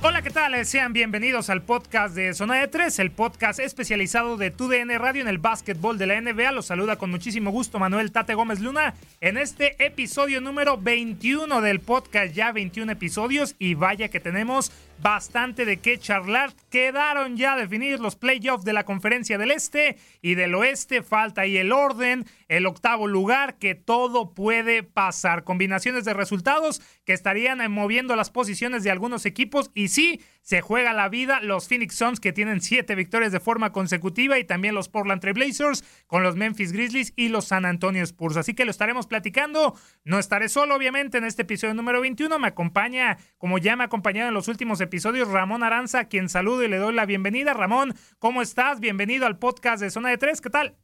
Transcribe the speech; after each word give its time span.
Hola, 0.00 0.22
¿qué 0.22 0.30
tal? 0.30 0.64
Sean 0.64 0.92
bienvenidos 0.92 1.50
al 1.50 1.62
podcast 1.62 2.14
de 2.14 2.32
Zona 2.32 2.54
de 2.60 2.68
Tres, 2.68 3.00
el 3.00 3.10
podcast 3.10 3.58
especializado 3.58 4.36
de 4.36 4.52
TUDN 4.52 4.96
Radio 4.96 5.22
en 5.22 5.26
el 5.26 5.38
básquetbol 5.38 5.98
de 5.98 6.06
la 6.06 6.20
NBA. 6.20 6.52
Los 6.52 6.66
saluda 6.66 6.94
con 6.94 7.10
muchísimo 7.10 7.50
gusto 7.50 7.80
Manuel 7.80 8.12
Tate 8.12 8.34
Gómez 8.34 8.60
Luna 8.60 8.94
en 9.20 9.36
este 9.36 9.84
episodio 9.84 10.40
número 10.40 10.78
21 10.78 11.60
del 11.62 11.80
podcast, 11.80 12.32
ya 12.32 12.52
21 12.52 12.92
episodios 12.92 13.56
y 13.58 13.74
vaya 13.74 14.08
que 14.08 14.20
tenemos 14.20 14.70
bastante 15.00 15.64
de 15.64 15.78
qué 15.78 15.98
charlar. 15.98 16.52
Quedaron 16.70 17.36
ya 17.36 17.56
definidos 17.56 18.00
los 18.00 18.16
playoffs 18.16 18.64
de 18.64 18.72
la 18.72 18.84
conferencia 18.84 19.38
del 19.38 19.50
Este 19.50 19.96
y 20.22 20.34
del 20.34 20.54
Oeste. 20.54 21.02
Falta 21.02 21.42
ahí 21.42 21.56
el 21.56 21.72
orden, 21.72 22.26
el 22.48 22.66
octavo 22.66 23.06
lugar, 23.06 23.58
que 23.58 23.74
todo 23.74 24.34
puede 24.34 24.82
pasar. 24.82 25.44
Combinaciones 25.44 26.04
de 26.04 26.14
resultados 26.14 26.82
que 27.04 27.12
estarían 27.12 27.60
eh, 27.60 27.68
moviendo 27.68 28.16
las 28.16 28.30
posiciones 28.30 28.82
de 28.82 28.90
algunos 28.90 29.26
equipos 29.26 29.70
y 29.74 29.88
sí, 29.88 30.20
se 30.40 30.60
juega 30.60 30.92
la 30.92 31.08
vida 31.08 31.40
los 31.42 31.68
Phoenix 31.68 31.96
Suns 31.96 32.20
que 32.20 32.32
tienen 32.32 32.60
siete 32.60 32.94
victorias 32.94 33.32
de 33.32 33.40
forma 33.40 33.72
consecutiva 33.72 34.38
y 34.38 34.44
también 34.44 34.74
los 34.74 34.88
Portland 34.88 35.20
Trail 35.20 35.34
Blazers 35.34 35.82
con 36.06 36.22
los 36.22 36.36
Memphis 36.36 36.72
Grizzlies 36.72 37.12
y 37.16 37.28
los 37.28 37.46
San 37.46 37.64
Antonio 37.64 38.02
Spurs. 38.02 38.36
Así 38.36 38.54
que 38.54 38.64
lo 38.64 38.70
estaremos 38.70 39.06
platicando. 39.06 39.74
No 40.04 40.18
estaré 40.18 40.48
solo, 40.48 40.74
obviamente, 40.74 41.18
en 41.18 41.24
este 41.24 41.42
episodio 41.42 41.74
número 41.74 42.00
21. 42.00 42.38
Me 42.38 42.48
acompaña, 42.48 43.18
como 43.36 43.58
ya 43.58 43.76
me 43.76 43.84
ha 43.84 43.86
acompañado 43.86 44.28
en 44.28 44.34
los 44.34 44.48
últimos 44.48 44.80
episodios, 44.80 45.28
Ramón 45.28 45.62
Aranza, 45.62 46.00
a 46.00 46.08
quien 46.08 46.28
saludo 46.28 46.62
y 46.62 46.68
le 46.68 46.78
doy 46.78 46.94
la 46.94 47.06
bienvenida. 47.06 47.52
Ramón, 47.52 47.94
¿cómo 48.18 48.40
estás? 48.40 48.80
Bienvenido 48.80 49.26
al 49.26 49.38
podcast 49.38 49.82
de 49.82 49.90
Zona 49.90 50.10
de 50.10 50.18
Tres. 50.18 50.40
¿Qué 50.40 50.50
tal? 50.50 50.76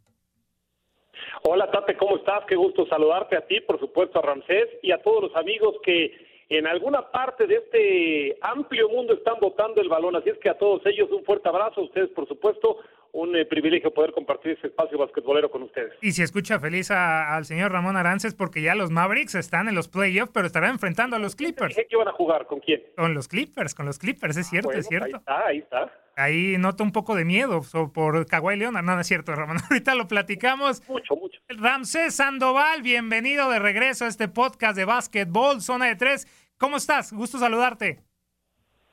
Hola 1.42 1.70
Tate, 1.70 1.96
¿cómo 1.96 2.16
estás? 2.16 2.44
Qué 2.48 2.56
gusto 2.56 2.86
saludarte 2.86 3.36
a 3.36 3.46
ti, 3.46 3.60
por 3.60 3.78
supuesto 3.78 4.18
a 4.18 4.22
Ramsés 4.22 4.68
y 4.82 4.92
a 4.92 5.02
todos 5.02 5.24
los 5.24 5.36
amigos 5.36 5.76
que 5.84 6.12
en 6.56 6.66
alguna 6.66 7.10
parte 7.10 7.46
de 7.46 7.56
este 7.56 8.38
amplio 8.42 8.88
mundo 8.88 9.14
están 9.14 9.34
votando 9.40 9.80
el 9.80 9.88
balón. 9.88 10.16
Así 10.16 10.30
es 10.30 10.38
que 10.38 10.50
a 10.50 10.58
todos 10.58 10.82
ellos 10.86 11.10
un 11.10 11.24
fuerte 11.24 11.48
abrazo, 11.48 11.80
a 11.80 11.84
ustedes 11.84 12.10
por 12.10 12.26
supuesto, 12.28 12.78
un 13.12 13.36
eh, 13.36 13.46
privilegio 13.46 13.94
poder 13.94 14.12
compartir 14.12 14.52
este 14.52 14.66
espacio 14.68 14.98
basquetbolero 14.98 15.48
con 15.50 15.62
ustedes. 15.62 15.92
Y 16.02 16.12
si 16.12 16.22
escucha 16.22 16.58
feliz 16.58 16.90
a- 16.90 17.36
al 17.36 17.44
señor 17.44 17.70
Ramón 17.70 17.96
Arances 17.96 18.34
porque 18.34 18.60
ya 18.60 18.74
los 18.74 18.90
Mavericks 18.90 19.36
están 19.36 19.68
en 19.68 19.74
los 19.76 19.86
playoffs, 19.88 20.32
pero 20.34 20.46
estarán 20.46 20.70
enfrentando 20.70 21.14
a 21.16 21.18
los 21.20 21.36
Clippers. 21.36 21.76
Que 21.76 21.86
iban 21.90 22.08
a 22.08 22.12
jugar, 22.12 22.46
¿con 22.46 22.58
quién? 22.60 22.82
Con 22.96 23.14
los 23.14 23.28
Clippers, 23.28 23.74
con 23.74 23.86
los 23.86 23.98
Clippers, 23.98 24.36
es 24.36 24.48
cierto, 24.48 24.68
Bueno, 24.68 24.80
es 24.80 24.88
cierto. 24.88 25.06
Ahí 25.06 25.12
está, 25.20 25.46
ahí 25.46 25.58
está. 25.58 25.92
Ahí 26.16 26.56
noto 26.58 26.84
un 26.84 26.92
poco 26.92 27.16
de 27.16 27.24
miedo 27.24 27.62
so- 27.64 27.92
por 27.92 28.24
Kawhi 28.26 28.56
Leonard. 28.56 28.84
No, 28.84 28.94
no 28.94 29.00
es 29.00 29.06
cierto, 29.06 29.32
Ramón. 29.34 29.56
Ahorita 29.70 29.94
lo 29.94 30.06
platicamos. 30.08 30.82
Mucho, 30.88 31.14
mucho. 31.16 31.40
Ramsés 31.48 32.14
Sandoval, 32.16 32.82
bienvenido 32.82 33.48
de 33.50 33.58
regreso 33.60 34.04
a 34.04 34.08
este 34.08 34.28
podcast 34.28 34.76
de 34.76 34.84
básquetbol, 34.84 35.60
zona 35.60 35.86
de 35.86 35.96
tres. 35.96 36.26
¿Cómo 36.58 36.76
estás? 36.76 37.12
Gusto 37.12 37.38
saludarte. 37.38 38.00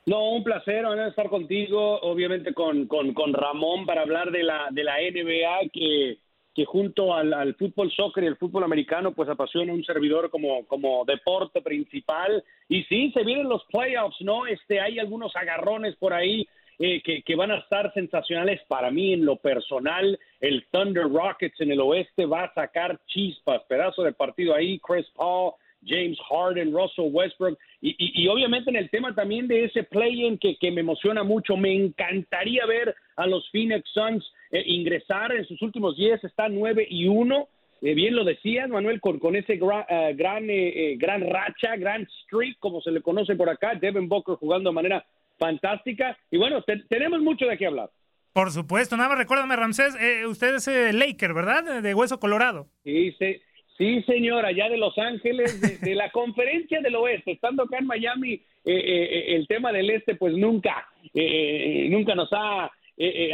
No, 0.04 0.30
un 0.30 0.42
placer 0.42 0.84
estar 1.08 1.28
contigo, 1.28 2.00
obviamente 2.00 2.52
con, 2.52 2.86
con, 2.88 3.14
con 3.14 3.32
Ramón 3.32 3.86
para 3.86 4.02
hablar 4.02 4.32
de 4.32 4.42
la, 4.42 4.66
de 4.70 4.82
la 4.82 4.96
NBA 4.96 5.70
que, 5.72 6.18
que 6.54 6.64
junto 6.64 7.14
al, 7.14 7.32
al 7.32 7.54
fútbol 7.54 7.92
soccer 7.92 8.24
y 8.24 8.26
el 8.26 8.36
fútbol 8.36 8.64
americano 8.64 9.12
pues 9.12 9.28
apasiona 9.28 9.72
un 9.72 9.84
servidor 9.84 10.28
como, 10.30 10.66
como 10.66 11.04
deporte 11.04 11.62
principal. 11.62 12.42
Y 12.68 12.82
sí, 12.84 13.12
se 13.12 13.22
vienen 13.22 13.48
los 13.48 13.64
playoffs, 13.66 14.20
¿no? 14.22 14.46
Este, 14.46 14.80
hay 14.80 14.98
algunos 14.98 15.36
agarrones 15.36 15.94
por 15.96 16.12
ahí 16.12 16.48
eh, 16.80 17.00
que, 17.00 17.22
que 17.22 17.36
van 17.36 17.52
a 17.52 17.58
estar 17.58 17.94
sensacionales 17.94 18.60
para 18.66 18.90
mí 18.90 19.12
en 19.12 19.24
lo 19.24 19.36
personal. 19.36 20.18
El 20.40 20.66
Thunder 20.72 21.04
Rockets 21.04 21.60
en 21.60 21.70
el 21.70 21.80
oeste 21.80 22.26
va 22.26 22.44
a 22.44 22.54
sacar 22.54 22.98
chispas, 23.06 23.62
pedazo 23.68 24.02
de 24.02 24.12
partido 24.12 24.52
ahí, 24.52 24.80
Chris 24.80 25.06
Paul, 25.14 25.52
James 25.84 26.18
Harden, 26.28 26.72
Russell 26.72 27.10
Westbrook, 27.12 27.58
y, 27.80 27.90
y- 27.90 28.22
y 28.22 28.28
obviamente 28.28 28.70
en 28.70 28.76
el 28.76 28.88
tema 28.90 29.14
también 29.14 29.48
de 29.48 29.64
ese 29.64 29.82
play-in 29.82 30.38
que, 30.38 30.56
que 30.56 30.70
me 30.70 30.80
emociona 30.82 31.22
mucho, 31.24 31.56
me 31.56 31.74
encantaría 31.74 32.64
ver 32.66 32.94
a 33.16 33.26
los 33.26 33.48
Phoenix 33.50 33.88
Suns 33.92 34.24
eh, 34.50 34.62
ingresar 34.66 35.32
en 35.32 35.44
sus 35.46 35.60
últimos 35.62 35.96
10, 35.96 36.22
está 36.24 36.48
9 36.48 36.86
y 36.88 37.08
1, 37.08 37.48
eh, 37.82 37.94
bien 37.94 38.14
lo 38.14 38.24
decías, 38.24 38.68
Manuel, 38.68 39.00
con, 39.00 39.18
con 39.18 39.34
ese 39.34 39.54
eh, 39.54 40.14
gran, 40.14 40.48
eh, 40.50 40.68
eh, 40.92 40.96
gran 40.96 41.22
racha, 41.28 41.74
gran 41.76 42.06
streak, 42.24 42.58
como 42.60 42.80
se 42.80 42.90
le 42.92 43.00
conoce 43.02 43.34
por 43.34 43.48
acá, 43.50 43.74
Devin 43.74 44.08
Booker 44.08 44.36
jugando 44.36 44.70
de 44.70 44.74
manera 44.74 45.04
fantástica, 45.38 46.16
y 46.30 46.36
bueno, 46.38 46.62
te- 46.62 46.84
tenemos 46.88 47.20
mucho 47.20 47.46
de 47.46 47.58
qué 47.58 47.66
hablar. 47.66 47.90
Por 48.32 48.50
supuesto, 48.50 48.96
nada 48.96 49.10
más 49.10 49.18
recuérdame, 49.18 49.56
Ramsés, 49.56 49.94
eh, 50.00 50.26
usted 50.26 50.54
es 50.54 50.94
Laker, 50.94 51.34
¿verdad? 51.34 51.82
De 51.82 51.92
Hueso 51.94 52.18
Colorado. 52.20 52.68
Sí, 52.84 53.12
sí, 53.18 53.36
sí, 53.78 54.02
señor, 54.02 54.44
allá 54.44 54.68
de 54.68 54.76
Los 54.76 54.96
Ángeles, 54.98 55.80
de, 55.80 55.94
la 55.94 56.10
conferencia 56.10 56.80
del 56.80 56.96
oeste, 56.96 57.32
estando 57.32 57.64
acá 57.64 57.78
en 57.78 57.86
Miami, 57.86 58.40
eh, 58.64 59.24
el 59.28 59.46
tema 59.46 59.72
del 59.72 59.90
este, 59.90 60.14
pues 60.14 60.34
nunca, 60.34 60.86
nunca 61.14 62.14
nos 62.14 62.32
ha 62.32 62.70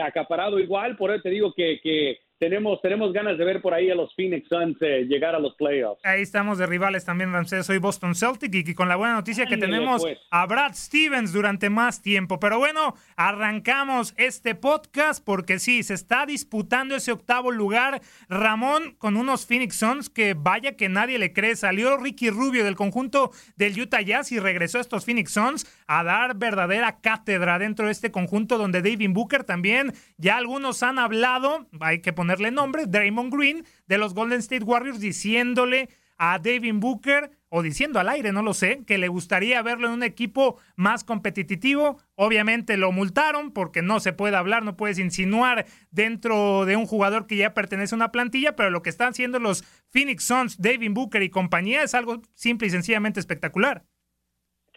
acaparado 0.02 0.58
igual, 0.58 0.96
por 0.96 1.10
eso 1.10 1.22
te 1.22 1.30
digo 1.30 1.52
que, 1.52 1.80
que 1.80 2.18
tenemos, 2.38 2.80
tenemos 2.80 3.12
ganas 3.12 3.36
de 3.36 3.44
ver 3.44 3.60
por 3.60 3.74
ahí 3.74 3.90
a 3.90 3.94
los 3.94 4.14
Phoenix 4.14 4.48
Suns 4.48 4.76
eh, 4.80 5.04
llegar 5.08 5.34
a 5.34 5.38
los 5.38 5.54
playoffs. 5.56 6.00
Ahí 6.04 6.22
estamos 6.22 6.58
de 6.58 6.66
rivales 6.66 7.04
también, 7.04 7.32
Ramsés. 7.32 7.66
Soy 7.66 7.78
Boston 7.78 8.14
Celtic 8.14 8.54
y, 8.54 8.74
con 8.74 8.88
la 8.88 8.96
buena 8.96 9.14
noticia 9.14 9.46
que 9.46 9.56
tenemos 9.56 10.02
pues. 10.02 10.18
a 10.30 10.46
Brad 10.46 10.74
Stevens 10.74 11.32
durante 11.32 11.68
más 11.68 12.00
tiempo. 12.00 12.38
Pero 12.38 12.58
bueno, 12.58 12.94
arrancamos 13.16 14.14
este 14.16 14.54
podcast 14.54 15.24
porque 15.24 15.58
sí, 15.58 15.82
se 15.82 15.94
está 15.94 16.26
disputando 16.26 16.94
ese 16.94 17.12
octavo 17.12 17.50
lugar. 17.50 18.00
Ramón 18.28 18.94
con 18.98 19.16
unos 19.16 19.46
Phoenix 19.46 19.76
Suns 19.76 20.08
que 20.08 20.34
vaya 20.34 20.76
que 20.76 20.88
nadie 20.88 21.18
le 21.18 21.32
cree. 21.32 21.56
Salió 21.56 21.96
Ricky 21.96 22.30
Rubio 22.30 22.64
del 22.64 22.76
conjunto 22.76 23.32
del 23.56 23.78
Utah 23.80 24.00
Jazz 24.00 24.30
y 24.32 24.38
regresó 24.38 24.78
a 24.78 24.82
estos 24.82 25.04
Phoenix 25.04 25.32
Suns 25.32 25.66
a 25.86 26.04
dar 26.04 26.36
verdadera 26.36 27.00
cátedra 27.00 27.58
dentro 27.58 27.86
de 27.86 27.92
este 27.92 28.12
conjunto 28.12 28.58
donde 28.58 28.82
David 28.82 29.10
Booker 29.10 29.44
también 29.44 29.92
ya 30.18 30.36
algunos 30.36 30.82
han 30.82 30.98
hablado. 30.98 31.66
Hay 31.80 32.00
que 32.00 32.12
poner 32.12 32.27
ponerle 32.28 32.50
nombre, 32.50 32.84
Draymond 32.86 33.32
Green 33.34 33.64
de 33.86 33.96
los 33.96 34.12
Golden 34.12 34.40
State 34.40 34.62
Warriors 34.62 35.00
diciéndole 35.00 35.88
a 36.18 36.38
David 36.38 36.74
Booker 36.74 37.30
o 37.48 37.62
diciendo 37.62 38.00
al 38.00 38.10
aire, 38.10 38.32
no 38.32 38.42
lo 38.42 38.52
sé, 38.52 38.80
que 38.86 38.98
le 38.98 39.08
gustaría 39.08 39.62
verlo 39.62 39.86
en 39.86 39.94
un 39.94 40.02
equipo 40.02 40.60
más 40.76 41.04
competitivo. 41.04 41.96
Obviamente 42.16 42.76
lo 42.76 42.92
multaron 42.92 43.50
porque 43.50 43.80
no 43.80 43.98
se 43.98 44.12
puede 44.12 44.36
hablar, 44.36 44.62
no 44.62 44.76
puedes 44.76 44.98
insinuar 44.98 45.64
dentro 45.90 46.66
de 46.66 46.76
un 46.76 46.84
jugador 46.84 47.26
que 47.26 47.36
ya 47.36 47.54
pertenece 47.54 47.94
a 47.94 47.96
una 47.96 48.12
plantilla, 48.12 48.54
pero 48.54 48.68
lo 48.68 48.82
que 48.82 48.90
están 48.90 49.08
haciendo 49.08 49.38
los 49.38 49.62
Phoenix 49.90 50.24
Suns, 50.24 50.60
David 50.60 50.90
Booker 50.92 51.22
y 51.22 51.30
compañía 51.30 51.82
es 51.82 51.94
algo 51.94 52.20
simple 52.34 52.66
y 52.66 52.70
sencillamente 52.70 53.20
espectacular. 53.20 53.84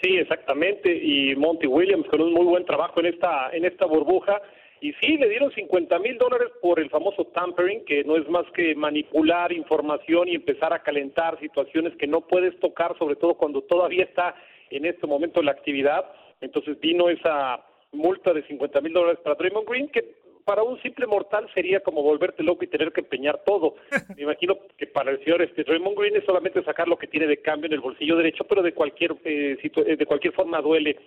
Sí, 0.01 0.15
exactamente, 0.15 0.95
y 0.95 1.35
Monty 1.35 1.67
Williams 1.67 2.07
con 2.07 2.21
un 2.21 2.33
muy 2.33 2.45
buen 2.45 2.65
trabajo 2.65 3.01
en 3.01 3.07
esta 3.07 3.49
en 3.51 3.65
esta 3.65 3.85
burbuja 3.85 4.41
y 4.81 4.93
sí, 4.93 5.15
le 5.17 5.29
dieron 5.29 5.51
50 5.51 5.99
mil 5.99 6.17
dólares 6.17 6.49
por 6.59 6.79
el 6.79 6.89
famoso 6.89 7.25
tampering, 7.25 7.85
que 7.85 8.03
no 8.03 8.17
es 8.17 8.27
más 8.27 8.45
que 8.55 8.73
manipular 8.73 9.53
información 9.53 10.27
y 10.27 10.33
empezar 10.33 10.73
a 10.73 10.81
calentar 10.81 11.39
situaciones 11.39 11.95
que 11.97 12.07
no 12.07 12.21
puedes 12.21 12.59
tocar, 12.59 12.97
sobre 12.97 13.15
todo 13.15 13.35
cuando 13.35 13.61
todavía 13.61 14.05
está 14.05 14.33
en 14.71 14.85
este 14.85 15.05
momento 15.05 15.43
la 15.43 15.51
actividad. 15.51 16.05
Entonces 16.41 16.79
vino 16.79 17.09
esa 17.09 17.63
multa 17.91 18.33
de 18.33 18.41
50 18.47 18.81
mil 18.81 18.93
dólares 18.93 19.19
para 19.23 19.35
Draymond 19.35 19.69
Green, 19.69 19.87
que 19.89 20.15
para 20.45 20.63
un 20.63 20.81
simple 20.81 21.05
mortal 21.05 21.47
sería 21.53 21.81
como 21.81 22.01
volverte 22.01 22.41
loco 22.41 22.63
y 22.63 22.67
tener 22.67 22.91
que 22.91 23.01
empeñar 23.01 23.43
todo. 23.45 23.75
Me 24.17 24.23
imagino 24.23 24.57
que 24.77 24.87
para 24.87 25.11
el 25.11 25.23
señor 25.23 25.43
este 25.43 25.63
Draymond 25.63 25.95
Green 25.95 26.15
es 26.15 26.25
solamente 26.25 26.63
sacar 26.63 26.87
lo 26.87 26.97
que 26.97 27.05
tiene 27.05 27.27
de 27.27 27.37
cambio 27.37 27.67
en 27.67 27.73
el 27.73 27.81
bolsillo 27.81 28.17
derecho, 28.17 28.45
pero 28.45 28.63
de 28.63 28.73
cualquier 28.73 29.15
eh, 29.25 29.57
de 29.95 30.05
cualquier 30.07 30.33
forma 30.33 30.59
duele 30.59 30.97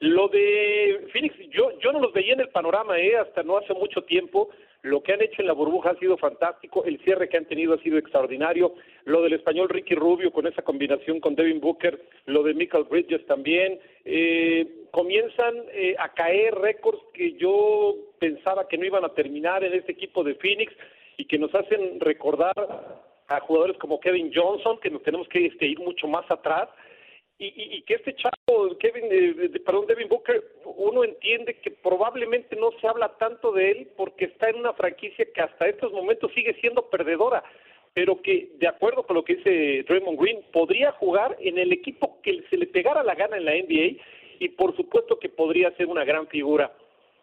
lo 0.00 0.28
de 0.28 1.08
Phoenix, 1.12 1.34
yo, 1.50 1.78
yo 1.80 1.92
no 1.92 2.00
los 2.00 2.12
veía 2.12 2.34
en 2.34 2.40
el 2.40 2.50
panorama, 2.50 2.98
¿eh? 2.98 3.16
hasta 3.16 3.42
no 3.42 3.56
hace 3.56 3.72
mucho 3.72 4.02
tiempo. 4.02 4.50
Lo 4.82 5.02
que 5.02 5.14
han 5.14 5.22
hecho 5.22 5.40
en 5.40 5.48
la 5.48 5.54
burbuja 5.54 5.90
ha 5.90 5.98
sido 5.98 6.16
fantástico, 6.18 6.84
el 6.84 7.00
cierre 7.00 7.28
que 7.28 7.38
han 7.38 7.46
tenido 7.46 7.74
ha 7.74 7.78
sido 7.78 7.98
extraordinario. 7.98 8.74
Lo 9.04 9.22
del 9.22 9.32
español 9.32 9.68
Ricky 9.68 9.94
Rubio 9.94 10.30
con 10.32 10.46
esa 10.46 10.62
combinación 10.62 11.18
con 11.18 11.34
Devin 11.34 11.60
Booker, 11.60 11.98
lo 12.26 12.42
de 12.42 12.54
Michael 12.54 12.84
Bridges 12.84 13.24
también. 13.26 13.80
Eh, 14.04 14.86
comienzan 14.90 15.54
eh, 15.72 15.96
a 15.98 16.12
caer 16.12 16.54
récords 16.56 17.00
que 17.14 17.32
yo 17.32 17.96
pensaba 18.18 18.68
que 18.68 18.78
no 18.78 18.84
iban 18.84 19.04
a 19.04 19.14
terminar 19.14 19.64
en 19.64 19.72
este 19.72 19.92
equipo 19.92 20.22
de 20.22 20.34
Phoenix 20.36 20.72
y 21.16 21.24
que 21.24 21.38
nos 21.38 21.54
hacen 21.54 21.98
recordar 22.00 22.54
a 23.28 23.40
jugadores 23.40 23.78
como 23.78 23.98
Kevin 23.98 24.30
Johnson, 24.32 24.78
que 24.78 24.90
nos 24.90 25.02
tenemos 25.02 25.26
que 25.28 25.46
este, 25.46 25.66
ir 25.66 25.80
mucho 25.80 26.06
más 26.06 26.30
atrás 26.30 26.68
y, 27.38 27.82
que 27.82 27.94
este 27.94 28.14
chavo, 28.14 28.76
Kevin, 28.78 29.04
eh, 29.10 29.60
perdón, 29.64 29.86
Devin 29.86 30.08
Booker, 30.08 30.42
uno 30.64 31.04
entiende 31.04 31.54
que 31.60 31.70
probablemente 31.70 32.56
no 32.56 32.70
se 32.80 32.88
habla 32.88 33.16
tanto 33.18 33.52
de 33.52 33.70
él 33.72 33.88
porque 33.96 34.26
está 34.26 34.48
en 34.48 34.56
una 34.56 34.72
franquicia 34.72 35.26
que 35.34 35.42
hasta 35.42 35.68
estos 35.68 35.92
momentos 35.92 36.32
sigue 36.34 36.54
siendo 36.60 36.88
perdedora, 36.88 37.44
pero 37.92 38.22
que, 38.22 38.50
de 38.58 38.68
acuerdo 38.68 39.02
con 39.02 39.16
lo 39.16 39.24
que 39.24 39.36
dice 39.36 39.84
Draymond 39.86 40.18
Green, 40.18 40.42
podría 40.50 40.92
jugar 40.92 41.36
en 41.40 41.58
el 41.58 41.72
equipo 41.72 42.20
que 42.22 42.42
se 42.48 42.56
le 42.56 42.66
pegara 42.66 43.02
la 43.02 43.14
gana 43.14 43.36
en 43.36 43.44
la 43.44 43.52
NBA 43.52 44.02
y 44.38 44.48
por 44.50 44.74
supuesto 44.74 45.18
que 45.18 45.28
podría 45.28 45.70
ser 45.72 45.86
una 45.86 46.04
gran 46.04 46.26
figura. 46.28 46.72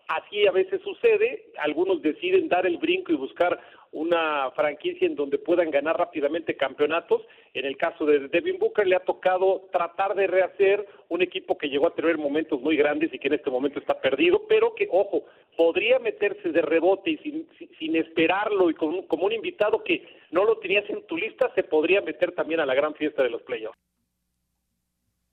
Así 0.08 0.46
a 0.46 0.52
veces 0.52 0.82
sucede, 0.82 1.46
algunos 1.58 2.02
deciden 2.02 2.50
dar 2.50 2.66
el 2.66 2.78
brinco 2.78 3.12
y 3.12 3.16
buscar 3.16 3.60
una 3.94 4.50
franquicia 4.52 5.08
en 5.08 5.16
donde 5.16 5.38
puedan 5.38 5.72
ganar 5.72 5.98
rápidamente 5.98 6.58
campeonatos. 6.58 7.22
En 7.54 7.66
el 7.66 7.78
caso 7.78 8.06
de 8.06 8.28
Devin 8.28 8.58
Booker 8.58 8.88
le 8.88 8.96
ha 8.96 9.06
tocado 9.06 9.70
tratar 9.72 10.16
de 10.16 10.28
rehacer 10.28 10.86
un 11.10 11.22
equipo 11.22 11.58
que 11.58 11.70
llegó 11.70 11.88
a 11.88 11.94
tener 11.94 12.18
momentos 12.18 12.60
muy 12.60 12.76
grandes 12.76 13.14
y 13.14 13.20
que 13.20 13.28
en 13.28 13.36
este 13.36 13.52
momento 13.52 13.80
está 13.80 14.02
perdido, 14.02 14.46
pero 14.48 14.74
que, 14.74 14.88
ojo, 14.92 15.26
podría 15.56 16.00
meterse 16.00 16.52
de 16.52 16.62
rebote 16.62 17.12
y 17.12 17.18
sin, 17.18 17.48
sin 17.80 17.96
esperarlo 17.96 18.70
y 18.70 18.74
como 18.74 19.26
un 19.26 19.32
invitado 19.32 19.84
que 19.84 20.06
no 20.32 20.44
lo 20.44 20.58
tenías 20.58 20.90
en 20.90 21.06
tu 21.06 21.16
lista, 21.16 21.52
se 21.54 21.64
podría 21.64 22.02
meter 22.02 22.34
también 22.34 22.60
a 22.60 22.66
la 22.66 22.74
gran 22.74 22.96
fiesta 22.96 23.24
de 23.24 23.30
los 23.30 23.44
playoffs. 23.44 23.78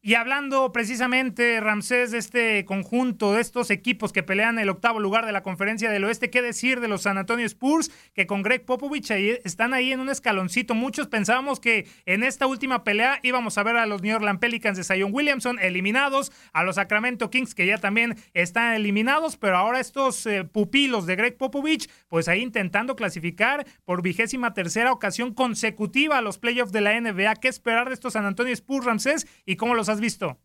Y 0.03 0.15
hablando 0.15 0.73
precisamente, 0.73 1.61
Ramsés, 1.61 2.11
de 2.11 2.17
este 2.17 2.65
conjunto, 2.65 3.35
de 3.35 3.43
estos 3.43 3.71
equipos 3.71 4.15
que 4.15 4.23
pelean 4.23 4.59
el 4.59 4.71
octavo 4.71 4.99
lugar 4.99 5.27
de 5.27 5.33
la 5.33 5.43
conferencia 5.43 5.91
del 5.91 6.05
oeste, 6.05 6.31
¿qué 6.31 6.41
decir 6.41 6.81
de 6.81 6.89
los 6.89 7.03
San 7.03 7.19
Antonio 7.19 7.45
Spurs? 7.45 7.91
Que 8.15 8.27
con 8.27 8.41
Greg 8.41 8.65
Popovich 8.65 9.11
están 9.11 9.75
ahí 9.75 9.93
en 9.93 10.01
un 10.01 10.09
escaloncito. 10.09 10.75
Muchos 10.75 11.09
pensábamos 11.09 11.61
que 11.61 11.87
en 12.07 12.23
esta 12.23 12.47
última 12.47 12.83
pelea 12.83 13.21
íbamos 13.23 13.59
a 13.59 13.63
ver 13.63 13.77
a 13.77 13.85
los 13.85 14.01
New 14.01 14.17
Orleans 14.17 14.39
Pelicans 14.41 14.79
de 14.79 14.85
Zion 14.85 15.11
Williamson 15.13 15.59
eliminados, 15.59 16.33
a 16.55 16.65
los 16.65 16.77
Sacramento 16.77 17.29
Kings 17.29 17.55
que 17.55 17.67
ya 17.67 17.77
también 17.77 18.17
están 18.33 18.73
eliminados, 18.73 19.37
pero 19.37 19.59
ahora 19.59 19.81
estos 19.81 20.25
eh, 20.25 20.45
pupilos 20.45 21.05
de 21.05 21.17
Greg 21.17 21.37
Popovich, 21.37 21.91
pues 22.09 22.27
ahí 22.29 22.41
intentando 22.41 22.97
clasificar 22.97 23.67
por 23.85 24.01
vigésima 24.01 24.55
tercera 24.55 24.93
ocasión 24.93 25.35
consecutiva 25.35 26.17
a 26.17 26.23
los 26.23 26.39
playoffs 26.39 26.73
de 26.73 26.81
la 26.81 26.99
NBA. 26.99 27.35
¿Qué 27.35 27.49
esperar 27.49 27.89
de 27.89 27.95
estos 27.95 28.15
San 28.15 28.25
Antonio 28.25 28.55
Spurs, 28.55 28.87
Ramsés? 28.87 29.27
¿Y 29.45 29.57
cómo 29.57 29.75
los 29.75 29.90
has 29.91 30.01
visto? 30.01 30.39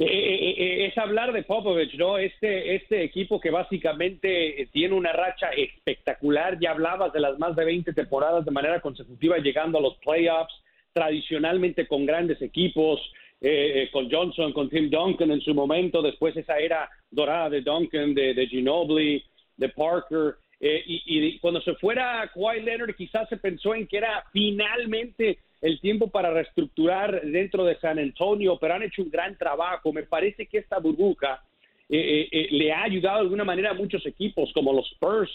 Eh, 0.00 0.06
eh, 0.06 0.54
eh, 0.56 0.86
es 0.86 0.96
hablar 0.96 1.30
de 1.30 1.42
Popovich, 1.42 1.94
¿no? 1.96 2.16
Este, 2.16 2.74
este 2.74 3.04
equipo 3.04 3.38
que 3.38 3.50
básicamente 3.50 4.66
tiene 4.72 4.94
una 4.94 5.12
racha 5.12 5.50
espectacular. 5.50 6.58
Ya 6.58 6.70
hablabas 6.70 7.12
de 7.12 7.20
las 7.20 7.38
más 7.38 7.54
de 7.54 7.66
20 7.66 7.92
temporadas 7.92 8.46
de 8.46 8.50
manera 8.50 8.80
consecutiva 8.80 9.36
llegando 9.36 9.76
a 9.76 9.82
los 9.82 9.98
playoffs, 9.98 10.54
tradicionalmente 10.94 11.86
con 11.86 12.06
grandes 12.06 12.40
equipos, 12.40 12.98
con 13.92 14.10
Johnson, 14.10 14.52
con 14.52 14.68
Tim 14.68 14.90
Duncan 14.90 15.30
en 15.30 15.40
su 15.40 15.54
momento, 15.54 16.02
después 16.02 16.36
esa 16.36 16.58
era 16.58 16.90
dorada 17.10 17.48
de 17.48 17.62
Duncan, 17.62 18.14
de, 18.14 18.34
de 18.34 18.46
Ginobili, 18.46 19.24
de 19.56 19.68
Parker. 19.70 20.36
y, 20.60 21.02
y, 21.06 21.38
cuando 21.38 21.60
se 21.62 21.74
fuera 21.74 22.30
Kawhi 22.34 22.60
Leonard, 22.60 22.94
quizás 22.94 23.28
se 23.28 23.38
pensó 23.38 23.74
en 23.74 23.86
que 23.86 23.98
era 23.98 24.24
finalmente 24.32 25.38
el 25.60 25.80
tiempo 25.80 26.08
para 26.08 26.30
reestructurar 26.30 27.22
dentro 27.22 27.64
de 27.64 27.78
San 27.78 27.98
Antonio, 27.98 28.58
pero 28.60 28.74
han 28.74 28.82
hecho 28.82 29.02
un 29.02 29.10
gran 29.10 29.36
trabajo. 29.36 29.92
Me 29.92 30.04
parece 30.04 30.46
que 30.46 30.58
esta 30.58 30.78
burbuja 30.78 31.42
eh, 31.88 31.98
eh, 31.98 32.28
eh, 32.30 32.48
le 32.52 32.72
ha 32.72 32.84
ayudado 32.84 33.16
de 33.16 33.22
alguna 33.24 33.44
manera 33.44 33.70
a 33.70 33.74
muchos 33.74 34.06
equipos 34.06 34.52
como 34.52 34.72
los 34.72 34.90
Spurs, 34.92 35.30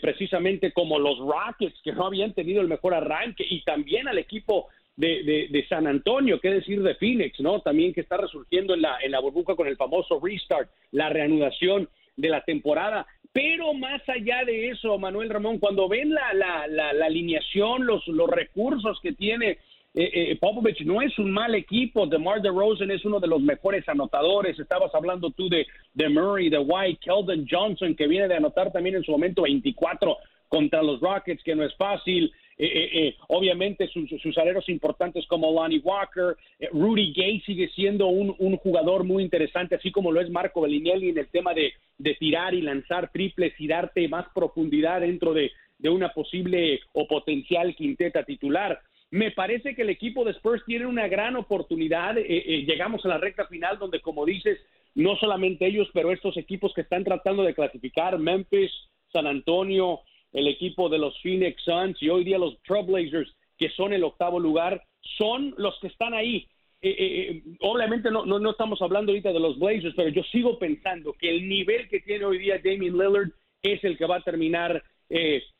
precisamente 0.00 0.72
como 0.72 0.98
los 0.98 1.18
Rockets, 1.18 1.78
que 1.82 1.92
no 1.92 2.06
habían 2.06 2.32
tenido 2.32 2.62
el 2.62 2.68
mejor 2.68 2.94
arranque, 2.94 3.44
y 3.46 3.62
también 3.64 4.08
al 4.08 4.16
equipo 4.16 4.68
de, 4.96 5.48
de, 5.50 5.66
San 5.68 5.86
Antonio, 5.86 6.40
qué 6.40 6.50
decir 6.50 6.82
de 6.82 6.94
Phoenix, 6.94 7.38
¿no? 7.40 7.60
También 7.60 7.92
que 7.92 8.00
está 8.00 8.16
resurgiendo 8.16 8.72
en 8.72 8.80
la, 8.80 8.96
en 9.02 9.10
la 9.10 9.20
burbuja 9.20 9.54
con 9.54 9.66
el 9.66 9.76
famoso 9.76 10.18
restart, 10.22 10.70
la 10.92 11.10
reanudación 11.10 11.90
de 12.16 12.28
la 12.28 12.42
temporada. 12.42 13.06
Pero 13.32 13.74
más 13.74 14.00
allá 14.08 14.44
de 14.44 14.68
eso, 14.68 14.96
Manuel 14.98 15.28
Ramón, 15.28 15.58
cuando 15.58 15.88
ven 15.88 16.14
la, 16.14 16.32
la, 16.34 16.66
la, 16.68 17.06
alineación, 17.06 17.84
los, 17.84 18.06
los 18.06 18.30
recursos 18.30 19.00
que 19.02 19.12
tiene 19.12 19.58
eh, 19.92 20.30
eh, 20.32 20.38
Popovich, 20.40 20.82
no 20.82 21.02
es 21.02 21.18
un 21.18 21.32
mal 21.32 21.54
equipo. 21.54 22.06
DeMar 22.06 22.40
DeRozan 22.40 22.92
es 22.92 23.04
uno 23.04 23.18
de 23.18 23.26
los 23.26 23.40
mejores 23.40 23.88
anotadores. 23.88 24.58
Estabas 24.58 24.94
hablando 24.94 25.30
tú 25.30 25.48
de, 25.48 25.66
de 25.94 26.08
Murray, 26.08 26.48
de 26.48 26.58
White, 26.58 27.00
Keldon 27.02 27.46
Johnson, 27.50 27.96
que 27.96 28.06
viene 28.06 28.28
de 28.28 28.36
anotar 28.36 28.70
también 28.70 28.96
en 28.96 29.02
su 29.02 29.10
momento 29.10 29.42
24 29.42 30.16
contra 30.48 30.82
los 30.82 31.00
Rockets, 31.00 31.42
que 31.42 31.56
no 31.56 31.64
es 31.64 31.74
fácil. 31.74 32.32
Eh, 32.56 32.66
eh, 32.66 32.90
eh, 32.92 33.16
obviamente 33.28 33.88
sus, 33.88 34.08
sus 34.22 34.38
aleros 34.38 34.68
importantes 34.68 35.26
como 35.26 35.50
Lonnie 35.50 35.80
Walker, 35.80 36.36
Rudy 36.70 37.12
Gay 37.12 37.40
sigue 37.40 37.68
siendo 37.70 38.06
un, 38.06 38.34
un, 38.38 38.56
jugador 38.58 39.02
muy 39.02 39.24
interesante, 39.24 39.74
así 39.74 39.90
como 39.90 40.12
lo 40.12 40.20
es 40.20 40.30
Marco 40.30 40.60
Bellinelli 40.60 41.08
en 41.08 41.18
el 41.18 41.28
tema 41.28 41.52
de, 41.52 41.72
tirar 42.18 42.54
y 42.54 42.62
lanzar 42.62 43.10
triples 43.10 43.54
y 43.58 43.66
darte 43.66 44.06
más 44.08 44.26
profundidad 44.34 45.00
dentro 45.00 45.34
de, 45.34 45.50
una 45.84 46.14
posible 46.14 46.80
o 46.92 47.06
potencial 47.06 47.74
quinteta 47.74 48.22
titular. 48.24 48.80
Me 49.10 49.32
parece 49.32 49.74
que 49.74 49.82
el 49.82 49.90
equipo 49.90 50.24
de 50.24 50.30
Spurs 50.30 50.62
tiene 50.64 50.86
una 50.86 51.08
gran 51.08 51.36
oportunidad. 51.36 52.16
Eh, 52.16 52.64
llegamos 52.66 53.04
a 53.04 53.08
la 53.08 53.18
recta 53.18 53.46
final 53.46 53.78
donde, 53.78 54.00
como 54.00 54.24
dices, 54.24 54.58
no 54.94 55.14
solamente 55.16 55.66
ellos, 55.66 55.88
pero 55.92 56.10
estos 56.10 56.38
equipos 56.38 56.72
que 56.72 56.80
están 56.80 57.04
tratando 57.04 57.42
de 57.42 57.54
clasificar, 57.54 58.18
Memphis, 58.18 58.72
San 59.12 59.26
Antonio, 59.26 60.00
el 60.34 60.48
equipo 60.48 60.88
de 60.88 60.98
los 60.98 61.18
Phoenix 61.22 61.62
Suns 61.62 62.02
y 62.02 62.10
hoy 62.10 62.24
día 62.24 62.38
los 62.38 62.60
Trailblazers, 62.62 63.32
que 63.56 63.70
son 63.70 63.92
el 63.92 64.04
octavo 64.04 64.38
lugar, 64.38 64.82
son 65.16 65.54
los 65.56 65.78
que 65.80 65.86
están 65.86 66.12
ahí. 66.12 66.46
Eh, 66.82 66.90
eh, 66.90 67.30
eh, 67.30 67.42
obviamente 67.60 68.10
no, 68.10 68.26
no, 68.26 68.38
no, 68.38 68.50
estamos 68.50 68.82
hablando 68.82 69.12
ahorita 69.12 69.32
de 69.32 69.40
los 69.40 69.58
Blazers, 69.58 69.94
pero 69.96 70.10
yo 70.10 70.22
sigo 70.24 70.58
pensando 70.58 71.14
que 71.14 71.30
el 71.30 71.48
nivel 71.48 71.88
que 71.88 72.00
tiene 72.00 72.26
hoy 72.26 72.38
día 72.38 72.60
Damien 72.62 72.98
Lillard 72.98 73.30
es 73.62 73.82
el 73.84 73.96
que 73.96 74.06
va 74.06 74.16
a 74.16 74.22
terminar 74.22 74.82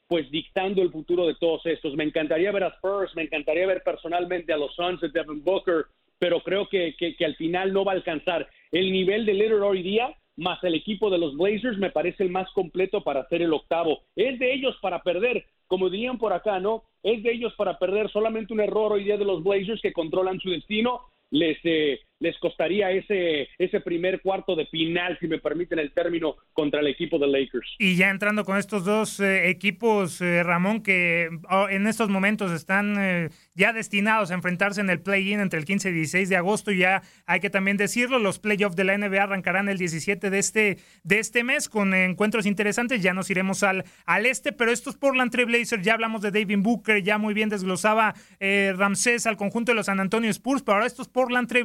pues 0.09 0.29
dictando 0.33 0.83
el 0.83 0.91
futuro 0.91 1.27
de 1.27 1.37
todos 1.37 1.65
estos. 1.67 1.95
Me 1.95 2.03
encantaría 2.03 2.51
ver 2.51 2.65
a 2.65 2.69
Spurs, 2.69 3.15
me 3.15 3.23
encantaría 3.23 3.67
ver 3.67 3.83
personalmente 3.85 4.53
a 4.53 4.57
los 4.57 4.75
Suns 4.75 5.01
de 5.01 5.09
Devin 5.11 5.45
Booker, 5.45 5.87
pero 6.19 6.41
creo 6.41 6.69
que, 6.69 6.97
que, 6.99 7.15
que 7.15 7.25
al 7.25 7.37
final 7.37 7.73
no 7.73 7.85
va 7.85 7.93
a 7.93 7.95
alcanzar 7.95 8.49
el 8.73 8.91
nivel 8.91 9.25
de 9.25 9.35
Lillard 9.35 9.63
hoy 9.63 9.83
día 9.83 10.15
más 10.37 10.63
el 10.65 10.75
equipo 10.75 11.11
de 11.11 11.19
los 11.19 11.37
Blazers 11.37 11.79
me 11.79 11.91
parece 11.91 12.25
el 12.25 12.31
más 12.31 12.51
completo 12.53 13.03
para 13.03 13.27
ser 13.29 13.43
el 13.43 13.53
octavo. 13.53 14.01
Es 14.17 14.39
de 14.39 14.53
ellos 14.53 14.77
para 14.81 15.03
perder, 15.03 15.45
como 15.67 15.91
dirían 15.91 16.19
por 16.19 16.33
acá, 16.33 16.61
¿no? 16.61 16.85
Es 17.03 17.23
de 17.23 17.33
ellos 17.33 17.55
para 17.57 17.79
perder 17.79 18.11
solamente 18.11 18.53
un 18.53 18.61
error 18.61 18.93
hoy 18.93 19.05
día 19.05 19.17
de 19.17 19.25
los 19.25 19.43
Blazers 19.43 19.81
que 19.81 19.93
controlan 19.93 20.41
su 20.41 20.51
destino 20.51 21.03
les, 21.35 21.59
eh, 21.65 22.01
les 22.25 22.39
costaría 22.39 22.91
ese, 22.91 23.49
ese 23.59 23.81
primer 23.81 24.23
cuarto 24.23 24.57
de 24.57 24.65
final, 24.67 25.19
si 25.21 25.29
me 25.29 25.39
permiten 25.39 25.79
el 25.79 25.93
término, 25.93 26.37
contra 26.55 26.81
el 26.81 26.87
equipo 26.87 27.19
de 27.19 27.27
Lakers. 27.27 27.77
Y 27.79 27.97
ya 27.97 28.09
entrando 28.09 28.47
con 28.47 28.57
estos 28.57 28.87
dos 28.87 29.21
eh, 29.21 29.51
equipos, 29.51 30.23
eh, 30.23 30.43
Ramón, 30.43 30.83
que 30.83 31.29
oh, 31.51 31.69
en 31.69 31.87
estos 31.87 32.09
momentos 32.09 32.51
están 32.51 33.31
ya 33.55 33.73
destinados 33.75 34.31
a 34.31 34.35
enfrentarse 34.35 34.81
en 34.81 34.89
el 34.89 35.01
play-in 35.01 35.41
entre 35.41 35.59
el 35.59 35.67
15 35.67 35.91
y 35.91 35.93
16 35.93 36.29
de 36.31 36.37
agosto, 36.37 36.73
ya 36.73 37.03
hay 37.27 37.41
que 37.41 37.51
también 37.51 37.77
decirlo, 37.77 38.19
los 38.19 38.39
playoffs 38.39 38.75
de 38.75 38.85
la 38.85 38.97
NBA 38.97 39.23
arrancarán 39.23 39.69
el 39.69 39.77
17 39.77 40.31
de 40.31 40.39
este, 40.39 40.79
de 41.03 41.19
este 41.19 41.45
mes 41.45 41.69
con 41.69 41.93
encuentros 41.93 42.47
interesantes, 42.47 43.03
ya 43.03 43.13
nos 43.13 43.29
iremos 43.29 43.63
al, 43.63 43.85
al 44.07 44.25
este, 44.25 44.53
pero 44.53 44.73
estos 44.73 44.97
Portland 44.97 45.31
Trail 45.31 45.47
Blazers, 45.47 45.85
ya 45.85 45.93
hablamos 45.93 46.23
de 46.23 46.31
David 46.31 46.59
Booker, 46.61 47.03
ya 47.03 47.19
muy 47.19 47.35
bien 47.35 47.51
desglosaba 47.51 48.15
Ramsés 48.41 49.27
al 49.27 49.37
conjunto 49.37 49.73
de 49.73 49.77
los 49.77 49.87
San 49.87 50.01
Antonio 50.01 50.31
Spurs, 50.31 50.63
pero 50.63 50.77
ahora 50.77 50.87
estos 50.87 51.09
Portland 51.09 51.49
Trail 51.49 51.65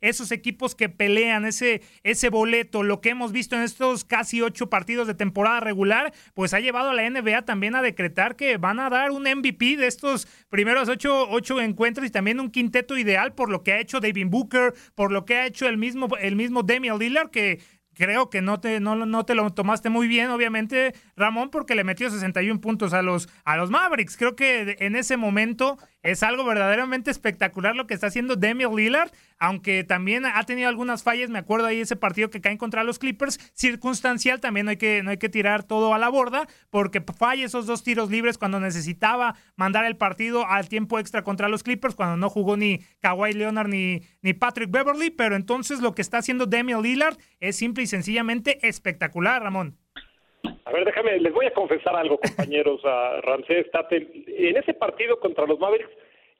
Esos 0.00 0.32
equipos 0.32 0.74
que 0.74 0.88
pelean 0.88 1.44
ese, 1.44 1.82
ese 2.02 2.28
boleto, 2.28 2.82
lo 2.82 3.00
que 3.00 3.10
hemos 3.10 3.32
visto 3.32 3.56
en 3.56 3.62
estos 3.62 4.04
casi 4.04 4.42
ocho 4.42 4.70
partidos 4.70 5.06
de 5.06 5.14
temporada 5.14 5.60
regular, 5.60 6.12
pues 6.34 6.54
ha 6.54 6.60
llevado 6.60 6.90
a 6.90 6.94
la 6.94 7.08
NBA 7.08 7.42
también 7.42 7.74
a 7.74 7.82
decretar 7.82 8.36
que 8.36 8.56
van 8.56 8.80
a 8.80 8.90
dar 8.90 9.10
un 9.10 9.22
MVP 9.22 9.76
de 9.76 9.86
estos 9.86 10.28
primeros 10.48 10.88
ocho, 10.88 11.28
ocho 11.30 11.60
encuentros 11.60 12.06
y 12.06 12.10
también 12.10 12.40
un 12.40 12.50
quinteto 12.50 12.96
ideal 12.96 13.34
por 13.34 13.50
lo 13.50 13.62
que 13.62 13.72
ha 13.72 13.80
hecho 13.80 14.00
David 14.00 14.26
Booker, 14.28 14.74
por 14.94 15.12
lo 15.12 15.24
que 15.24 15.36
ha 15.36 15.46
hecho 15.46 15.68
el 15.68 15.78
mismo, 15.78 16.08
el 16.20 16.36
mismo 16.36 16.62
Damian 16.62 16.98
Lillard, 16.98 17.30
que 17.30 17.60
creo 17.98 18.30
que 18.30 18.40
no 18.40 18.60
te, 18.60 18.78
no, 18.78 18.94
no 18.94 19.24
te 19.24 19.34
lo 19.34 19.50
tomaste 19.50 19.90
muy 19.90 20.06
bien, 20.06 20.30
obviamente, 20.30 20.94
Ramón, 21.16 21.50
porque 21.50 21.74
le 21.74 21.82
metió 21.82 22.08
61 22.08 22.60
puntos 22.60 22.92
a 22.92 23.02
los, 23.02 23.28
a 23.44 23.56
los 23.56 23.70
Mavericks. 23.70 24.16
Creo 24.16 24.36
que 24.36 24.76
en 24.78 24.94
ese 24.94 25.16
momento 25.16 25.78
es 26.10 26.22
algo 26.22 26.44
verdaderamente 26.44 27.10
espectacular 27.10 27.76
lo 27.76 27.86
que 27.86 27.94
está 27.94 28.06
haciendo 28.06 28.36
Damian 28.36 28.74
Lillard, 28.74 29.10
aunque 29.38 29.84
también 29.84 30.24
ha 30.26 30.42
tenido 30.44 30.68
algunas 30.68 31.02
fallas. 31.02 31.30
Me 31.30 31.38
acuerdo 31.38 31.66
ahí 31.66 31.80
ese 31.80 31.96
partido 31.96 32.30
que 32.30 32.40
caen 32.40 32.58
contra 32.58 32.84
los 32.84 32.98
Clippers, 32.98 33.38
circunstancial, 33.54 34.40
también 34.40 34.66
no 34.66 34.70
hay 34.70 34.76
que, 34.76 35.02
no 35.02 35.10
hay 35.10 35.18
que 35.18 35.28
tirar 35.28 35.64
todo 35.64 35.94
a 35.94 35.98
la 35.98 36.08
borda, 36.08 36.48
porque 36.70 37.00
falla 37.00 37.44
esos 37.44 37.66
dos 37.66 37.82
tiros 37.82 38.10
libres 38.10 38.38
cuando 38.38 38.60
necesitaba 38.60 39.34
mandar 39.56 39.84
el 39.84 39.96
partido 39.96 40.46
al 40.46 40.68
tiempo 40.68 40.98
extra 40.98 41.22
contra 41.22 41.48
los 41.48 41.62
Clippers, 41.62 41.94
cuando 41.94 42.16
no 42.16 42.30
jugó 42.30 42.56
ni 42.56 42.80
Kawhi 43.00 43.32
Leonard 43.32 43.68
ni, 43.68 44.02
ni 44.22 44.32
Patrick 44.32 44.70
Beverly. 44.70 45.10
Pero 45.10 45.36
entonces 45.36 45.80
lo 45.80 45.94
que 45.94 46.02
está 46.02 46.18
haciendo 46.18 46.46
Damian 46.46 46.82
Lillard 46.82 47.18
es 47.40 47.56
simple 47.56 47.84
y 47.84 47.86
sencillamente 47.86 48.66
espectacular, 48.66 49.42
Ramón. 49.42 49.76
A 50.68 50.70
ver, 50.70 50.84
déjame, 50.84 51.18
les 51.18 51.32
voy 51.32 51.46
a 51.46 51.54
confesar 51.54 51.96
algo, 51.96 52.18
compañeros, 52.36 52.84
a 52.84 53.22
Ramsés 53.22 53.70
Tate. 53.70 54.06
En 54.26 54.54
ese 54.54 54.74
partido 54.74 55.18
contra 55.18 55.46
los 55.46 55.58
Mavericks, 55.58 55.90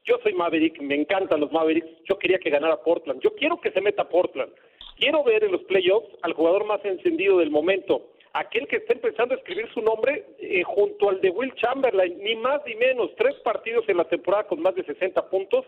yo 0.05 0.19
soy 0.23 0.35
Maverick, 0.35 0.79
me 0.83 0.97
encantan 0.97 1.41
los 1.41 1.51
Mavericks, 1.51 1.89
yo 2.05 2.19
quería 2.19 2.39
que 2.39 2.51
ganara 2.51 2.83
Portland, 2.83 3.23
yo 3.23 3.35
quiero 3.35 3.59
que 3.59 3.71
se 3.71 3.81
meta 3.81 4.07
Portland, 4.07 4.53
quiero 4.99 5.25
ver 5.25 5.45
en 5.45 5.53
los 5.53 5.63
playoffs 5.63 6.11
al 6.21 6.35
jugador 6.35 6.67
más 6.67 6.85
encendido 6.85 7.39
del 7.39 7.51
momento, 7.51 8.11
aquel 8.35 8.69
que 8.69 8.77
está 8.77 8.93
empezando 8.93 9.35
a 9.35 9.39
escribir 9.39 9.67
su 9.73 9.81
nombre 9.81 10.27
eh, 10.39 10.63
junto 10.63 11.09
al 11.09 11.23
de 11.23 11.31
Will 11.31 11.55
Chamberlain, 11.55 12.23
ni 12.23 12.37
más 12.37 12.61
ni 12.67 12.75
menos, 12.75 13.11
tres 13.17 13.35
partidos 13.37 13.89
en 13.89 13.97
la 13.97 14.05
temporada 14.05 14.45
con 14.45 14.61
más 14.61 14.75
de 14.75 14.85
60 14.85 15.31
puntos, 15.31 15.65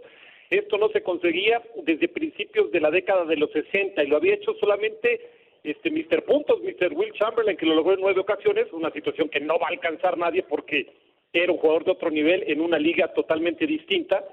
esto 0.51 0.77
no 0.77 0.91
se 0.91 1.03
conseguía 1.03 1.63
desde 1.77 2.09
principios 2.09 2.71
de 2.73 2.81
la 2.81 2.91
década 2.91 3.25
de 3.25 3.37
los 3.37 3.51
60 3.53 4.05
y 4.05 4.07
lo 4.07 4.19
había 4.19 4.35
hecho 4.35 4.53
solamente 4.61 5.40
este 5.63 5.91
Mr. 5.91 6.25
Puntos, 6.25 6.61
Mr. 6.63 6.93
Will 6.95 7.13
Chamberlain, 7.13 7.57
que 7.57 7.67
lo 7.67 7.75
logró 7.75 7.95
en 7.95 8.01
nueve 8.01 8.21
ocasiones, 8.21 8.73
una 8.73 8.91
situación 8.91 9.29
que 9.29 9.41
no 9.41 9.59
va 9.59 9.67
a 9.67 9.71
alcanzar 9.71 10.17
nadie 10.17 10.43
porque 10.43 10.87
era 11.33 11.53
un 11.53 11.59
jugador 11.59 11.85
de 11.85 11.93
otro 11.93 12.11
nivel 12.11 12.45
en 12.47 12.61
una 12.61 12.79
liga 12.79 13.13
totalmente 13.13 13.67
distinta, 13.67 14.25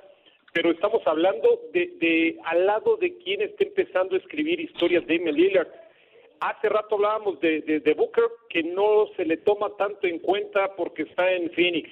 pero 0.54 0.72
estamos 0.72 1.06
hablando 1.06 1.62
de, 1.74 1.94
de 2.00 2.40
al 2.46 2.66
lado 2.66 2.98
de 2.98 3.18
quien 3.18 3.42
está 3.42 3.64
empezando 3.64 4.16
a 4.16 4.20
escribir 4.20 4.60
historias 4.60 5.06
de 5.06 5.16
Emil 5.16 5.36
Lillard. 5.36 5.68
Hace 6.40 6.70
rato 6.70 6.96
hablábamos 6.96 7.40
de, 7.40 7.62
de, 7.62 7.94
Booker, 7.94 8.26
que 8.50 8.64
no 8.64 9.08
se 9.16 9.26
le 9.26 9.38
toma 9.38 9.76
tanto 9.78 10.08
en 10.08 10.20
cuenta 10.20 10.76
porque 10.76 11.04
está 11.04 11.32
en 11.32 11.50
Phoenix. 11.52 11.90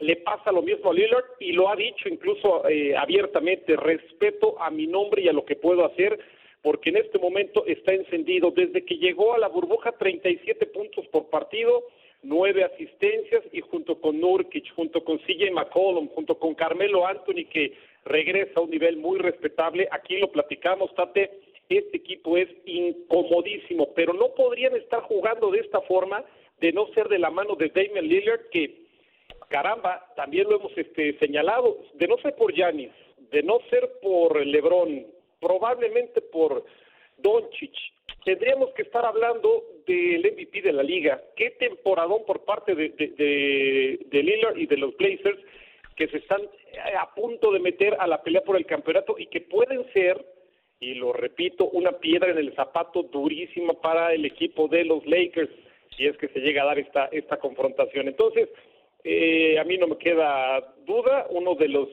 Le 0.00 0.16
pasa 0.16 0.52
lo 0.52 0.62
mismo 0.62 0.90
a 0.90 0.94
Lillard 0.94 1.24
y 1.40 1.52
lo 1.52 1.68
ha 1.68 1.76
dicho 1.76 2.08
incluso 2.08 2.66
eh, 2.68 2.96
abiertamente, 2.96 3.76
respeto 3.76 4.60
a 4.60 4.70
mi 4.70 4.86
nombre 4.86 5.22
y 5.22 5.28
a 5.28 5.32
lo 5.32 5.44
que 5.44 5.56
puedo 5.56 5.84
hacer, 5.84 6.18
porque 6.62 6.90
en 6.90 6.96
este 6.96 7.18
momento 7.18 7.64
está 7.66 7.92
encendido. 7.92 8.50
Desde 8.50 8.84
que 8.84 8.96
llegó 8.96 9.34
a 9.34 9.38
la 9.38 9.48
burbuja, 9.48 9.92
37 9.92 10.66
puntos 10.66 11.06
por 11.08 11.28
partido, 11.30 11.84
nueve 12.22 12.64
asistencias 12.64 13.42
y 13.52 13.60
junto 13.60 14.00
con 14.00 14.20
Nurkic, 14.20 14.74
junto 14.74 15.04
con 15.04 15.18
CJ 15.18 15.50
McCollum, 15.52 16.08
junto 16.08 16.38
con 16.38 16.54
Carmelo 16.54 17.06
Anthony, 17.06 17.44
que 17.50 17.74
regresa 18.04 18.60
a 18.60 18.62
un 18.62 18.70
nivel 18.70 18.96
muy 18.96 19.18
respetable. 19.18 19.88
Aquí 19.90 20.16
lo 20.16 20.30
platicamos, 20.30 20.94
Tate. 20.94 21.30
Este 21.68 21.98
equipo 21.98 22.36
es 22.36 22.48
incomodísimo, 22.64 23.92
pero 23.94 24.14
no 24.14 24.34
podrían 24.34 24.74
estar 24.74 25.02
jugando 25.02 25.50
de 25.50 25.60
esta 25.60 25.82
forma 25.82 26.24
de 26.60 26.72
no 26.72 26.86
ser 26.94 27.08
de 27.08 27.18
la 27.18 27.30
mano 27.30 27.54
de 27.56 27.68
Damian 27.68 28.08
Lillard, 28.08 28.48
que 28.50 28.88
caramba, 29.48 30.12
también 30.16 30.48
lo 30.48 30.56
hemos 30.56 30.76
este, 30.76 31.18
señalado, 31.18 31.78
de 31.94 32.08
no 32.08 32.18
ser 32.18 32.34
por 32.36 32.54
Yanis, 32.54 32.90
de 33.30 33.42
no 33.42 33.60
ser 33.70 33.88
por 34.00 34.44
LeBron, 34.44 35.06
probablemente 35.40 36.20
por 36.20 36.64
Doncic. 37.18 37.72
Tendríamos 38.24 38.70
que 38.74 38.82
estar 38.82 39.04
hablando 39.04 39.64
del 39.86 40.32
MVP 40.32 40.62
de 40.62 40.72
la 40.72 40.82
liga. 40.82 41.22
Qué 41.36 41.50
temporadón 41.52 42.24
por 42.26 42.44
parte 42.44 42.74
de, 42.74 42.90
de, 42.90 44.22
Lillard 44.22 44.58
y 44.58 44.66
de 44.66 44.76
los 44.76 44.96
Blazers 44.96 45.38
que 45.96 46.08
se 46.08 46.18
están 46.18 46.42
a 46.96 47.14
punto 47.14 47.50
de 47.52 47.58
meter 47.58 47.96
a 47.98 48.06
la 48.06 48.22
pelea 48.22 48.42
por 48.42 48.56
el 48.56 48.66
campeonato 48.66 49.16
y 49.18 49.26
que 49.26 49.40
pueden 49.40 49.90
ser, 49.92 50.24
y 50.78 50.94
lo 50.94 51.12
repito, 51.12 51.68
una 51.70 51.92
piedra 51.92 52.30
en 52.30 52.38
el 52.38 52.54
zapato 52.54 53.02
durísima 53.02 53.74
para 53.74 54.12
el 54.12 54.24
equipo 54.24 54.68
de 54.68 54.84
los 54.84 55.04
Lakers 55.06 55.50
si 55.96 56.06
es 56.06 56.16
que 56.16 56.28
se 56.28 56.40
llega 56.40 56.62
a 56.62 56.66
dar 56.66 56.78
esta, 56.78 57.06
esta 57.06 57.38
confrontación. 57.38 58.08
Entonces, 58.08 58.48
eh, 59.04 59.58
a 59.58 59.64
mí 59.64 59.76
no 59.78 59.88
me 59.88 59.98
queda 59.98 60.74
duda, 60.84 61.26
uno 61.30 61.54
de 61.54 61.68
los 61.68 61.88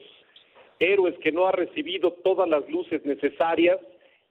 héroes 0.78 1.14
que 1.22 1.32
no 1.32 1.46
ha 1.46 1.52
recibido 1.52 2.12
todas 2.24 2.48
las 2.48 2.68
luces 2.68 3.04
necesarias 3.04 3.78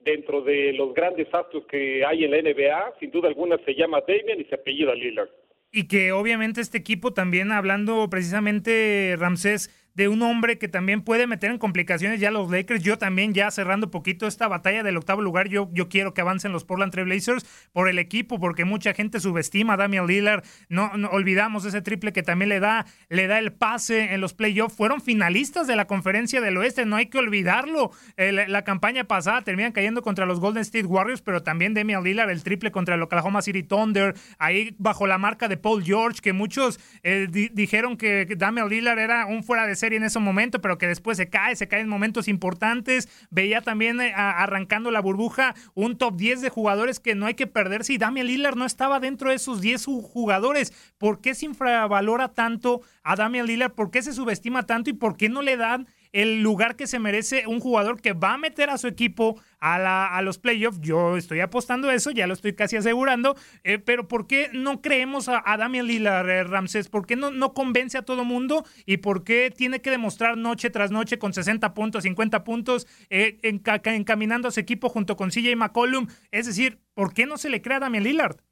dentro 0.00 0.42
de 0.42 0.72
los 0.72 0.94
grandes 0.94 1.26
astros 1.32 1.66
que 1.66 2.04
hay 2.04 2.24
en 2.24 2.30
la 2.30 2.42
NBA. 2.42 2.94
Sin 3.00 3.10
duda 3.10 3.28
alguna 3.28 3.58
se 3.64 3.74
llama 3.74 4.02
Damian 4.06 4.40
y 4.40 4.44
se 4.44 4.54
apellida 4.54 4.94
Lillard. 4.94 5.28
Y 5.72 5.88
que 5.88 6.12
obviamente 6.12 6.60
este 6.60 6.78
equipo 6.78 7.12
también, 7.12 7.52
hablando 7.52 8.08
precisamente, 8.08 9.14
Ramsés, 9.18 9.70
de 9.96 10.08
un 10.08 10.20
hombre 10.20 10.58
que 10.58 10.68
también 10.68 11.00
puede 11.00 11.26
meter 11.26 11.50
en 11.50 11.58
complicaciones 11.58 12.20
ya 12.20 12.30
los 12.30 12.50
Lakers. 12.50 12.82
Yo 12.82 12.98
también 12.98 13.32
ya 13.32 13.50
cerrando 13.50 13.90
poquito 13.90 14.26
esta 14.26 14.46
batalla 14.46 14.82
del 14.82 14.98
octavo 14.98 15.22
lugar, 15.22 15.48
yo, 15.48 15.70
yo 15.72 15.88
quiero 15.88 16.12
que 16.12 16.20
avancen 16.20 16.52
los 16.52 16.64
Portland 16.64 16.92
Trail 16.92 17.06
Blazers 17.06 17.46
por 17.72 17.88
el 17.88 17.98
equipo, 17.98 18.38
porque 18.38 18.66
mucha 18.66 18.92
gente 18.92 19.20
subestima 19.20 19.72
a 19.72 19.76
Damian 19.78 20.06
Lillard. 20.06 20.44
No, 20.68 20.92
olvidamos 21.10 21.64
ese 21.64 21.80
triple 21.80 22.12
que 22.12 22.22
también 22.22 22.50
le 22.50 22.60
da, 22.60 22.84
le 23.08 23.26
da 23.26 23.38
el 23.38 23.54
pase 23.54 24.12
en 24.12 24.20
los 24.20 24.34
playoffs. 24.34 24.76
Fueron 24.76 25.00
finalistas 25.00 25.66
de 25.66 25.76
la 25.76 25.86
conferencia 25.86 26.42
del 26.42 26.58
oeste, 26.58 26.84
no 26.84 26.96
hay 26.96 27.06
que 27.06 27.18
olvidarlo. 27.18 27.90
la, 28.18 28.66
campaña 28.66 29.04
pasada 29.04 29.42
terminan 29.42 29.72
cayendo 29.72 30.02
contra 30.02 30.26
los 30.26 30.40
Golden 30.40 30.62
State 30.62 30.86
Warriors, 30.86 31.22
pero 31.22 31.42
también 31.42 31.72
Damian 31.72 32.04
Lillard, 32.04 32.28
el 32.28 32.42
triple 32.42 32.70
contra 32.70 32.96
el 32.96 33.02
Oklahoma 33.02 33.40
City 33.40 33.62
Thunder, 33.62 34.14
ahí 34.38 34.74
bajo 34.78 35.06
la 35.06 35.16
marca 35.16 35.48
de 35.48 35.56
Paul 35.56 35.84
George, 35.84 36.20
que 36.20 36.34
muchos 36.34 36.80
eh, 37.02 37.28
dijeron 37.30 37.96
que 37.96 38.26
Damian 38.36 38.68
Lillard 38.68 38.98
era 38.98 39.24
un 39.24 39.42
fuera 39.42 39.66
de 39.66 39.76
serie 39.76 39.85
en 39.92 40.04
ese 40.04 40.18
momento, 40.18 40.60
pero 40.60 40.78
que 40.78 40.86
después 40.86 41.16
se 41.16 41.28
cae, 41.28 41.56
se 41.56 41.68
cae 41.68 41.80
en 41.80 41.88
momentos 41.88 42.28
importantes. 42.28 43.08
Veía 43.30 43.60
también 43.60 44.00
eh, 44.00 44.12
arrancando 44.14 44.90
la 44.90 45.00
burbuja 45.00 45.54
un 45.74 45.98
top 45.98 46.16
10 46.16 46.40
de 46.40 46.50
jugadores 46.50 47.00
que 47.00 47.14
no 47.14 47.26
hay 47.26 47.34
que 47.34 47.46
perder 47.46 47.84
si 47.84 47.98
Damian 47.98 48.26
Lillard 48.26 48.56
no 48.56 48.64
estaba 48.64 49.00
dentro 49.00 49.30
de 49.30 49.36
esos 49.36 49.60
10 49.60 49.84
jugadores. 49.84 50.72
¿Por 50.98 51.20
qué 51.20 51.34
se 51.34 51.46
infravalora 51.46 52.28
tanto 52.28 52.82
a 53.02 53.16
Damian 53.16 53.46
Lillard? 53.46 53.72
¿Por 53.72 53.90
qué 53.90 54.02
se 54.02 54.12
subestima 54.12 54.64
tanto 54.64 54.90
y 54.90 54.92
por 54.92 55.16
qué 55.16 55.28
no 55.28 55.42
le 55.42 55.56
dan 55.56 55.86
el 56.12 56.42
lugar 56.42 56.76
que 56.76 56.86
se 56.86 56.98
merece 56.98 57.46
un 57.46 57.60
jugador 57.60 58.00
que 58.00 58.12
va 58.12 58.34
a 58.34 58.38
meter 58.38 58.70
a 58.70 58.78
su 58.78 58.86
equipo 58.86 59.40
a, 59.60 60.16
a 60.16 60.22
los 60.22 60.38
playoffs. 60.38 60.80
Yo 60.80 61.16
estoy 61.16 61.40
apostando 61.40 61.90
eso, 61.90 62.10
ya 62.10 62.26
lo 62.26 62.34
estoy 62.34 62.54
casi 62.54 62.76
asegurando. 62.76 63.36
Eh, 63.64 63.78
pero 63.78 64.08
¿por 64.08 64.26
qué 64.26 64.50
no 64.52 64.80
creemos 64.80 65.28
a, 65.28 65.42
Damian 65.56 65.86
Lillard, 65.86 66.28
eh, 66.28 66.44
Ramsés? 66.44 66.88
¿Por 66.88 67.06
qué 67.06 67.16
no, 67.16 67.30
no 67.30 67.54
convence 67.54 67.98
a 67.98 68.02
todo 68.02 68.24
mundo? 68.24 68.64
¿Y 68.84 68.98
por 68.98 69.24
qué 69.24 69.52
tiene 69.54 69.80
que 69.80 69.90
demostrar 69.90 70.36
noche 70.36 70.70
tras 70.70 70.90
noche 70.90 71.18
con 71.18 71.32
60 71.32 71.74
puntos, 71.74 72.04
50 72.04 72.44
puntos, 72.44 72.86
eh, 73.10 73.38
encaminando 73.42 74.48
a 74.48 74.50
su 74.50 74.60
equipo 74.60 74.88
junto 74.88 75.16
con 75.16 75.30
CJ 75.30 75.56
McCollum? 75.56 76.06
Es 76.30 76.46
decir, 76.46 76.80
¿por 76.94 77.14
qué 77.14 77.26
no 77.26 77.36
se 77.36 77.50
le 77.50 77.62
crea 77.62 77.78
a 77.78 77.80
Damian 77.80 78.04
Lillard? 78.04 78.45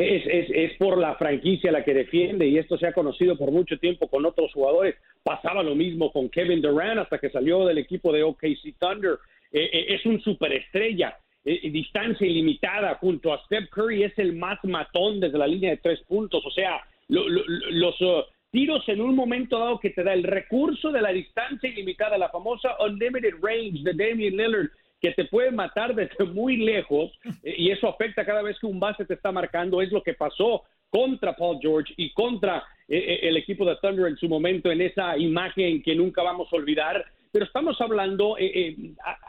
Es, 0.00 0.22
es, 0.26 0.50
es, 0.50 0.78
por 0.78 0.96
la 0.96 1.16
franquicia 1.16 1.72
la 1.72 1.82
que 1.82 1.92
defiende 1.92 2.46
y 2.46 2.56
esto 2.56 2.78
se 2.78 2.86
ha 2.86 2.92
conocido 2.92 3.36
por 3.36 3.50
mucho 3.50 3.78
tiempo 3.78 4.06
con 4.06 4.24
otros 4.24 4.52
jugadores. 4.52 4.94
Pasaba 5.24 5.64
lo 5.64 5.74
mismo 5.74 6.12
con 6.12 6.28
Kevin 6.28 6.62
Durant 6.62 7.00
hasta 7.00 7.18
que 7.18 7.30
salió 7.30 7.66
del 7.66 7.78
equipo 7.78 8.12
de 8.12 8.22
OKC 8.22 8.76
Thunder. 8.78 9.18
Eh, 9.50 9.68
eh, 9.72 9.86
es 9.88 10.06
un 10.06 10.20
superestrella, 10.20 11.18
eh, 11.44 11.68
distancia 11.70 12.24
ilimitada 12.24 12.94
junto 12.94 13.32
a 13.32 13.42
Steph 13.46 13.70
Curry 13.70 14.04
es 14.04 14.16
el 14.20 14.34
más 14.34 14.62
matón 14.62 15.18
desde 15.18 15.36
la 15.36 15.48
línea 15.48 15.70
de 15.70 15.78
tres 15.78 16.00
puntos. 16.02 16.46
O 16.46 16.50
sea, 16.52 16.80
los 17.08 18.00
uh, 18.00 18.22
tiros 18.52 18.88
en 18.88 19.00
un 19.00 19.16
momento 19.16 19.58
dado 19.58 19.80
que 19.80 19.90
te 19.90 20.04
da 20.04 20.14
el 20.14 20.22
recurso 20.22 20.92
de 20.92 21.02
la 21.02 21.10
distancia 21.10 21.68
ilimitada, 21.68 22.16
la 22.18 22.28
famosa 22.28 22.76
unlimited 22.86 23.34
range 23.42 23.82
de 23.82 23.94
Damian 23.94 24.36
Lillard 24.36 24.70
que 25.00 25.12
te 25.12 25.24
puede 25.26 25.50
matar 25.50 25.94
desde 25.94 26.24
muy 26.24 26.56
lejos 26.56 27.12
eh, 27.42 27.54
y 27.56 27.70
eso 27.70 27.88
afecta 27.88 28.24
cada 28.24 28.42
vez 28.42 28.58
que 28.58 28.66
un 28.66 28.80
base 28.80 29.04
te 29.04 29.14
está 29.14 29.32
marcando. 29.32 29.80
Es 29.80 29.92
lo 29.92 30.02
que 30.02 30.14
pasó 30.14 30.64
contra 30.90 31.36
Paul 31.36 31.58
George 31.60 31.92
y 31.96 32.12
contra 32.12 32.64
eh, 32.88 32.96
eh, 32.96 33.18
el 33.28 33.36
equipo 33.36 33.64
de 33.64 33.76
Thunder 33.76 34.06
en 34.06 34.16
su 34.16 34.28
momento 34.28 34.70
en 34.70 34.80
esa 34.80 35.16
imagen 35.16 35.82
que 35.82 35.94
nunca 35.94 36.22
vamos 36.22 36.48
a 36.52 36.56
olvidar. 36.56 37.04
Pero 37.30 37.44
estamos 37.44 37.78
hablando, 37.80 38.36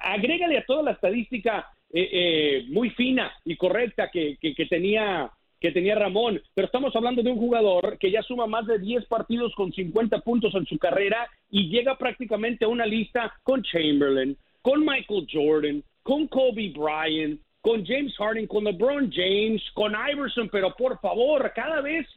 agrégale 0.01 0.57
a 0.57 0.65
toda 0.65 0.83
la 0.83 0.91
estadística 0.91 1.67
muy 2.69 2.91
fina 2.91 3.33
y 3.43 3.57
correcta 3.57 4.09
que, 4.09 4.37
que, 4.39 4.65
tenía 4.67 5.29
que 5.59 5.73
tenía 5.73 5.95
Ramón, 5.95 6.41
pero 6.53 6.67
estamos 6.67 6.95
hablando 6.95 7.21
de 7.21 7.29
un 7.29 7.37
jugador 7.37 7.97
que 7.97 8.09
ya 8.09 8.23
suma 8.23 8.47
más 8.47 8.65
de 8.67 8.79
10 8.79 9.05
partidos 9.07 9.53
con 9.53 9.73
50 9.73 10.21
puntos 10.21 10.55
en 10.55 10.65
su 10.65 10.77
carrera 10.77 11.27
y 11.51 11.67
llega 11.67 11.97
prácticamente 11.97 12.63
a 12.63 12.69
una 12.69 12.85
lista 12.85 13.33
con 13.43 13.63
Chamberlain, 13.63 14.37
con 14.61 14.85
Michael 14.85 15.27
Jordan, 15.31 15.83
con 16.03 16.27
Kobe 16.27 16.73
Bryant, 16.75 17.39
con 17.61 17.85
James 17.85 18.15
Harden, 18.17 18.47
con 18.47 18.63
LeBron 18.63 19.11
James, 19.11 19.61
con 19.73 19.93
Iverson, 19.93 20.49
pero 20.49 20.73
por 20.75 20.99
favor, 20.99 21.51
cada 21.53 21.81
vez 21.81 22.07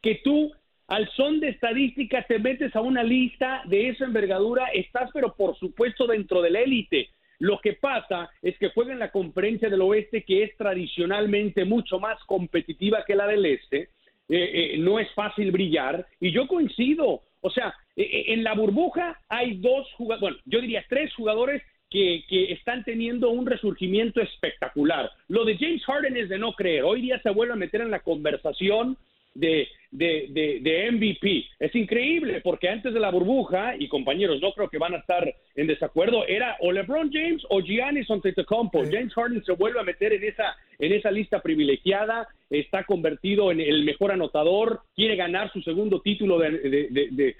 que 0.00 0.20
tú 0.24 0.52
al 0.88 1.08
son 1.12 1.40
de 1.40 1.48
estadística 1.48 2.22
te 2.24 2.38
metes 2.38 2.74
a 2.76 2.80
una 2.80 3.02
lista 3.02 3.62
de 3.66 3.88
esa 3.88 4.04
envergadura, 4.04 4.66
estás 4.74 5.10
pero 5.14 5.34
por 5.34 5.56
supuesto 5.58 6.06
dentro 6.06 6.42
de 6.42 6.50
la 6.50 6.60
élite. 6.60 7.08
Lo 7.38 7.58
que 7.60 7.72
pasa 7.72 8.30
es 8.40 8.56
que 8.58 8.70
juega 8.70 8.92
en 8.92 8.98
la 8.98 9.10
conferencia 9.10 9.68
del 9.68 9.80
oeste 9.80 10.22
que 10.22 10.44
es 10.44 10.56
tradicionalmente 10.56 11.64
mucho 11.64 11.98
más 11.98 12.22
competitiva 12.24 13.04
que 13.04 13.16
la 13.16 13.26
del 13.26 13.46
este. 13.46 13.88
Eh, 14.28 14.74
eh, 14.74 14.78
no 14.78 14.98
es 15.00 15.10
fácil 15.14 15.50
brillar 15.50 16.06
y 16.20 16.30
yo 16.30 16.46
coincido. 16.46 17.22
O 17.40 17.50
sea, 17.50 17.74
eh, 17.96 18.24
en 18.28 18.44
la 18.44 18.54
burbuja 18.54 19.20
hay 19.28 19.56
dos 19.56 19.90
jugadores, 19.94 20.20
bueno, 20.20 20.36
yo 20.44 20.60
diría 20.60 20.84
tres 20.88 21.12
jugadores 21.14 21.62
que, 21.92 22.52
están 22.52 22.84
teniendo 22.84 23.30
un 23.30 23.46
resurgimiento 23.46 24.20
espectacular. 24.20 25.10
Lo 25.28 25.44
de 25.44 25.56
James 25.58 25.84
Harden 25.84 26.16
es 26.16 26.28
de 26.28 26.38
no 26.38 26.52
creer. 26.52 26.84
Hoy 26.84 27.02
día 27.02 27.20
se 27.22 27.30
vuelve 27.30 27.52
a 27.52 27.56
meter 27.56 27.82
en 27.82 27.90
la 27.90 28.00
conversación 28.00 28.96
de, 29.34 29.68
de, 29.90 30.90
MVP. 30.92 31.46
Es 31.58 31.74
increíble 31.74 32.40
porque 32.42 32.68
antes 32.68 32.92
de 32.92 33.00
la 33.00 33.10
burbuja, 33.10 33.76
y 33.78 33.88
compañeros, 33.88 34.40
no 34.40 34.52
creo 34.52 34.68
que 34.68 34.78
van 34.78 34.94
a 34.94 34.98
estar 34.98 35.34
en 35.54 35.66
desacuerdo, 35.66 36.26
era 36.26 36.56
o 36.60 36.72
LeBron 36.72 37.10
James 37.12 37.42
o 37.50 37.60
Giannis 37.60 38.10
Antetokounmpo. 38.10 38.84
James 38.84 39.12
Harden 39.14 39.44
se 39.44 39.52
vuelve 39.52 39.80
a 39.80 39.84
meter 39.84 40.12
en 40.12 40.24
esa, 40.24 40.56
en 40.78 40.92
esa 40.92 41.10
lista 41.10 41.40
privilegiada, 41.40 42.28
está 42.50 42.84
convertido 42.84 43.50
en 43.50 43.60
el 43.60 43.84
mejor 43.84 44.12
anotador, 44.12 44.80
quiere 44.94 45.16
ganar 45.16 45.52
su 45.52 45.62
segundo 45.62 46.00
título 46.00 46.38
de 46.38 46.50
de, 46.50 47.36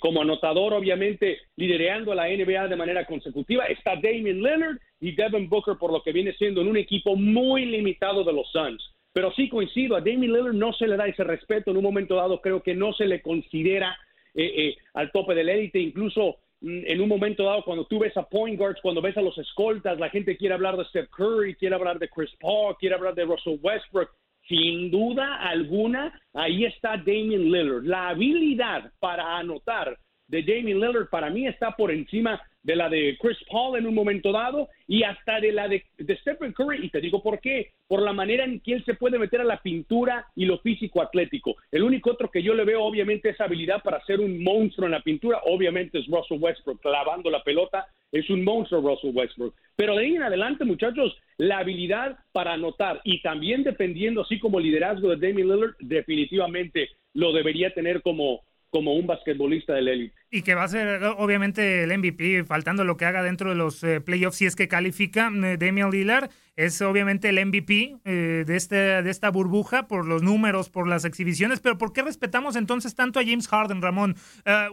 como 0.00 0.22
anotador, 0.22 0.74
obviamente, 0.74 1.38
liderando 1.56 2.12
a 2.12 2.14
la 2.16 2.28
NBA 2.28 2.68
de 2.68 2.76
manera 2.76 3.04
consecutiva. 3.04 3.64
Está 3.66 3.94
Damian 3.94 4.42
Leonard 4.42 4.78
y 5.00 5.12
Devin 5.12 5.48
Booker, 5.48 5.76
por 5.78 5.92
lo 5.92 6.02
que 6.02 6.12
viene 6.12 6.32
siendo 6.32 6.62
en 6.62 6.68
un 6.68 6.76
equipo 6.76 7.16
muy 7.16 7.66
limitado 7.66 8.24
de 8.24 8.32
los 8.32 8.50
Suns. 8.50 8.82
Pero 9.12 9.30
sí 9.32 9.48
coincido, 9.48 9.96
a 9.96 10.00
Damian 10.00 10.32
Lillard 10.32 10.54
no 10.54 10.72
se 10.72 10.88
le 10.88 10.96
da 10.96 11.06
ese 11.06 11.24
respeto 11.24 11.70
en 11.70 11.76
un 11.76 11.82
momento 11.82 12.16
dado, 12.16 12.40
creo 12.40 12.62
que 12.62 12.74
no 12.74 12.92
se 12.94 13.06
le 13.06 13.20
considera 13.20 13.96
eh, 14.34 14.68
eh, 14.68 14.76
al 14.94 15.12
tope 15.12 15.34
del 15.34 15.50
élite, 15.50 15.78
incluso 15.78 16.38
mm, 16.62 16.84
en 16.86 17.00
un 17.00 17.08
momento 17.08 17.44
dado 17.44 17.62
cuando 17.64 17.84
tú 17.84 17.98
ves 17.98 18.16
a 18.16 18.26
point 18.26 18.58
guards, 18.58 18.80
cuando 18.80 19.02
ves 19.02 19.16
a 19.18 19.22
los 19.22 19.36
escoltas, 19.36 19.98
la 19.98 20.08
gente 20.08 20.36
quiere 20.38 20.54
hablar 20.54 20.78
de 20.78 20.86
Steph 20.86 21.10
Curry, 21.10 21.54
quiere 21.56 21.74
hablar 21.74 21.98
de 21.98 22.08
Chris 22.08 22.30
Paul, 22.40 22.76
quiere 22.78 22.94
hablar 22.94 23.14
de 23.14 23.24
Russell 23.24 23.58
Westbrook, 23.60 24.10
sin 24.48 24.90
duda 24.90 25.36
alguna, 25.36 26.18
ahí 26.34 26.64
está 26.64 26.96
Damian 26.96 27.50
Lillard. 27.50 27.84
La 27.84 28.08
habilidad 28.08 28.92
para 28.98 29.36
anotar 29.36 29.96
de 30.26 30.42
Damian 30.42 30.80
Lillard 30.80 31.08
para 31.10 31.30
mí 31.30 31.46
está 31.46 31.72
por 31.72 31.90
encima 31.90 32.40
de 32.62 32.76
la 32.76 32.88
de 32.88 33.16
Chris 33.20 33.38
Paul 33.50 33.78
en 33.78 33.86
un 33.86 33.94
momento 33.94 34.32
dado 34.32 34.68
y 34.86 35.02
hasta 35.02 35.40
de 35.40 35.52
la 35.52 35.68
de, 35.68 35.84
Stephen 36.20 36.52
Curry. 36.52 36.86
Y 36.86 36.90
te 36.90 37.00
digo 37.00 37.22
por 37.22 37.40
qué. 37.40 37.72
Por 37.88 38.02
la 38.02 38.12
manera 38.12 38.44
en 38.44 38.60
que 38.60 38.74
él 38.74 38.84
se 38.84 38.94
puede 38.94 39.18
meter 39.18 39.40
a 39.40 39.44
la 39.44 39.60
pintura 39.60 40.26
y 40.34 40.44
lo 40.44 40.58
físico 40.58 41.02
atlético. 41.02 41.56
El 41.70 41.82
único 41.82 42.10
otro 42.10 42.30
que 42.30 42.42
yo 42.42 42.54
le 42.54 42.64
veo, 42.64 42.82
obviamente, 42.82 43.30
esa 43.30 43.44
habilidad 43.44 43.82
para 43.82 44.04
ser 44.04 44.20
un 44.20 44.42
monstruo 44.42 44.86
en 44.86 44.92
la 44.92 45.02
pintura, 45.02 45.40
obviamente 45.44 45.98
es 45.98 46.06
Russell 46.06 46.38
Westbrook, 46.40 46.80
clavando 46.80 47.30
la 47.30 47.42
pelota. 47.42 47.86
Es 48.10 48.28
un 48.30 48.44
monstruo 48.44 48.80
Russell 48.80 49.14
Westbrook. 49.14 49.54
Pero 49.76 49.96
de 49.96 50.04
ahí 50.04 50.16
en 50.16 50.22
adelante, 50.22 50.64
muchachos, 50.64 51.16
la 51.38 51.58
habilidad 51.58 52.18
para 52.32 52.52
anotar 52.52 53.00
y 53.04 53.22
también 53.22 53.62
dependiendo, 53.62 54.22
así 54.22 54.38
como 54.38 54.60
liderazgo 54.60 55.08
de 55.08 55.26
Damian 55.26 55.48
Lillard, 55.48 55.76
definitivamente 55.80 56.90
lo 57.14 57.32
debería 57.32 57.72
tener 57.74 58.02
como, 58.02 58.42
como 58.70 58.94
un 58.94 59.06
basquetbolista 59.06 59.74
del 59.74 59.88
élite. 59.88 60.21
Y 60.34 60.40
que 60.40 60.54
va 60.54 60.64
a 60.64 60.68
ser 60.68 61.04
obviamente 61.18 61.82
el 61.82 61.98
MVP, 61.98 62.44
faltando 62.44 62.84
lo 62.84 62.96
que 62.96 63.04
haga 63.04 63.22
dentro 63.22 63.50
de 63.50 63.54
los 63.54 63.84
eh, 63.84 64.00
playoffs 64.00 64.38
si 64.38 64.46
es 64.46 64.56
que 64.56 64.66
califica 64.66 65.30
eh, 65.30 65.58
Damian 65.58 65.90
Lillard. 65.90 66.30
Es 66.56 66.80
obviamente 66.80 67.28
el 67.28 67.46
MVP 67.46 67.96
eh, 68.04 68.44
de, 68.46 68.56
este, 68.56 68.76
de 68.76 69.10
esta 69.10 69.30
burbuja 69.30 69.88
por 69.88 70.06
los 70.06 70.22
números, 70.22 70.70
por 70.70 70.86
las 70.88 71.04
exhibiciones. 71.04 71.60
Pero 71.60 71.76
¿por 71.76 71.92
qué 71.92 72.00
respetamos 72.00 72.56
entonces 72.56 72.94
tanto 72.94 73.20
a 73.20 73.24
James 73.24 73.46
Harden, 73.46 73.82
Ramón? 73.82 74.16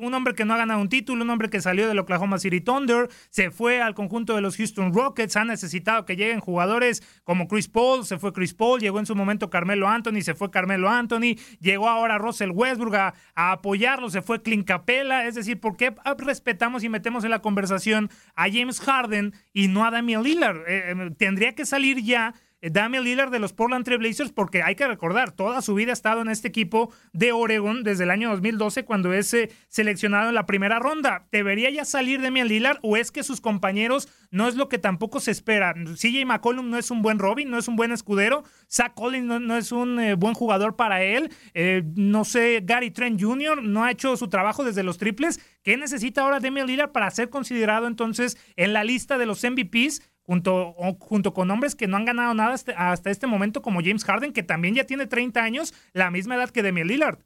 un 0.01 0.13
hombre 0.13 0.33
que 0.33 0.45
no 0.45 0.53
ha 0.53 0.57
ganado 0.57 0.79
un 0.79 0.89
título, 0.89 1.23
un 1.23 1.29
hombre 1.29 1.49
que 1.49 1.61
salió 1.61 1.87
del 1.87 1.99
Oklahoma 1.99 2.37
City 2.37 2.61
Thunder, 2.61 3.07
se 3.29 3.51
fue 3.51 3.81
al 3.81 3.93
conjunto 3.93 4.35
de 4.35 4.41
los 4.41 4.57
Houston 4.57 4.93
Rockets, 4.93 5.35
ha 5.35 5.45
necesitado 5.45 6.05
que 6.05 6.15
lleguen 6.15 6.39
jugadores 6.39 7.01
como 7.23 7.47
Chris 7.47 7.67
Paul, 7.67 8.05
se 8.05 8.17
fue 8.17 8.33
Chris 8.33 8.53
Paul, 8.53 8.79
llegó 8.79 8.99
en 8.99 9.05
su 9.05 9.15
momento 9.15 9.49
Carmelo 9.49 9.87
Anthony, 9.87 10.21
se 10.21 10.35
fue 10.35 10.51
Carmelo 10.51 10.89
Anthony, 10.89 11.37
llegó 11.59 11.87
ahora 11.87 12.17
Russell 12.17 12.51
Westbrook 12.51 12.95
a, 12.95 13.13
a 13.35 13.51
apoyarlo, 13.53 14.09
se 14.09 14.21
fue 14.21 14.41
Clint 14.41 14.67
Capella, 14.67 15.25
es 15.25 15.35
decir, 15.35 15.48
¿por 15.55 15.77
qué 15.77 15.95
respetamos 16.17 16.83
y 16.83 16.89
metemos 16.89 17.23
en 17.23 17.31
la 17.31 17.39
conversación 17.39 18.09
a 18.35 18.49
James 18.49 18.79
Harden 18.79 19.33
y 19.53 19.67
no 19.67 19.85
a 19.85 19.91
Damian 19.91 20.23
Lillard? 20.23 20.57
Eh, 20.67 20.91
eh, 20.91 21.11
tendría 21.17 21.55
que 21.55 21.65
salir 21.65 22.03
ya 22.03 22.33
Damian 22.61 23.03
Lillard 23.03 23.31
de 23.31 23.39
los 23.39 23.53
Portland 23.53 23.85
Trail 23.85 23.99
Blazers, 23.99 24.31
porque 24.31 24.63
hay 24.63 24.75
que 24.75 24.87
recordar, 24.87 25.31
toda 25.31 25.61
su 25.61 25.75
vida 25.75 25.91
ha 25.91 25.93
estado 25.93 26.21
en 26.21 26.29
este 26.29 26.47
equipo 26.47 26.91
de 27.13 27.31
Oregon 27.31 27.83
desde 27.83 28.03
el 28.03 28.11
año 28.11 28.29
2012 28.29 28.85
cuando 28.85 29.13
es 29.13 29.33
eh, 29.33 29.49
seleccionado 29.67 30.29
en 30.29 30.35
la 30.35 30.45
primera 30.45 30.79
ronda. 30.79 31.27
¿Debería 31.31 31.69
ya 31.69 31.85
salir 31.85 32.21
Damian 32.21 32.47
Lillard 32.47 32.79
o 32.81 32.97
es 32.97 33.11
que 33.11 33.23
sus 33.23 33.41
compañeros 33.41 34.09
no 34.31 34.47
es 34.47 34.55
lo 34.55 34.69
que 34.69 34.77
tampoco 34.77 35.19
se 35.19 35.31
espera? 35.31 35.73
CJ 35.73 36.25
McCollum 36.25 36.69
no 36.69 36.77
es 36.77 36.91
un 36.91 37.01
buen 37.01 37.19
Robin, 37.19 37.49
no 37.49 37.57
es 37.57 37.67
un 37.67 37.75
buen 37.75 37.91
escudero, 37.91 38.43
Zach 38.69 38.93
Collins 38.93 39.41
no, 39.41 39.57
es 39.57 39.71
un 39.71 39.99
eh, 39.99 40.15
buen 40.15 40.33
jugador 40.33 40.75
para 40.75 41.03
él, 41.03 41.31
eh, 41.53 41.83
no 41.95 42.25
sé, 42.25 42.61
Gary 42.63 42.91
Trent 42.91 43.21
Jr. 43.21 43.63
no 43.63 43.83
ha 43.83 43.91
hecho 43.91 44.17
su 44.17 44.27
trabajo 44.27 44.63
desde 44.63 44.83
los 44.83 44.97
triples. 44.97 45.39
¿Qué 45.63 45.77
necesita 45.77 46.21
ahora 46.21 46.39
Damian 46.39 46.67
Lillard 46.67 46.91
para 46.91 47.11
ser 47.11 47.29
considerado 47.29 47.87
entonces 47.87 48.37
en 48.55 48.73
la 48.73 48.83
lista 48.83 49.17
de 49.17 49.25
los 49.25 49.43
MVPs? 49.43 50.01
Junto, 50.29 50.75
junto 50.99 51.33
con 51.33 51.49
hombres 51.49 51.73
que 51.73 51.87
no 51.87 51.97
han 51.97 52.05
ganado 52.05 52.35
nada 52.35 52.53
hasta, 52.53 53.09
este 53.09 53.25
momento, 53.25 53.63
como 53.63 53.81
James 53.81 54.03
Harden, 54.03 54.31
que 54.31 54.43
también 54.43 54.75
ya 54.75 54.83
tiene 54.83 55.07
30 55.07 55.43
años, 55.43 55.73
la 55.91 56.11
misma 56.11 56.35
edad 56.35 56.51
que 56.51 56.61
Demi 56.61 56.83
Lillard. 56.83 57.17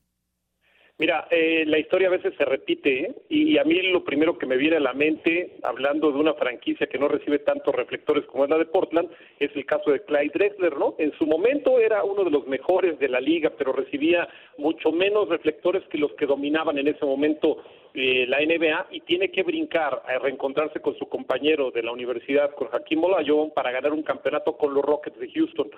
Mira, 1.00 1.28
eh, 1.32 1.64
la 1.66 1.80
historia 1.80 2.08
a 2.08 2.12
veces 2.12 2.36
se 2.38 2.46
repite 2.46 3.00
¿eh? 3.00 3.16
y, 3.28 3.58
a 3.58 3.64
mí 3.64 3.82
lo 3.82 4.04
primero 4.04 4.38
que 4.38 4.46
me 4.46 4.58
viene 4.58 4.78
a 4.78 4.80
la 4.80 4.94
mente, 4.94 5.58
hablando 5.64 6.12
de 6.12 6.20
una 6.20 6.36
franquicia 6.36 6.86
que 6.86 7.00
no 7.00 7.08
recibe 7.08 7.40
tantos 7.40 7.74
reflectores 7.74 8.26
como 8.26 8.44
es 8.44 8.52
la 8.52 8.60
de 8.60 8.68
Portland, 8.68 9.10
es 9.40 9.50
el 9.56 9.66
caso 9.66 9.90
de 9.90 10.04
Clyde 10.04 10.32
Drexler, 10.36 10.78
¿no? 10.78 10.94
En 11.00 11.12
su 11.14 11.26
momento 11.26 11.80
era 11.80 12.04
uno 12.04 12.24
de 12.24 12.30
los 12.30 12.46
mejores 12.46 13.00
de 13.00 13.10
la 13.10 13.20
liga, 13.20 13.52
pero 13.58 13.74
recibía 13.74 14.30
mucho 14.60 14.92
menos 14.92 15.30
reflectores 15.30 15.84
que 15.90 15.98
los 15.98 16.14
que 16.14 16.28
dominaban 16.28 16.78
en 16.78 16.88
ese 16.88 17.06
momento 17.06 17.64
eh, 17.96 18.28
la 18.28 18.40
NBA 18.42 18.90
y 18.92 19.02
tiene 19.02 19.32
que 19.32 19.42
brincar 19.42 20.04
a 20.06 20.20
reencontrarse 20.20 20.80
con 20.80 20.96
su 21.00 21.10
compañero 21.10 21.72
de 21.72 21.82
la 21.82 21.92
universidad, 21.92 22.52
con 22.52 22.68
Hakim 22.72 23.04
Olajuwon, 23.04 23.52
para 23.56 23.72
ganar 23.72 23.94
un 23.94 24.04
campeonato 24.04 24.56
con 24.58 24.76
los 24.76 24.86
Rockets 24.86 25.18
de 25.18 25.32
Houston. 25.32 25.72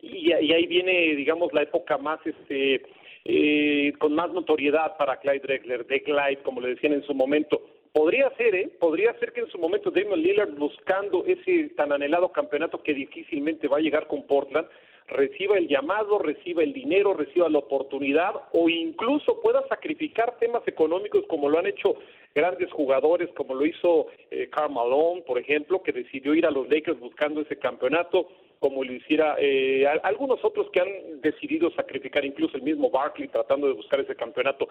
Y, 0.00 0.32
y 0.32 0.52
ahí 0.52 0.66
viene, 0.66 1.14
digamos, 1.14 1.52
la 1.52 1.62
época 1.62 1.98
más 1.98 2.18
este 2.26 2.82
eh, 3.24 3.92
con 3.98 4.14
más 4.14 4.32
notoriedad 4.32 4.96
para 4.96 5.18
Clyde 5.18 5.40
Drexler, 5.40 5.86
de 5.86 6.02
Clyde, 6.02 6.42
como 6.42 6.60
le 6.60 6.70
decían 6.70 6.92
en 6.92 7.04
su 7.04 7.14
momento. 7.14 7.60
Podría 7.92 8.30
ser, 8.36 8.54
¿eh? 8.54 8.70
Podría 8.80 9.12
ser 9.18 9.32
que 9.32 9.40
en 9.40 9.50
su 9.50 9.58
momento 9.58 9.90
Damian 9.90 10.22
Lillard, 10.22 10.54
buscando 10.54 11.24
ese 11.26 11.68
tan 11.76 11.92
anhelado 11.92 12.32
campeonato 12.32 12.82
que 12.82 12.94
difícilmente 12.94 13.68
va 13.68 13.76
a 13.76 13.80
llegar 13.80 14.06
con 14.06 14.26
Portland, 14.26 14.66
reciba 15.08 15.58
el 15.58 15.68
llamado, 15.68 16.18
reciba 16.18 16.62
el 16.62 16.72
dinero, 16.72 17.12
reciba 17.12 17.48
la 17.48 17.58
oportunidad 17.58 18.32
o 18.52 18.68
incluso 18.68 19.40
pueda 19.42 19.66
sacrificar 19.68 20.38
temas 20.38 20.62
económicos 20.66 21.24
como 21.28 21.48
lo 21.48 21.58
han 21.58 21.66
hecho 21.66 21.96
grandes 22.34 22.72
jugadores, 22.72 23.28
como 23.36 23.54
lo 23.54 23.66
hizo 23.66 24.06
eh, 24.30 24.48
Karl 24.50 24.72
Malone, 24.72 25.22
por 25.22 25.38
ejemplo, 25.38 25.82
que 25.82 25.92
decidió 25.92 26.34
ir 26.34 26.46
a 26.46 26.50
los 26.50 26.68
Lakers 26.68 26.98
buscando 26.98 27.42
ese 27.42 27.58
campeonato 27.58 28.28
como 28.62 28.84
lo 28.84 28.92
hiciera 28.92 29.34
eh, 29.40 29.84
algunos 30.04 30.38
otros 30.44 30.70
que 30.70 30.78
han 30.78 31.20
decidido 31.20 31.72
sacrificar, 31.72 32.24
incluso 32.24 32.56
el 32.56 32.62
mismo 32.62 32.90
Barkley 32.90 33.26
tratando 33.26 33.66
de 33.66 33.72
buscar 33.72 33.98
ese 33.98 34.14
campeonato. 34.14 34.68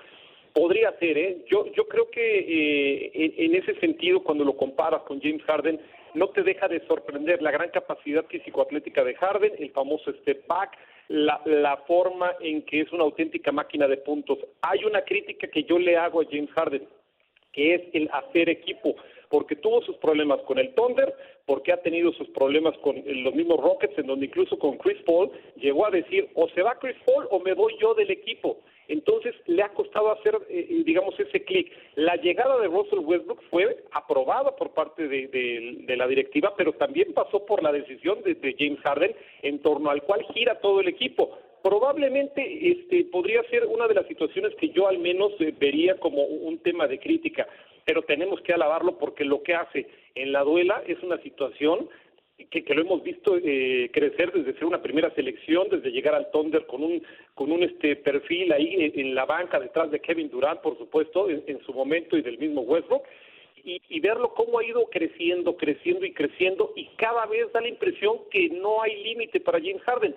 Podría 0.54 0.98
ser, 0.98 1.18
¿eh? 1.18 1.44
Yo, 1.50 1.66
yo 1.74 1.86
creo 1.90 2.10
que 2.10 2.24
eh, 2.40 3.12
en, 3.38 3.54
ese 3.54 3.78
sentido, 3.82 4.24
cuando 4.24 4.46
lo 4.46 4.56
comparas 4.56 5.02
con 5.02 5.20
James 5.20 5.44
Harden, 5.44 5.78
no 6.14 6.30
te 6.30 6.42
deja 6.42 6.70
de 6.70 6.80
sorprender 6.88 7.42
la 7.42 7.52
gran 7.52 7.70
capacidad 7.70 8.26
físico-atlética 8.28 9.04
de 9.04 9.14
Harden, 9.16 9.56
el 9.60 9.72
famoso 9.72 10.14
step 10.22 10.48
back, 10.48 10.78
la, 11.10 11.42
la 11.44 11.76
forma 11.86 12.32
en 12.40 12.62
que 12.62 12.80
es 12.82 12.94
una 12.94 13.04
auténtica 13.04 13.52
máquina 13.52 13.90
de 13.90 13.98
puntos. 13.98 14.40
Hay 14.62 14.86
una 14.86 15.02
crítica 15.02 15.48
que 15.48 15.66
yo 15.66 15.78
le 15.78 15.98
hago 15.98 16.22
a 16.22 16.26
James 16.32 16.52
Harden, 16.52 16.88
que 17.52 17.76
es 17.76 17.82
el 17.92 18.10
hacer 18.14 18.48
equipo 18.48 18.96
porque 19.32 19.56
tuvo 19.56 19.82
sus 19.82 19.96
problemas 19.98 20.42
con 20.42 20.60
el 20.60 20.76
Thunder, 20.76 21.16
porque 21.46 21.72
ha 21.72 21.82
tenido 21.82 22.12
sus 22.14 22.28
problemas 22.30 22.78
con 22.80 23.02
los 23.06 23.34
mismos 23.34 23.60
Rockets, 23.60 23.98
en 23.98 24.08
donde 24.08 24.26
incluso 24.28 24.60
con 24.60 24.78
Chris 24.78 25.02
Paul 25.06 25.32
llegó 25.56 25.88
a 25.88 25.90
decir, 25.90 26.30
o 26.36 26.50
se 26.50 26.62
va 26.62 26.78
Chris 26.80 26.98
Paul 27.06 27.28
o 27.32 27.40
me 27.40 27.54
voy 27.54 27.74
yo 27.80 27.94
del 27.96 28.12
equipo. 28.12 28.60
Entonces 28.88 29.34
le 29.46 29.64
ha 29.64 29.70
costado 29.70 30.12
hacer, 30.12 30.36
eh, 30.50 30.68
eh, 30.70 30.84
digamos, 30.86 31.18
ese 31.18 31.46
clic. 31.46 31.72
La 31.96 32.18
llegada 32.18 32.60
de 32.60 32.68
Russell 32.68 33.00
Westbrook 33.00 33.42
fue 33.50 33.86
aprobada 33.94 34.54
por 34.58 34.72
parte 34.74 35.08
de, 35.08 35.96
la 35.96 36.08
directiva, 36.08 36.54
pero 36.58 36.74
también 36.74 37.14
pasó 37.14 37.46
por 37.46 37.64
la 37.64 37.72
decisión 37.72 38.22
de, 38.24 38.56
James 38.58 38.82
Harden, 38.82 39.16
en 39.44 39.60
torno 39.60 39.90
al 39.92 40.04
cual 40.04 40.26
gira 40.34 40.60
todo 40.60 40.82
el 40.82 40.88
equipo 40.88 41.38
probablemente 41.64 42.72
este 42.72 43.06
podría 43.12 43.44
ser 43.44 43.68
una 43.68 43.88
de 43.88 43.94
las 43.94 44.08
situaciones 44.08 44.56
que 44.56 44.70
yo 44.70 44.88
al 44.88 44.98
menos 44.98 45.32
eh, 45.40 45.54
vería 45.60 45.96
como 46.00 46.24
un 46.24 46.58
tema 46.58 46.88
de 46.88 46.98
crítica 46.98 47.48
pero 47.86 48.04
tenemos 48.04 48.42
que 48.42 48.54
alabarlo 48.54 48.98
porque 48.98 49.26
lo 49.26 49.44
que 49.44 49.54
hace 49.54 49.88
en 50.16 50.32
la 50.32 50.44
duela 50.44 50.84
es 50.88 51.02
una 51.04 51.18
situación 51.20 51.90
que, 52.50 52.74
lo 52.74 52.82
hemos 52.82 53.04
visto 53.04 53.38
eh, 53.38 53.90
crecer 53.94 54.32
desde 54.32 54.54
ser 54.54 54.66
una 54.66 54.82
primera 54.82 55.14
selección, 55.14 55.70
desde 55.70 55.92
llegar 55.92 56.16
al 56.16 56.32
Thunder 56.32 56.66
con 56.66 56.84
un 56.84 57.04
con 57.36 57.52
un 57.52 57.64
este 57.64 57.96
perfil 57.96 58.52
ahí 58.52 58.92
en, 58.96 59.16
la 59.16 59.26
banca 59.26 59.60
detrás 59.60 59.92
de 59.92 60.00
Kevin 60.00 60.30
Durant, 60.30 60.62
por 60.62 60.78
supuesto, 60.78 61.30
en, 61.30 61.62
su 61.66 61.74
momento 61.74 62.18
y 62.18 62.22
del 62.22 62.38
mismo 62.38 62.62
Westbrook, 62.62 63.04
y, 63.64 63.82
y, 63.90 64.00
verlo 64.00 64.34
cómo 64.34 64.60
ha 64.60 64.66
ido 64.66 64.86
creciendo, 64.90 65.56
creciendo 65.56 66.06
y 66.06 66.14
creciendo, 66.14 66.74
y 66.76 66.88
cada 66.96 67.26
vez 67.28 67.52
da 67.52 67.62
la 67.62 67.68
impresión 67.68 68.18
que 68.32 68.50
no 68.50 68.82
hay 68.82 69.04
límite 69.04 69.40
para 69.40 69.60
James 69.60 69.84
Harden. 69.84 70.16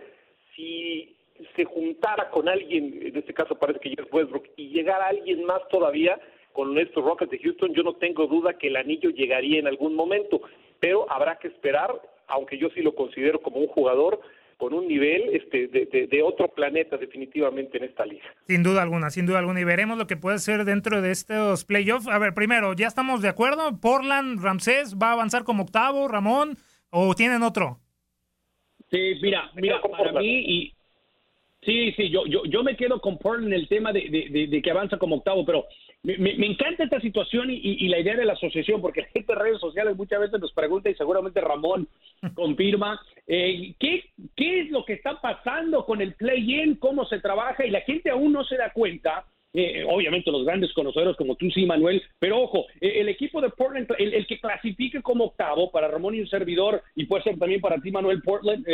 Si 0.56 1.14
se 1.56 1.64
juntara 1.64 2.30
con 2.30 2.48
alguien, 2.48 3.00
en 3.02 3.16
este 3.16 3.34
caso 3.34 3.58
parece 3.58 3.80
que 3.80 3.90
ya 3.90 4.02
es 4.02 4.12
Westbrook, 4.12 4.48
y 4.56 4.68
llegara 4.68 5.08
alguien 5.08 5.44
más 5.44 5.66
todavía, 5.68 6.18
con 6.54 6.78
estos 6.78 7.04
Rockets 7.04 7.32
de 7.32 7.38
Houston, 7.40 7.74
yo 7.74 7.82
no 7.82 7.94
tengo 7.94 8.28
duda 8.28 8.56
que 8.56 8.68
el 8.68 8.76
anillo 8.76 9.10
llegaría 9.10 9.58
en 9.58 9.66
algún 9.66 9.96
momento, 9.96 10.40
pero 10.78 11.10
habrá 11.10 11.36
que 11.36 11.48
esperar, 11.48 11.90
aunque 12.28 12.56
yo 12.56 12.68
sí 12.70 12.80
lo 12.80 12.94
considero 12.94 13.42
como 13.42 13.58
un 13.58 13.66
jugador 13.66 14.20
con 14.56 14.72
un 14.72 14.86
nivel 14.86 15.30
este, 15.34 15.66
de, 15.66 16.22
otro 16.22 16.46
planeta 16.46 16.96
definitivamente 16.96 17.76
en 17.76 17.84
esta 17.84 18.06
liga. 18.06 18.24
Sin 18.46 18.62
duda 18.62 18.82
alguna, 18.82 19.10
sin 19.10 19.26
duda 19.26 19.40
alguna. 19.40 19.60
Y 19.60 19.64
veremos 19.64 19.98
lo 19.98 20.06
que 20.06 20.16
puede 20.16 20.38
ser 20.38 20.64
dentro 20.64 21.02
de 21.02 21.10
estos 21.10 21.64
playoffs. 21.64 22.06
A 22.06 22.18
ver, 22.18 22.34
primero, 22.34 22.72
¿ya 22.72 22.86
estamos 22.86 23.20
de 23.20 23.30
acuerdo? 23.30 23.80
¿Portland, 23.80 24.40
Ramsés 24.40 24.96
va 24.96 25.08
a 25.08 25.12
avanzar 25.14 25.42
como 25.42 25.64
octavo, 25.64 26.06
Ramón? 26.06 26.56
¿O 26.90 27.16
tienen 27.16 27.42
otro? 27.42 27.80
Sí, 28.92 29.18
mira, 29.20 29.50
mira, 29.56 29.80
para 29.82 30.12
mí, 30.12 30.44
y, 30.46 30.74
sí, 31.62 31.92
sí, 31.96 32.10
yo, 32.10 32.24
yo, 32.26 32.44
yo 32.44 32.62
me 32.62 32.76
quedo 32.76 33.00
con 33.00 33.18
Portland 33.18 33.48
en 33.48 33.60
el 33.60 33.66
tema 33.66 33.92
de, 33.92 34.46
de 34.48 34.62
que 34.62 34.70
avanza 34.70 34.98
como 34.98 35.16
octavo, 35.16 35.44
pero 35.44 35.66
me, 36.04 36.46
encanta 36.46 36.84
esta 36.84 37.00
situación 37.00 37.48
y, 37.50 37.88
la 37.88 37.98
idea 37.98 38.14
de 38.14 38.26
la 38.26 38.34
asociación, 38.34 38.82
porque 38.82 39.00
la 39.00 39.08
gente 39.08 39.32
de 39.32 39.38
redes 39.38 39.60
sociales 39.60 39.96
muchas 39.96 40.20
veces 40.20 40.38
nos 40.38 40.52
pregunta, 40.52 40.90
y 40.90 40.94
seguramente 40.94 41.40
Ramón 41.40 41.88
confirma, 42.34 43.00
eh, 43.26 43.74
¿qué, 43.80 44.04
¿qué 44.36 44.60
es 44.60 44.70
lo 44.70 44.84
que 44.84 44.92
está 44.92 45.18
pasando 45.20 45.86
con 45.86 46.02
el 46.02 46.14
play-in? 46.14 46.74
¿Cómo 46.76 47.06
se 47.06 47.20
trabaja? 47.20 47.64
Y 47.64 47.70
la 47.70 47.80
gente 47.80 48.10
aún 48.10 48.32
no 48.32 48.44
se 48.44 48.56
da 48.56 48.70
cuenta. 48.70 49.24
Eh, 49.56 49.84
obviamente 49.88 50.32
los 50.32 50.44
grandes 50.44 50.72
conocedores 50.72 51.16
como 51.16 51.36
tú 51.36 51.48
sí, 51.48 51.64
Manuel, 51.64 52.02
pero 52.18 52.42
ojo, 52.42 52.66
eh, 52.80 52.94
el 52.96 53.08
equipo 53.08 53.40
de 53.40 53.50
Portland, 53.50 53.88
el, 53.98 54.26
que 54.26 54.40
clasifique 54.40 55.00
como 55.00 55.26
octavo 55.26 55.70
para 55.70 55.86
Ramón 55.86 56.16
y 56.16 56.20
un 56.20 56.26
servidor, 56.26 56.82
y 56.96 57.06
puede 57.06 57.22
ser 57.22 57.38
también 57.38 57.60
para 57.60 57.78
ti, 57.78 57.92
Manuel, 57.92 58.20
Portland, 58.20 58.66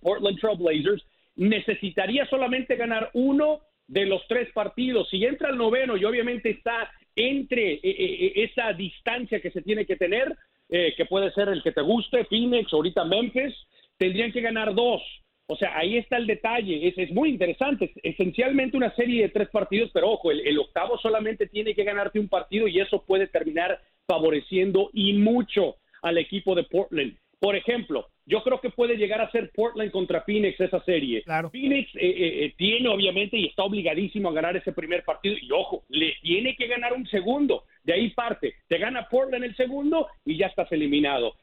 Portland 0.00 0.38
Trail 0.38 0.56
Blazers, 0.56 1.04
necesitaría 1.34 2.24
solamente 2.26 2.76
ganar 2.76 3.10
uno 3.14 3.62
de 3.88 4.06
los 4.06 4.22
tres 4.28 4.50
partidos. 4.52 5.08
Si 5.08 5.24
entra 5.24 5.48
al 5.48 5.58
noveno 5.58 5.96
y 5.96 6.04
obviamente 6.04 6.50
está 6.50 6.90
entre 7.16 7.72
eh, 7.72 7.80
eh, 7.82 7.94
eh, 7.98 8.32
esa 8.44 8.72
distancia 8.72 9.40
que 9.40 9.50
se 9.50 9.62
tiene 9.62 9.84
que 9.84 9.96
tener, 9.96 10.36
que 10.70 11.06
puede 11.06 11.32
ser 11.32 11.48
el 11.48 11.62
que 11.62 11.72
te 11.72 11.80
guste, 11.80 12.26
Phoenix, 12.26 12.70
ahorita 12.74 13.02
Memphis, 13.06 13.54
tendrían 13.96 14.30
que 14.32 14.42
ganar 14.42 14.74
dos. 14.74 15.00
O 15.46 15.56
sea, 15.56 15.78
ahí 15.78 15.96
está 15.96 16.18
el 16.18 16.26
detalle. 16.26 16.86
Es, 16.86 16.98
es 16.98 17.10
muy 17.10 17.30
interesante. 17.30 17.86
Es 17.86 17.92
esencialmente 18.02 18.76
una 18.76 18.94
serie 18.94 19.22
de 19.22 19.28
tres 19.30 19.48
partidos, 19.48 19.90
pero 19.94 20.10
ojo, 20.10 20.30
el, 20.30 20.58
octavo 20.58 20.98
solamente 20.98 21.46
tiene 21.46 21.74
que 21.74 21.84
ganarte 21.84 22.20
un 22.20 22.28
partido 22.28 22.68
y 22.68 22.80
eso 22.80 23.02
puede 23.02 23.28
terminar 23.28 23.80
favoreciendo 24.06 24.90
y 24.92 25.14
mucho 25.14 25.76
al 26.02 26.18
equipo 26.18 26.54
de 26.54 26.64
Portland. 26.64 27.16
Por 27.40 27.56
ejemplo, 27.56 28.08
yo 28.28 28.42
creo 28.42 28.60
que 28.60 28.68
puede 28.68 28.96
llegar 28.96 29.22
a 29.22 29.30
ser 29.30 29.50
Portland 29.54 29.90
contra 29.90 30.20
Phoenix 30.20 30.60
esa 30.60 30.84
serie. 30.84 31.24
Phoenix 31.50 31.88
eh, 31.94 32.00
eh, 32.00 32.44
eh, 32.44 32.54
tiene 32.58 32.88
obviamente 32.88 33.38
y 33.38 33.46
está 33.46 33.62
obligadísimo 33.62 34.28
a 34.28 34.34
ganar 34.34 34.54
ese 34.56 34.72
primer 34.72 35.02
partido 35.02 35.36
y 35.40 35.50
ojo, 35.50 35.84
le 35.88 36.14
tiene 36.20 36.54
que 36.54 36.66
ganar 36.66 36.92
un 36.92 37.06
segundo. 37.08 37.64
De 37.82 37.94
ahí 37.94 38.10
parte. 38.10 38.54
Te 38.68 38.76
gana 38.76 39.08
Portland 39.08 39.44
el 39.44 39.56
segundo 39.56 40.08
y 40.26 40.36
ya 40.36 40.48
estás 40.48 40.70
eliminado. 40.72 41.34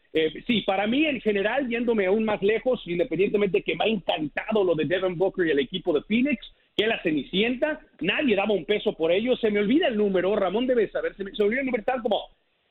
sí, 0.46 0.62
para 0.62 0.86
mí 0.86 1.08
en 1.08 1.20
general, 1.22 1.68
yéndome 1.68 2.06
aún 2.06 2.24
más 2.24 2.42
lejos, 2.44 2.82
independientemente 2.86 3.64
que 3.64 3.76
me 3.76 3.86
ha 3.86 3.88
encantado 3.88 4.64
lo 4.64 4.76
de 4.76 4.86
Devin 4.86 5.18
Booker 5.18 5.48
y 5.48 5.52
el 5.52 5.60
equipo 5.60 5.92
de 5.92 6.04
Phoenix, 6.04 6.46
que 6.78 6.86
la 6.86 7.02
Cenicienta, 7.02 7.82
nadie 8.00 8.36
daba 8.36 8.54
un 8.54 8.66
peso 8.66 8.94
por 8.94 9.12
ello. 9.12 9.36
Se 9.38 9.50
me 9.50 9.60
olvida 9.60 9.88
el 9.88 9.98
número, 9.98 10.36
Ramón 10.36 10.68
debe 10.68 10.88
saber, 10.92 11.16
se 11.16 11.24
me, 11.24 11.32
se 11.32 11.42
me 11.42 11.48
olvida 11.48 11.62
el 11.62 11.66
número 11.66 11.84
tal 11.84 12.04
como 12.04 12.30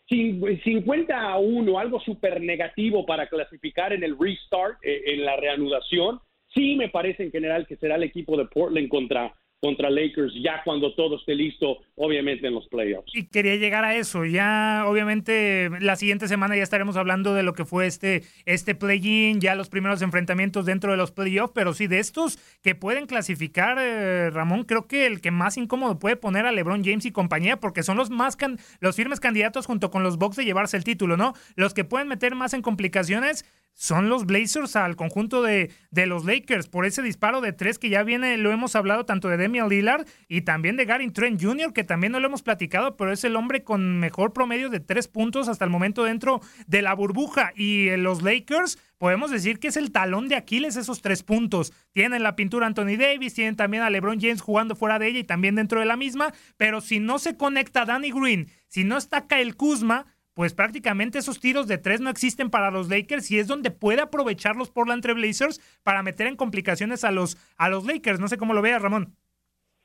50 0.08 1.18
a 1.18 1.38
1, 1.38 1.78
algo 1.78 2.00
súper 2.00 2.40
negativo 2.40 3.06
para 3.06 3.28
clasificar 3.28 3.92
en 3.92 4.04
el 4.04 4.18
restart, 4.18 4.78
eh, 4.82 5.02
en 5.06 5.24
la 5.24 5.36
reanudación. 5.36 6.20
Sí 6.52 6.76
me 6.76 6.88
parece 6.88 7.24
en 7.24 7.32
general 7.32 7.66
que 7.66 7.76
será 7.76 7.96
el 7.96 8.02
equipo 8.02 8.36
de 8.36 8.46
Portland 8.46 8.88
contra 8.88 9.34
contra 9.64 9.88
Lakers 9.88 10.34
ya 10.42 10.60
cuando 10.62 10.92
todo 10.92 11.16
esté 11.16 11.34
listo, 11.34 11.78
obviamente 11.96 12.46
en 12.46 12.52
los 12.52 12.68
playoffs. 12.68 13.10
Y 13.14 13.28
quería 13.28 13.56
llegar 13.56 13.82
a 13.82 13.96
eso, 13.96 14.26
ya 14.26 14.84
obviamente 14.86 15.70
la 15.80 15.96
siguiente 15.96 16.28
semana 16.28 16.54
ya 16.54 16.62
estaremos 16.62 16.98
hablando 16.98 17.32
de 17.32 17.42
lo 17.42 17.54
que 17.54 17.64
fue 17.64 17.86
este, 17.86 18.24
este 18.44 18.74
play-in, 18.74 19.40
ya 19.40 19.54
los 19.54 19.70
primeros 19.70 20.02
enfrentamientos 20.02 20.66
dentro 20.66 20.90
de 20.90 20.98
los 20.98 21.12
playoffs, 21.12 21.52
pero 21.54 21.72
sí 21.72 21.86
de 21.86 21.98
estos 21.98 22.38
que 22.62 22.74
pueden 22.74 23.06
clasificar, 23.06 23.78
eh, 23.80 24.28
Ramón, 24.28 24.64
creo 24.64 24.86
que 24.86 25.06
el 25.06 25.22
que 25.22 25.30
más 25.30 25.56
incómodo 25.56 25.98
puede 25.98 26.16
poner 26.16 26.44
a 26.44 26.52
LeBron 26.52 26.84
James 26.84 27.06
y 27.06 27.10
compañía, 27.10 27.56
porque 27.56 27.82
son 27.82 27.96
los 27.96 28.10
más 28.10 28.36
los 28.80 28.96
firmes 28.96 29.18
candidatos 29.18 29.64
junto 29.64 29.90
con 29.90 30.02
los 30.02 30.18
Bucks 30.18 30.36
de 30.36 30.44
llevarse 30.44 30.76
el 30.76 30.84
título, 30.84 31.16
¿no? 31.16 31.32
Los 31.56 31.72
que 31.72 31.84
pueden 31.84 32.08
meter 32.08 32.34
más 32.34 32.52
en 32.52 32.60
complicaciones 32.60 33.46
son 33.74 34.08
los 34.08 34.24
Blazers 34.24 34.76
al 34.76 34.96
conjunto 34.96 35.42
de, 35.42 35.70
de, 35.90 36.06
los 36.06 36.24
Lakers 36.24 36.68
por 36.68 36.86
ese 36.86 37.02
disparo 37.02 37.40
de 37.40 37.52
tres 37.52 37.78
que 37.78 37.88
ya 37.88 38.04
viene, 38.04 38.38
lo 38.38 38.52
hemos 38.52 38.76
hablado 38.76 39.04
tanto 39.04 39.28
de 39.28 39.36
Damian 39.36 39.68
Lillard 39.68 40.06
y 40.28 40.42
también 40.42 40.76
de 40.76 40.84
Gary 40.84 41.10
Trent 41.10 41.42
Jr., 41.42 41.72
que 41.72 41.84
también 41.84 42.12
no 42.12 42.20
lo 42.20 42.28
hemos 42.28 42.42
platicado, 42.42 42.96
pero 42.96 43.12
es 43.12 43.24
el 43.24 43.36
hombre 43.36 43.64
con 43.64 43.98
mejor 43.98 44.32
promedio 44.32 44.70
de 44.70 44.80
tres 44.80 45.08
puntos 45.08 45.48
hasta 45.48 45.64
el 45.64 45.70
momento 45.70 46.04
dentro 46.04 46.40
de 46.66 46.82
la 46.82 46.94
burbuja. 46.94 47.52
Y 47.56 47.94
los 47.96 48.22
Lakers, 48.22 48.78
podemos 48.98 49.30
decir 49.30 49.58
que 49.58 49.68
es 49.68 49.76
el 49.76 49.90
talón 49.90 50.28
de 50.28 50.36
Aquiles 50.36 50.76
esos 50.76 51.02
tres 51.02 51.22
puntos. 51.22 51.72
Tienen 51.92 52.22
la 52.22 52.36
pintura 52.36 52.66
Anthony 52.66 52.96
Davis, 52.96 53.34
tienen 53.34 53.56
también 53.56 53.82
a 53.82 53.90
LeBron 53.90 54.20
James 54.20 54.40
jugando 54.40 54.76
fuera 54.76 54.98
de 54.98 55.08
ella 55.08 55.18
y 55.18 55.24
también 55.24 55.56
dentro 55.56 55.80
de 55.80 55.86
la 55.86 55.96
misma, 55.96 56.32
pero 56.56 56.80
si 56.80 57.00
no 57.00 57.18
se 57.18 57.36
conecta 57.36 57.84
Danny 57.84 58.10
Green, 58.10 58.50
si 58.68 58.84
no 58.84 58.96
está 58.96 59.26
Kyle 59.26 59.54
Kuzma, 59.54 60.06
pues 60.34 60.52
prácticamente 60.52 61.18
esos 61.18 61.40
tiros 61.40 61.68
de 61.68 61.78
tres 61.78 62.00
no 62.00 62.10
existen 62.10 62.50
para 62.50 62.70
los 62.70 62.88
Lakers 62.88 63.30
y 63.30 63.38
es 63.38 63.46
donde 63.46 63.70
puede 63.70 64.02
aprovechar 64.02 64.56
los 64.56 64.70
Portland 64.70 65.02
Trail 65.02 65.18
Blazers 65.18 65.60
para 65.82 66.02
meter 66.02 66.26
en 66.26 66.36
complicaciones 66.36 67.04
a 67.04 67.12
los, 67.12 67.36
a 67.56 67.68
los 67.68 67.86
Lakers. 67.86 68.20
No 68.20 68.28
sé 68.28 68.36
cómo 68.36 68.52
lo 68.52 68.62
veas, 68.62 68.82
Ramón. 68.82 69.14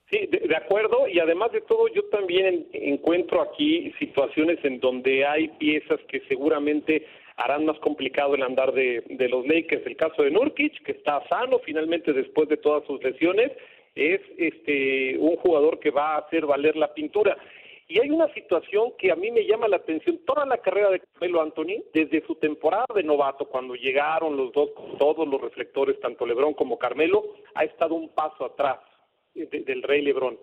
Sí, 0.10 0.28
de, 0.28 0.56
acuerdo, 0.56 1.08
y 1.08 1.20
además 1.20 1.52
de 1.52 1.62
todo, 1.62 1.88
yo 1.94 2.04
también 2.06 2.68
encuentro 2.74 3.44
aquí 3.44 3.94
situaciones 4.00 4.58
en 4.64 4.80
donde 4.80 5.24
hay 5.24 5.50
piezas 5.60 6.00
que 6.08 6.22
seguramente 6.28 7.06
harán 7.38 7.66
más 7.66 7.78
complicado 7.78 8.34
el 8.34 8.42
andar 8.42 8.74
de, 8.74 9.04
de 9.08 9.30
los 9.30 9.46
Lakers. 9.46 9.86
El 9.86 9.96
caso 9.96 10.24
de 10.24 10.32
Nurkic, 10.32 10.82
que 10.84 10.94
está 10.94 11.22
sano 11.30 11.60
finalmente 11.64 12.12
después 12.12 12.50
de 12.50 12.58
todas 12.58 12.84
sus 12.88 13.04
lesiones, 13.04 13.52
es 13.94 14.22
este 14.38 15.16
un 15.20 15.36
jugador 15.38 15.80
que 15.80 15.92
va 15.92 16.16
a 16.16 16.20
hacer 16.20 16.48
valer 16.48 16.76
la 16.76 16.92
pintura. 16.94 17.38
Y 17.92 18.00
hay 18.00 18.12
una 18.12 18.32
situación 18.36 18.94
que 19.00 19.12
a 19.12 19.16
mí 19.16 19.32
me 19.32 19.48
llama 19.48 19.68
la 19.68 19.78
atención. 19.78 20.20
Toda 20.24 20.46
la 20.46 20.60
carrera 20.60 20.92
de 20.92 21.00
Carmelo 21.00 21.42
Anthony, 21.42 21.84
desde 21.92 22.24
su 22.28 22.36
temporada 22.36 22.86
de 22.94 23.02
novato, 23.02 23.46
cuando 23.46 23.74
llegaron 23.74 24.38
los 24.38 24.52
dos 24.54 24.70
todos 25.00 25.28
los 25.28 25.42
reflectores, 25.42 26.00
tanto 26.00 26.28
Lebron 26.28 26.54
como 26.54 26.78
Carmelo, 26.78 27.24
ha 27.56 27.64
estado 27.64 27.96
un 27.96 28.10
paso 28.10 28.46
atrás 28.46 28.78
del 29.34 29.82
Rey 29.82 30.04
Lebron 30.04 30.38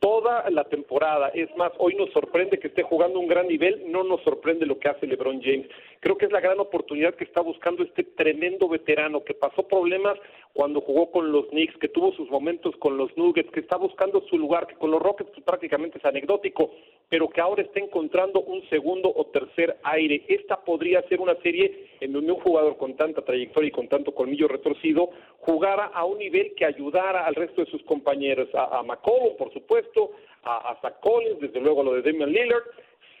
toda 0.00 0.48
la 0.50 0.64
temporada. 0.64 1.28
Es 1.28 1.54
más, 1.56 1.72
hoy 1.78 1.94
nos 1.94 2.10
sorprende 2.10 2.58
que 2.58 2.68
esté 2.68 2.82
jugando 2.82 3.18
un 3.18 3.26
gran 3.26 3.48
nivel, 3.48 3.90
no 3.90 4.04
nos 4.04 4.22
sorprende 4.22 4.66
lo 4.66 4.78
que 4.78 4.88
hace 4.88 5.06
LeBron 5.06 5.40
James. 5.42 5.66
Creo 6.00 6.18
que 6.18 6.26
es 6.26 6.32
la 6.32 6.40
gran 6.40 6.60
oportunidad 6.60 7.14
que 7.14 7.24
está 7.24 7.40
buscando 7.40 7.82
este 7.82 8.04
tremendo 8.04 8.68
veterano 8.68 9.24
que 9.24 9.34
pasó 9.34 9.66
problemas 9.66 10.18
cuando 10.52 10.80
jugó 10.80 11.10
con 11.10 11.32
los 11.32 11.46
Knicks, 11.48 11.78
que 11.78 11.88
tuvo 11.88 12.12
sus 12.12 12.30
momentos 12.30 12.76
con 12.76 12.96
los 12.96 13.16
Nuggets, 13.16 13.50
que 13.50 13.60
está 13.60 13.76
buscando 13.76 14.20
su 14.28 14.38
lugar, 14.38 14.66
que 14.66 14.76
con 14.76 14.90
los 14.90 15.02
Rockets 15.02 15.40
prácticamente 15.44 15.98
es 15.98 16.04
anecdótico, 16.04 16.70
pero 17.08 17.28
que 17.28 17.40
ahora 17.40 17.62
está 17.62 17.80
encontrando 17.80 18.40
un 18.40 18.68
segundo 18.68 19.12
o 19.14 19.26
tercer 19.26 19.76
aire. 19.82 20.24
Esta 20.28 20.64
podría 20.64 21.02
ser 21.08 21.20
una 21.20 21.34
serie 21.36 21.90
en 22.00 22.12
donde 22.12 22.32
un 22.32 22.40
jugador 22.40 22.76
con 22.76 22.96
tanta 22.96 23.22
trayectoria 23.22 23.68
y 23.68 23.72
con 23.72 23.88
tanto 23.88 24.14
colmillo 24.14 24.48
retorcido 24.48 25.10
jugara 25.38 25.86
a 25.86 26.04
un 26.04 26.18
nivel 26.18 26.54
que 26.54 26.64
ayudara 26.64 27.26
al 27.26 27.34
resto 27.34 27.64
de 27.64 27.70
sus 27.70 27.82
compañeros, 27.84 28.48
a, 28.54 28.80
a 28.80 28.84
por 29.38 29.52
supuesto, 29.52 30.12
a, 30.42 30.70
a 30.70 30.80
Zach 30.80 31.00
Collins, 31.00 31.40
desde 31.40 31.60
luego 31.60 31.82
lo 31.82 31.94
de 31.94 32.02
Damian 32.02 32.30
Lillard, 32.30 32.62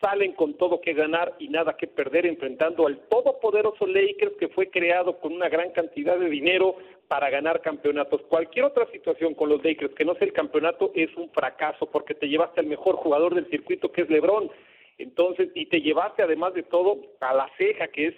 salen 0.00 0.32
con 0.32 0.54
todo 0.54 0.80
que 0.80 0.92
ganar 0.92 1.34
y 1.38 1.48
nada 1.48 1.76
que 1.76 1.86
perder 1.86 2.26
enfrentando 2.26 2.86
al 2.86 2.98
todopoderoso 3.08 3.86
Lakers 3.86 4.36
que 4.38 4.48
fue 4.48 4.68
creado 4.68 5.18
con 5.18 5.32
una 5.32 5.48
gran 5.48 5.70
cantidad 5.70 6.18
de 6.18 6.28
dinero 6.28 6.76
para 7.08 7.30
ganar 7.30 7.60
campeonatos. 7.60 8.22
Cualquier 8.22 8.64
otra 8.64 8.86
situación 8.90 9.34
con 9.34 9.48
los 9.48 9.64
Lakers 9.64 9.94
que 9.94 10.04
no 10.04 10.14
sea 10.14 10.26
el 10.26 10.32
campeonato 10.32 10.92
es 10.94 11.14
un 11.16 11.30
fracaso 11.30 11.86
porque 11.86 12.14
te 12.14 12.28
llevaste 12.28 12.60
al 12.60 12.66
mejor 12.66 12.96
jugador 12.96 13.34
del 13.34 13.48
circuito 13.50 13.92
que 13.92 14.02
es 14.02 14.10
LeBron. 14.10 14.50
Entonces, 14.98 15.50
y 15.54 15.66
te 15.66 15.80
llevaste 15.80 16.22
además 16.22 16.54
de 16.54 16.62
todo 16.62 16.98
a 17.20 17.34
la 17.34 17.50
ceja 17.58 17.88
que 17.88 18.08
es 18.08 18.14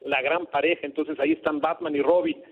la 0.00 0.22
gran 0.22 0.46
pareja. 0.46 0.86
Entonces 0.86 1.18
ahí 1.18 1.32
están 1.32 1.60
Batman 1.60 1.96
y 1.96 2.02
Robin. 2.02 2.42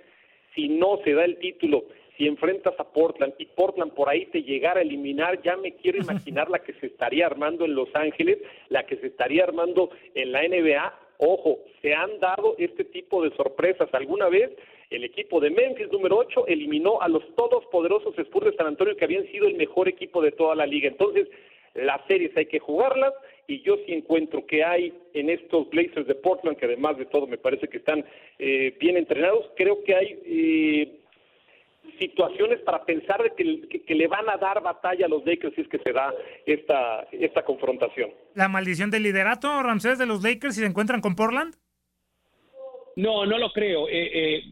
Si 0.55 0.69
no 0.69 0.99
se 1.05 1.13
da 1.13 1.25
el 1.25 1.39
título 1.39 1.85
si 2.19 2.27
enfrentas 2.27 2.75
a 2.79 2.85
Portland 2.85 3.33
y 3.39 3.47
Portland 3.47 3.93
por 3.93 4.09
ahí 4.09 4.27
te 4.27 4.43
llegara 4.43 4.81
a 4.81 4.83
eliminar, 4.83 5.41
ya 5.43 5.57
me 5.57 5.77
quiero 5.77 5.99
imaginar 5.99 6.51
la 6.51 6.59
que 6.59 6.73
se 6.75 6.87
estaría 6.87 7.25
armando 7.25 7.65
en 7.65 7.77
Los 7.77 7.89
Ángeles, 7.95 8.39
la 8.69 8.85
que 8.85 8.97
se 8.97 9.07
estaría 9.07 9.45
armando 9.45 9.91
en 10.15 10.33
la 10.33 10.43
NBA. 10.43 10.99
Ojo, 11.19 11.61
se 11.81 11.95
han 11.95 12.19
dado 12.19 12.57
este 12.59 12.85
tipo 12.85 13.23
de 13.23 13.35
sorpresas. 13.37 13.89
Alguna 13.93 14.29
vez 14.29 14.51
el 14.91 15.05
equipo 15.05 15.41
de 15.41 15.51
Memphis 15.51 15.93
número 15.93 16.17
8 16.19 16.47
eliminó 16.47 17.01
a 17.03 17.09
los 17.09 17.23
todos 17.35 17.65
poderosos 17.67 18.19
Spurs 18.19 18.47
de 18.47 18.57
San 18.57 18.67
Antonio 18.67 18.97
que 18.97 19.05
habían 19.05 19.27
sido 19.27 19.47
el 19.47 19.55
mejor 19.55 19.89
equipo 19.89 20.23
de 20.23 20.33
toda 20.33 20.55
la 20.55 20.67
liga. 20.67 20.89
Entonces, 20.89 21.29
las 21.75 22.01
series 22.07 22.35
hay 22.37 22.47
que 22.47 22.59
jugarlas 22.59 23.13
y 23.47 23.61
yo 23.63 23.77
sí 23.87 23.93
encuentro 23.93 24.47
que 24.47 24.65
hay 24.65 24.93
en 25.15 25.31
estos 25.31 25.69
Blazers 25.71 26.07
de 26.07 26.15
Portland, 26.15 26.57
que 26.57 26.67
además 26.67 26.97
de 26.97 27.07
todo 27.07 27.27
me 27.27 27.39
parece 27.39 27.69
que 27.69 27.79
están 27.79 28.05
eh, 28.39 28.77
bien 28.81 28.97
entrenados, 28.97 29.51
creo 29.57 29.83
que 29.85 29.95
hay 29.95 30.19
eh, 30.25 30.99
situaciones 31.99 32.61
para 32.61 32.85
pensar 32.85 33.23
de 33.23 33.33
que, 33.35 33.95
le 33.95 34.07
van 34.07 34.29
a 34.29 34.37
dar 34.37 34.63
batalla 34.63 35.07
a 35.07 35.09
los 35.09 35.25
Lakers 35.25 35.55
si 35.55 35.63
es 35.63 35.69
que 35.69 35.79
se 35.79 35.93
da 35.93 36.13
esta, 36.47 37.07
esta 37.13 37.43
confrontación. 37.45 38.11
¿La 38.35 38.49
maldición 38.49 38.91
del 38.91 39.03
liderato, 39.03 39.63
Ramsés, 39.63 39.99
de 39.99 40.07
los 40.07 40.23
Lakers 40.23 40.55
si 40.55 40.61
se 40.61 40.67
encuentran 40.67 41.01
con 41.01 41.15
Portland? 41.15 41.55
No, 42.99 43.25
no 43.25 43.39
lo 43.39 43.53
creo. 43.53 43.89
Eh, 43.89 44.11
eh, 44.13 44.45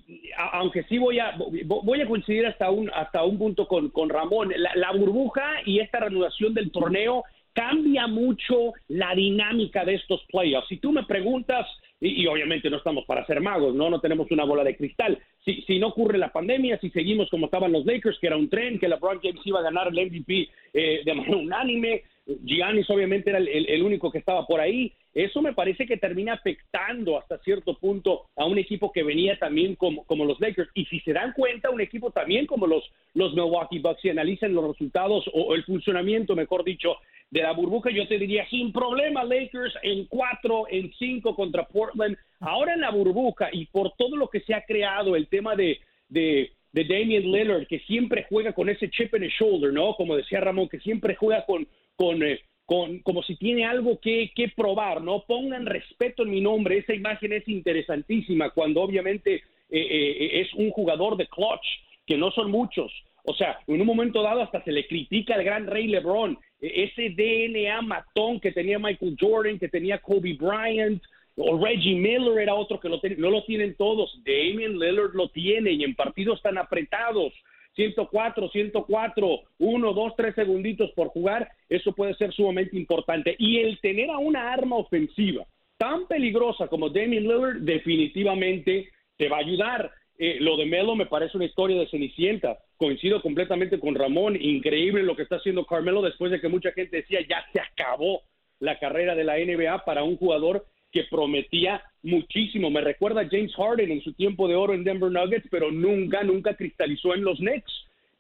aunque 0.53 0.85
sí 0.85 0.99
voy 0.99 1.19
a 1.19 1.37
voy 1.65 2.01
a 2.01 2.07
coincidir 2.07 2.47
hasta 2.47 2.71
un 2.71 2.89
hasta 2.95 3.25
un 3.25 3.39
punto 3.39 3.67
con, 3.67 3.91
con 3.91 4.09
Ramón. 4.09 4.53
La, 4.57 4.71
la, 4.77 4.93
burbuja 4.93 5.63
y 5.65 5.81
esta 5.81 5.99
reanudación 5.99 6.55
del 6.55 6.71
torneo 6.71 7.25
cambia 7.53 8.07
mucho 8.07 8.75
la 8.87 9.17
dinámica 9.17 9.85
de 9.85 9.95
estos 9.95 10.23
playoffs. 10.31 10.69
Si 10.69 10.77
tú 10.77 10.93
me 10.93 11.03
preguntas 11.07 11.67
y, 12.01 12.27
obviamente 12.27 12.71
no 12.71 12.77
estamos 12.77 13.05
para 13.05 13.27
ser 13.27 13.41
magos, 13.41 13.75
¿no? 13.75 13.89
No 13.89 14.01
tenemos 14.01 14.31
una 14.31 14.45
bola 14.45 14.63
de 14.63 14.77
cristal. 14.77 15.19
Si, 15.45 15.63
si 15.63 15.79
no 15.79 15.89
ocurre 15.89 16.19
la 16.19 16.33
pandemia, 16.33 16.79
si 16.79 16.91
seguimos 16.91 17.29
como 17.31 17.47
estaban 17.47 17.73
los 17.73 17.87
Lakers, 17.87 18.19
que 18.21 18.27
era 18.27 18.37
un 18.37 18.51
tren, 18.51 18.79
que 18.79 18.89
LeBron 18.89 19.21
James 19.23 19.41
iba 19.45 19.61
a 19.61 19.65
ganar 19.65 19.89
el 19.89 20.07
MVP 20.07 20.49
eh, 20.75 21.01
de 21.05 21.15
manera 21.15 21.37
unánime, 21.37 22.03
Giannis 22.45 22.91
obviamente 22.91 23.31
era 23.31 23.39
el, 23.39 23.83
único 23.83 24.11
que 24.11 24.19
estaba 24.19 24.47
por 24.47 24.61
ahí. 24.61 24.93
Eso 25.16 25.40
me 25.40 25.55
parece 25.55 25.87
que 25.87 25.96
termina 25.96 26.35
afectando 26.35 27.18
hasta 27.18 27.38
cierto 27.38 27.79
punto 27.79 28.26
a 28.37 28.44
un 28.44 28.59
equipo 28.59 28.92
que 28.92 29.02
venía 29.02 29.38
también 29.38 29.74
como, 29.74 30.05
como 30.05 30.26
los 30.26 30.38
Lakers. 30.38 30.68
Y 30.74 30.85
si 30.85 31.00
se 31.00 31.14
dan 31.14 31.33
cuenta, 31.33 31.70
un 31.70 31.81
equipo 31.81 32.11
también 32.11 32.44
como 32.44 32.66
los, 32.66 32.85
los 33.14 33.33
Milwaukee 33.33 33.79
Bucks, 33.79 34.05
y 34.05 34.11
analizan 34.11 34.52
los 34.52 34.68
resultados 34.68 35.24
o 35.33 35.55
el 35.55 35.64
funcionamiento, 35.64 36.37
mejor 36.37 36.64
dicho, 36.64 36.96
de 37.31 37.40
la 37.40 37.52
burbuja, 37.52 37.90
yo 37.90 38.07
te 38.07 38.18
diría 38.18 38.46
sin 38.50 38.72
problema 38.72 39.24
Lakers 39.24 39.72
en 39.83 40.05
cuatro, 40.05 40.66
en 40.68 40.92
cinco 40.98 41.35
contra 41.35 41.66
Portland. 41.66 42.18
Ahora 42.40 42.74
en 42.74 42.83
la 42.83 42.90
burbuja 42.90 43.48
y 43.52 43.64
por 43.66 43.92
todo 43.96 44.16
lo 44.16 44.29
que 44.29 44.40
se 44.40 44.52
ha 44.52 44.66
creado, 44.66 45.16
el 45.16 45.29
tema 45.29 45.57
de, 45.57 45.81
de, 46.11 46.52
de 46.72 46.85
Damian 46.85 47.22
Lillard, 47.22 47.66
que 47.66 47.79
siempre 47.81 48.26
juega 48.29 48.52
con 48.52 48.68
ese 48.68 48.90
chip 48.90 49.14
en 49.14 49.22
el 49.22 49.31
shoulder, 49.31 49.72
¿no? 49.72 49.94
Como 49.94 50.14
decía 50.14 50.40
Ramón, 50.40 50.68
que 50.68 50.79
siempre 50.81 51.14
juega 51.14 51.46
con, 51.46 51.66
con, 51.96 52.22
eh, 52.22 52.40
con 52.66 52.98
como 52.98 53.22
si 53.22 53.37
tiene 53.37 53.64
algo 53.64 53.98
que, 54.00 54.33
que 54.35 54.48
probar, 54.48 55.00
¿no? 55.00 55.24
Pongan 55.26 55.64
respeto 55.64 56.24
en 56.24 56.31
mi 56.31 56.40
nombre. 56.40 56.79
Esa 56.79 56.94
imagen 56.94 57.33
es 57.33 57.48
interesantísima 57.48 58.50
cuando 58.50 58.83
obviamente 58.83 59.37
eh, 59.37 59.42
eh, 59.70 60.40
es 60.40 60.52
un 60.55 60.70
jugador 60.70 61.16
de 61.16 61.29
clutch, 61.29 61.64
que 62.07 62.18
no 62.18 62.31
son 62.33 62.50
muchos. 62.50 62.92
O 63.24 63.35
sea, 63.35 63.59
en 63.66 63.81
un 63.81 63.87
momento 63.87 64.22
dado 64.22 64.42
hasta 64.42 64.62
se 64.62 64.72
le 64.72 64.87
critica 64.87 65.35
al 65.35 65.44
gran 65.44 65.66
rey 65.66 65.87
LeBron 65.87 66.38
e-, 66.61 66.85
ese 66.85 67.11
DNA 67.11 67.81
matón 67.83 68.40
que 68.40 68.52
tenía 68.52 68.79
Michael 68.79 69.16
Jordan, 69.18 69.59
que 69.59 69.68
tenía 69.68 69.98
Kobe 69.98 70.35
Bryant, 70.35 71.02
o 71.37 71.59
Reggie 71.62 71.94
Miller 71.94 72.38
era 72.38 72.55
otro 72.55 72.81
que 72.81 72.88
no 72.88 73.31
lo 73.31 73.44
tienen 73.44 73.74
todos. 73.76 74.18
Damian 74.24 74.79
Lillard 74.79 75.14
lo 75.14 75.29
tiene 75.29 75.72
y 75.72 75.85
en 75.85 75.94
partidos 75.94 76.40
tan 76.40 76.57
apretados, 76.57 77.33
104, 77.77 78.49
104, 78.49 79.41
1, 79.59 79.93
2, 79.93 80.12
3 80.17 80.35
segunditos 80.35 80.91
por 80.93 81.09
jugar, 81.09 81.49
eso 81.69 81.93
puede 81.93 82.15
ser 82.15 82.33
sumamente 82.33 82.77
importante. 82.77 83.37
Y 83.39 83.59
el 83.59 83.79
tener 83.81 84.11
a 84.11 84.19
una 84.19 84.53
arma 84.53 84.77
ofensiva 84.77 85.47
tan 85.79 86.07
peligrosa 86.07 86.69
como 86.69 86.89
Damian 86.89 87.25
Lillard 87.25 87.61
definitivamente 87.61 88.89
te 89.17 89.29
va 89.29 89.37
a 89.37 89.41
ayudar. 89.41 89.93
Eh, 90.19 90.39
lo 90.41 90.57
de 90.57 90.65
Melo 90.65 90.97
me 90.97 91.07
parece 91.07 91.37
una 91.37 91.47
historia 91.47 91.79
de 91.79 91.89
Cenicienta. 91.89 92.59
Coincido 92.79 93.21
completamente 93.21 93.79
con 93.79 93.95
Ramón. 93.95 94.37
Increíble 94.41 95.03
lo 95.03 95.15
que 95.15 95.23
está 95.23 95.37
haciendo 95.37 95.67
Carmelo 95.67 96.03
después 96.03 96.33
de 96.33 96.41
que 96.41 96.49
mucha 96.49 96.73
gente 96.73 96.97
decía 96.97 97.21
ya 97.29 97.45
se 97.53 97.61
acabó 97.61 98.23
la 98.59 98.79
carrera 98.79 99.15
de 99.15 99.25
la 99.25 99.37
NBA 99.37 99.85
para 99.85 100.03
un 100.03 100.17
jugador 100.17 100.67
que 100.91 101.05
prometía 101.11 101.83
muchísimo. 102.07 102.71
Me 102.71 102.81
recuerda 102.81 103.23
a 103.23 103.29
James 103.29 103.55
Harden 103.55 103.90
en 103.90 104.01
su 104.01 104.12
tiempo 104.14 104.49
de 104.49 104.55
oro 104.55 104.75
en 104.75 104.85
Denver 104.85 105.11
Nuggets, 105.11 105.47
pero 105.51 105.71
nunca, 105.71 106.23
nunca 106.23 106.55
cristalizó 106.55 107.14
en 107.14 107.25
los 107.25 107.38
Knicks. 107.38 107.73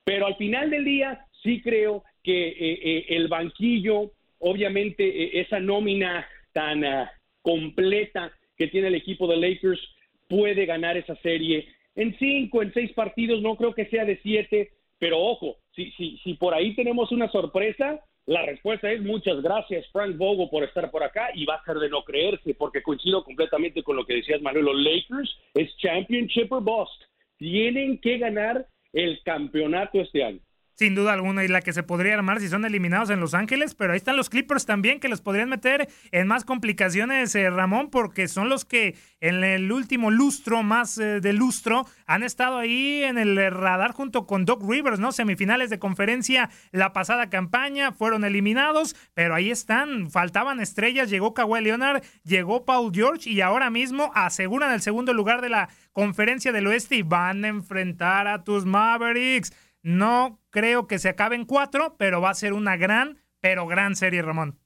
Pero 0.04 0.26
al 0.26 0.36
final 0.36 0.70
del 0.70 0.84
día 0.84 1.24
sí 1.42 1.60
creo 1.62 2.04
que 2.22 2.48
eh, 2.48 2.80
eh, 2.82 3.06
el 3.10 3.28
banquillo, 3.28 4.10
obviamente 4.38 5.40
esa 5.40 5.60
nómina 5.60 6.26
tan 6.52 6.84
ah, 6.84 7.10
completa 7.42 8.32
que 8.56 8.68
tiene 8.68 8.88
el 8.88 8.94
equipo 8.94 9.26
de 9.26 9.36
Lakers 9.36 9.80
puede 10.28 10.66
ganar 10.66 10.96
esa 10.96 11.14
serie 11.16 11.68
en 11.96 12.16
cinco, 12.18 12.62
en 12.62 12.72
seis 12.74 12.92
partidos, 12.92 13.40
no 13.40 13.56
creo 13.56 13.74
que 13.74 13.86
sea 13.86 14.04
de 14.04 14.18
siete, 14.22 14.70
pero 14.98 15.18
ojo, 15.18 15.56
si, 15.74 15.90
si, 15.92 16.18
si 16.18 16.34
por 16.34 16.54
ahí 16.54 16.74
tenemos 16.74 17.10
una 17.10 17.30
sorpresa, 17.30 18.00
La 18.26 18.42
respuesta 18.42 18.90
es 18.90 19.00
muchas 19.02 19.40
gracias, 19.40 19.86
Frank 19.92 20.16
Vogel, 20.16 20.48
por 20.50 20.64
estar 20.64 20.90
por 20.90 21.04
acá 21.04 21.28
y 21.32 21.44
va 21.44 21.54
a 21.54 21.64
ser 21.64 21.76
de 21.76 21.88
no 21.88 22.02
creerse, 22.02 22.54
porque 22.54 22.82
coincido 22.82 23.22
completamente 23.22 23.84
con 23.84 23.94
lo 23.94 24.04
que 24.04 24.14
decías, 24.14 24.42
Manuel. 24.42 24.64
Los 24.64 24.82
Lakers 24.82 25.38
es 25.54 25.76
championship 25.76 26.50
or 26.50 26.60
bust. 26.60 27.02
Tienen 27.36 28.00
que 28.00 28.18
ganar 28.18 28.66
el 28.92 29.22
campeonato 29.22 30.00
este 30.00 30.24
año. 30.24 30.40
Sin 30.76 30.94
duda 30.94 31.14
alguna, 31.14 31.42
y 31.42 31.48
la 31.48 31.62
que 31.62 31.72
se 31.72 31.82
podría 31.82 32.12
armar 32.14 32.38
si 32.38 32.48
son 32.48 32.66
eliminados 32.66 33.08
en 33.08 33.18
Los 33.18 33.32
Ángeles, 33.32 33.74
pero 33.74 33.92
ahí 33.92 33.96
están 33.96 34.16
los 34.16 34.28
Clippers 34.28 34.66
también 34.66 35.00
que 35.00 35.08
los 35.08 35.22
podrían 35.22 35.48
meter 35.48 35.88
en 36.12 36.26
más 36.26 36.44
complicaciones, 36.44 37.34
eh, 37.34 37.48
Ramón, 37.48 37.88
porque 37.90 38.28
son 38.28 38.50
los 38.50 38.66
que 38.66 38.94
en 39.20 39.42
el 39.42 39.72
último 39.72 40.10
lustro, 40.10 40.62
más 40.62 40.98
eh, 40.98 41.20
de 41.20 41.32
lustro, 41.32 41.86
han 42.06 42.22
estado 42.22 42.58
ahí 42.58 43.02
en 43.02 43.16
el 43.16 43.36
radar 43.50 43.92
junto 43.92 44.26
con 44.26 44.44
Doc 44.44 44.62
Rivers, 44.68 44.98
¿no? 44.98 45.12
Semifinales 45.12 45.70
de 45.70 45.78
conferencia 45.78 46.50
la 46.72 46.92
pasada 46.92 47.30
campaña, 47.30 47.92
fueron 47.92 48.24
eliminados, 48.24 48.94
pero 49.14 49.34
ahí 49.34 49.50
están, 49.50 50.10
faltaban 50.10 50.60
estrellas, 50.60 51.08
llegó 51.08 51.32
Kawhi 51.32 51.62
Leonard, 51.62 52.02
llegó 52.22 52.66
Paul 52.66 52.92
George 52.94 53.30
y 53.30 53.40
ahora 53.40 53.70
mismo 53.70 54.12
aseguran 54.14 54.72
el 54.72 54.82
segundo 54.82 55.14
lugar 55.14 55.40
de 55.40 55.48
la 55.48 55.70
conferencia 55.92 56.52
del 56.52 56.66
oeste 56.66 56.96
y 56.96 57.02
van 57.02 57.44
a 57.46 57.48
enfrentar 57.48 58.28
a 58.28 58.44
tus 58.44 58.66
Mavericks. 58.66 59.52
No 59.86 60.40
creo 60.50 60.88
que 60.88 60.98
se 60.98 61.08
acabe 61.08 61.36
en 61.36 61.44
cuatro, 61.44 61.94
pero 61.96 62.20
va 62.20 62.30
a 62.30 62.34
ser 62.34 62.54
una 62.54 62.76
gran, 62.76 63.18
pero 63.40 63.68
gran 63.68 63.94
serie, 63.94 64.20
Ramón. 64.20 64.58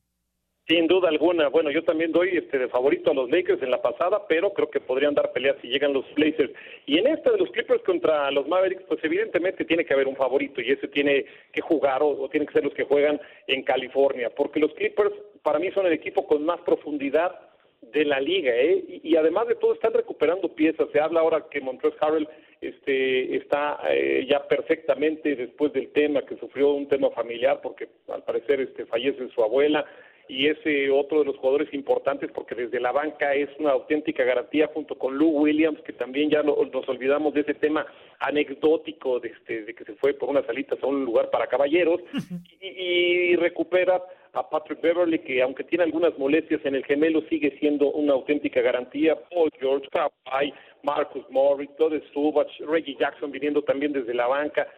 Sin 0.66 0.87
duda 0.87 1.11
alguna. 1.11 1.48
Bueno, 1.48 1.70
yo 1.70 1.85
también 1.85 2.11
doy 2.11 2.38
este 2.38 2.59
de 2.59 2.68
favorito 2.68 3.11
a 3.11 3.14
los 3.14 3.28
Lakers 3.28 3.62
en 3.62 3.70
la 3.70 3.83
pasada, 3.83 4.26
pero 4.26 4.54
creo 4.54 4.70
que 4.70 4.80
podrían 4.80 5.12
dar 5.12 5.30
peleas 5.33 5.56
si 5.61 5.68
llegan 5.68 5.92
los 5.92 6.06
Blazers. 6.14 6.54
Y 6.87 6.96
en 6.96 7.06
esta 7.09 7.33
de 7.33 7.37
los 7.37 7.50
Clippers 7.50 7.83
contra 7.83 8.30
los 8.30 8.48
Mavericks, 8.48 8.85
pues 8.88 9.04
evidentemente 9.04 9.66
tiene 9.66 9.85
que 9.85 9.92
haber 9.92 10.09
un 10.09 10.16
favorito 10.16 10.62
y 10.62 10.70
ese 10.70 10.88
tiene 10.88 11.26
que 11.52 11.61
jugar 11.61 12.02
o, 12.02 12.09
o 12.09 12.30
tienen 12.30 12.46
que 12.46 12.54
ser 12.54 12.64
los 12.64 12.72
que 12.72 12.85
juegan 12.85 13.20
en 13.46 13.62
California, 13.62 14.30
porque 14.35 14.59
los 14.59 14.72
Clippers 14.72 15.12
para 15.42 15.59
mí 15.59 15.70
son 15.72 15.85
el 15.85 15.92
equipo 15.92 16.26
con 16.26 16.46
más 16.46 16.61
profundidad 16.62 17.49
de 17.82 18.04
la 18.04 18.20
liga, 18.20 18.54
¿eh? 18.54 18.84
Y, 18.88 19.10
y, 19.10 19.16
además 19.16 19.48
de 19.48 19.54
todo 19.54 19.74
están 19.74 19.92
recuperando 19.92 20.54
piezas. 20.54 20.88
Se 20.92 21.00
habla 21.00 21.20
ahora 21.20 21.46
que 21.50 21.60
Montrezl 21.60 21.96
Harrell 22.00 22.28
este, 22.60 23.36
está 23.36 23.80
eh, 23.88 24.26
ya 24.28 24.46
perfectamente 24.46 25.34
después 25.34 25.72
del 25.72 25.90
tema 25.92 26.22
que 26.22 26.36
sufrió 26.36 26.72
un 26.72 26.88
tema 26.88 27.10
familiar 27.10 27.60
porque 27.62 27.88
al 28.08 28.22
parecer 28.22 28.60
este, 28.60 28.84
fallece 28.84 29.28
su 29.30 29.42
abuela 29.42 29.86
y 30.28 30.46
es 30.46 30.58
otro 30.92 31.20
de 31.20 31.24
los 31.24 31.38
jugadores 31.38 31.72
importantes 31.72 32.30
porque 32.32 32.54
desde 32.54 32.78
la 32.78 32.92
banca 32.92 33.34
es 33.34 33.48
una 33.58 33.70
auténtica 33.70 34.22
garantía 34.24 34.68
junto 34.72 34.96
con 34.96 35.16
Lou 35.16 35.40
Williams 35.40 35.80
que 35.80 35.92
también 35.92 36.30
ya 36.30 36.42
no, 36.42 36.54
nos 36.70 36.88
olvidamos 36.88 37.32
de 37.34 37.40
ese 37.40 37.54
tema 37.54 37.86
anecdótico 38.20 39.18
de, 39.20 39.28
este, 39.28 39.64
de 39.64 39.74
que 39.74 39.84
se 39.84 39.94
fue 39.94 40.12
por 40.12 40.28
unas 40.28 40.44
salitas 40.44 40.80
a 40.82 40.86
un 40.86 41.04
lugar 41.04 41.30
para 41.30 41.48
caballeros 41.48 42.02
y, 42.60 42.66
y 42.66 43.36
recupera 43.36 44.02
a 44.32 44.48
Patrick 44.48 44.80
Beverly, 44.80 45.18
que 45.18 45.42
aunque 45.42 45.64
tiene 45.64 45.84
algunas 45.84 46.16
molestias 46.18 46.64
en 46.64 46.74
el 46.74 46.84
gemelo, 46.84 47.22
sigue 47.28 47.56
siendo 47.58 47.90
una 47.90 48.12
auténtica 48.12 48.60
garantía. 48.60 49.16
Paul 49.30 49.50
George, 49.58 49.88
Kawhi, 49.90 50.52
Marcus 50.82 51.28
Morris, 51.30 51.70
Todd 51.76 52.00
Subach, 52.12 52.48
Reggie 52.60 52.96
Jackson 52.98 53.30
viniendo 53.30 53.62
también 53.62 53.92
desde 53.92 54.14
la 54.14 54.26
banca. 54.26 54.68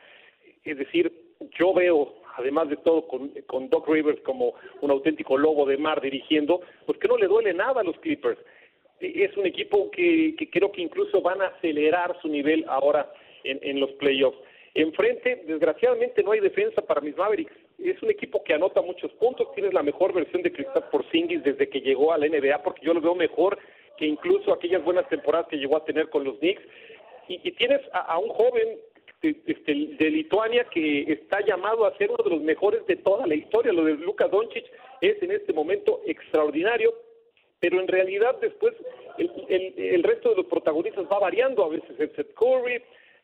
Es 0.64 0.78
decir, 0.78 1.12
yo 1.58 1.74
veo, 1.74 2.14
además 2.36 2.68
de 2.68 2.76
todo, 2.78 3.06
con, 3.06 3.28
con 3.46 3.68
Doc 3.68 3.88
Rivers 3.88 4.20
como 4.22 4.54
un 4.80 4.90
auténtico 4.90 5.36
lobo 5.36 5.66
de 5.66 5.76
mar 5.76 6.00
dirigiendo, 6.00 6.60
pues 6.86 6.98
que 6.98 7.08
no 7.08 7.16
le 7.16 7.26
duele 7.26 7.52
nada 7.52 7.80
a 7.80 7.84
los 7.84 7.98
Clippers. 7.98 8.38
Es 9.00 9.36
un 9.36 9.46
equipo 9.46 9.90
que, 9.90 10.34
que 10.38 10.48
creo 10.48 10.70
que 10.70 10.80
incluso 10.80 11.20
van 11.20 11.42
a 11.42 11.46
acelerar 11.46 12.16
su 12.22 12.28
nivel 12.28 12.64
ahora 12.68 13.12
en, 13.44 13.58
en 13.62 13.80
los 13.80 13.90
playoffs. 13.92 14.38
Enfrente, 14.74 15.42
desgraciadamente, 15.46 16.22
no 16.22 16.32
hay 16.32 16.40
defensa 16.40 16.80
para 16.82 17.00
mis 17.00 17.16
Mavericks. 17.16 17.52
Es 17.85 18.03
un 18.03 18.11
equipo 18.11 18.42
que 18.42 18.55
anota 18.55 18.81
muchos 18.83 19.12
puntos. 19.12 19.53
Tienes 19.55 19.73
la 19.75 19.83
mejor 19.83 20.12
versión 20.12 20.42
de 20.42 20.53
Kristaps 20.53 20.88
Porzingis 20.90 21.42
desde 21.42 21.68
que 21.68 21.81
llegó 21.81 22.12
a 22.12 22.18
la 22.18 22.29
NBA, 22.29 22.62
porque 22.62 22.85
yo 22.85 22.95
lo 22.95 23.01
veo 23.01 23.14
mejor 23.14 23.59
que 23.97 24.07
incluso 24.07 24.53
aquellas 24.53 24.85
buenas 24.85 25.09
temporadas 25.09 25.49
que 25.49 25.57
llegó 25.57 25.77
a 25.77 25.85
tener 25.85 26.09
con 26.11 26.25
los 26.25 26.38
Knicks. 26.38 26.62
Y, 27.29 27.53
tienes 27.53 27.81
a, 27.92 28.01
a, 28.01 28.18
un 28.18 28.29
joven 28.29 28.79
de, 29.23 29.37
este, 29.47 29.73
de 29.73 30.11
Lituania 30.11 30.64
que 30.64 31.03
está 31.12 31.40
llamado 31.40 31.87
a 31.87 31.97
ser 31.97 32.11
uno 32.11 32.23
de 32.25 32.31
los 32.31 32.42
mejores 32.42 32.85
de 32.87 32.97
toda 32.97 33.27
la 33.27 33.35
historia. 33.35 33.73
Lo 33.73 33.85
de 33.85 33.95
Luka 33.95 34.29
Doncic 34.29 34.64
es 35.01 35.23
en 35.23 35.31
este 35.33 35.53
momento 35.53 36.01
extraordinario, 36.07 36.92
pero 37.61 37.81
en 37.81 37.88
realidad 37.88 38.37
después 38.40 38.75
el, 39.18 39.31
el, 39.49 39.75
el 39.77 40.03
resto 40.03 40.31
de 40.31 40.37
los 40.37 40.47
protagonistas 40.47 41.07
va 41.11 41.21
variando. 41.21 41.64
A 41.64 41.68
veces 41.68 41.99
es 41.99 42.12
Seth 42.12 42.35
Curry, 42.35 42.83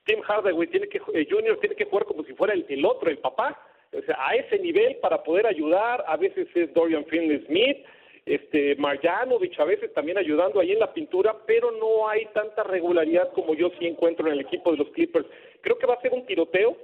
Tim 0.09 0.23
Hardaway 0.23 0.66
tiene 0.68 0.88
que, 0.88 1.01
eh, 1.12 1.27
Junior 1.29 1.59
tiene 1.61 1.77
que 1.77 1.85
jugar 1.85 2.07
como 2.07 2.25
si 2.25 2.33
fuera 2.33 2.55
el, 2.55 2.64
el, 2.68 2.85
otro, 2.87 3.11
el 3.11 3.18
papá, 3.18 3.61
o 3.92 4.03
sea, 4.03 4.16
a 4.18 4.35
ese 4.35 4.59
nivel 4.59 4.96
para 4.96 5.22
poder 5.22 5.46
ayudar, 5.46 6.05
a 6.07 6.16
veces 6.16 6.48
es 6.55 6.72
Dorian 6.74 7.05
Finley 7.07 7.44
Smith, 7.46 7.79
este 8.27 8.77
Marjanovic 8.77 9.59
a 9.59 9.64
veces 9.64 9.92
también 9.94 10.18
ayudando 10.18 10.61
ahí 10.61 10.72
en 10.72 10.81
la 10.81 10.92
pintura, 10.92 11.35
pero 11.46 11.70
no 11.72 12.09
hay 12.09 12.27
tanta 12.35 12.62
regularidad 12.62 13.33
como 13.33 13.55
yo 13.55 13.70
sí 13.79 13.87
encuentro 13.87 14.27
en 14.27 14.35
el 14.35 14.40
equipo 14.40 14.70
de 14.70 14.79
los 14.79 14.90
Clippers. 14.90 15.27
Creo 15.62 15.79
que 15.79 15.87
va 15.87 15.94
a 15.94 16.01
ser 16.03 16.12
un 16.12 16.27
tiroteo, 16.27 16.77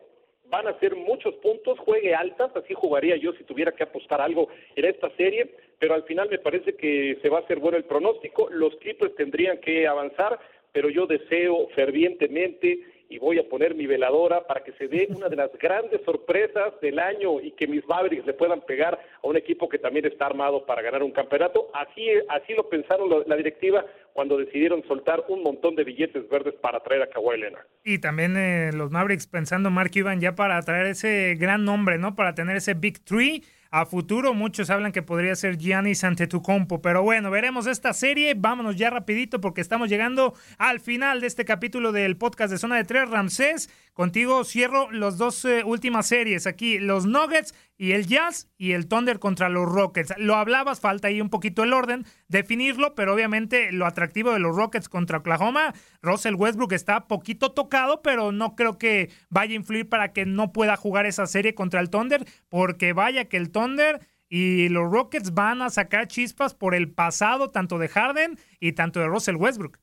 van 0.47 0.67
a 0.67 0.79
ser 0.79 0.97
muchos 0.97 1.35
puntos, 1.37 1.79
juegue 1.81 2.15
altas, 2.15 2.51
así 2.57 2.73
jugaría 2.73 3.17
yo 3.17 3.33
si 3.35 3.45
tuviera 3.45 3.73
que 3.73 3.83
apostar 3.83 4.23
algo 4.23 4.49
en 4.75 4.87
esta 4.87 5.11
serie, 5.17 5.55
pero 5.79 5.95
al 5.95 6.05
final 6.05 6.31
me 6.31 6.39
parece 6.39 6.77
que 6.77 7.19
se 7.21 7.29
va 7.29 7.39
a 7.39 7.43
hacer 7.43 7.59
bueno 7.59 7.77
el 7.77 7.85
pronóstico, 7.85 8.49
los 8.51 8.75
Clippers 8.77 9.15
tendrían 9.15 9.59
que 9.59 9.87
avanzar, 9.87 10.39
pero 10.73 10.89
yo 10.89 11.07
deseo 11.07 11.69
fervientemente 11.75 12.79
y 13.09 13.19
voy 13.19 13.39
a 13.39 13.49
poner 13.49 13.75
mi 13.75 13.87
veladora 13.87 14.47
para 14.47 14.63
que 14.63 14.73
se 14.73 14.89
dé 14.89 15.09
una 15.17 15.29
de 15.29 15.37
las 15.37 15.51
grandes 15.59 16.01
sorpresas 16.05 16.81
del 16.81 16.99
año 16.99 17.41
y 17.41 17.53
que 17.53 17.67
mis 17.67 17.87
Mavericks 17.87 18.27
le 18.27 18.35
puedan 18.35 18.61
pegar 18.63 18.99
a 19.23 19.27
un 19.27 19.37
equipo 19.37 19.69
que 19.69 19.79
también 19.79 20.07
está 20.07 20.27
armado 20.27 20.65
para 20.67 20.83
ganar 20.83 21.03
un 21.03 21.13
campeonato. 21.13 21.71
Así, 21.75 22.07
así 22.29 22.55
lo 22.55 22.69
pensaron 22.69 23.09
la 23.27 23.37
directiva 23.37 23.85
cuando 24.13 24.39
decidieron 24.39 24.83
soltar 24.87 25.25
un 25.29 25.43
montón 25.43 25.75
de 25.75 25.85
billetes 25.85 26.29
verdes 26.29 26.55
para 26.55 26.81
traer 26.81 27.03
a 27.03 27.09
Kawhi 27.09 27.39
Leonard. 27.39 27.67
Y 27.83 27.99
también 27.99 28.37
eh, 28.37 28.71
los 28.73 28.91
Mavericks 28.91 29.27
pensando 29.27 29.71
Mark 29.71 29.91
Cuban 29.93 30.21
ya 30.21 30.35
para 30.35 30.61
traer 30.63 30.87
ese 30.87 31.35
gran 31.39 31.65
nombre, 31.65 31.99
¿no? 31.99 32.15
Para 32.15 32.35
tener 32.35 32.57
ese 32.57 32.75
Big 32.75 33.05
Three 33.05 33.43
a 33.75 33.87
futuro. 33.87 34.35
Muchos 34.35 34.71
hablan 34.71 34.93
que 34.93 35.03
podría 35.03 35.35
ser 35.35 35.59
Giannis 35.59 36.05
Antetokounmpo, 36.05 36.81
pero 36.81 37.03
bueno, 37.03 37.29
veremos 37.33 37.67
esta 37.67 37.93
serie. 37.93 38.35
Vámonos 38.37 38.77
ya 38.77 38.89
rapidito 38.89 39.41
porque 39.41 39.61
estamos 39.61 39.89
llegando 39.89 40.35
al 40.59 40.79
final 40.79 41.21
de 41.21 41.27
este 41.27 41.45
capítulo 41.45 41.91
del 41.91 42.17
podcast 42.17 42.53
de 42.53 42.59
Zona 42.59 42.77
de 42.77 42.85
Tres. 42.85 43.11
Ramsés, 43.11 43.69
contigo 43.93 44.45
cierro 44.45 44.93
las 44.93 45.19
dos 45.19 45.45
eh, 45.45 45.65
últimas 45.65 46.07
series 46.07 46.47
aquí, 46.47 46.79
los 46.79 47.05
Nuggets 47.05 47.53
y 47.77 47.93
el 47.93 48.07
Jazz 48.07 48.49
y 48.57 48.73
el 48.73 48.87
Thunder 48.87 49.19
contra 49.19 49.49
los 49.49 49.71
Rockets. 49.71 50.15
Lo 50.19 50.37
hablabas, 50.37 50.81
falta 50.81 51.09
ahí 51.09 51.21
un 51.21 51.31
poquito 51.31 51.63
el 51.63 51.73
orden, 51.73 52.07
definirlo, 52.29 52.95
pero 52.95 53.15
obviamente 53.15 53.73
lo 53.73 53.87
atractivo 53.87 54.33
de 54.33 54.39
los 54.39 54.57
Rockets 54.57 54.89
contra 54.89 55.19
Oklahoma, 55.19 55.75
Russell 56.03 56.35
Westbrook 56.35 56.73
está 56.73 57.07
poquito 57.07 57.53
tocado, 57.53 58.03
pero 58.03 58.33
no 58.33 58.55
creo 58.55 58.79
que 58.79 59.11
vaya 59.31 59.53
a 59.53 59.57
influir 59.57 59.89
para 59.89 60.13
que 60.13 60.27
no 60.27 60.53
pueda 60.53 60.77
jugar 60.77 61.07
esa 61.07 61.27
serie 61.27 61.55
contra 61.55 61.81
el 61.81 61.91
Thunder, 61.91 62.25
porque 62.49 62.93
vaya 62.93 63.27
que 63.27 63.37
el 63.37 63.51
Thunder 63.51 64.01
y 64.29 64.69
los 64.69 64.91
Rockets 64.91 65.35
van 65.35 65.63
a 65.63 65.71
sacar 65.71 66.09
chispas 66.09 66.55
por 66.55 66.75
el 66.75 66.91
pasado 66.91 67.51
tanto 67.51 67.79
de 67.79 67.89
Harden 67.89 68.39
y 68.59 68.73
tanto 68.73 69.01
de 69.01 69.07
Russell 69.07 69.37
Westbrook. 69.37 69.79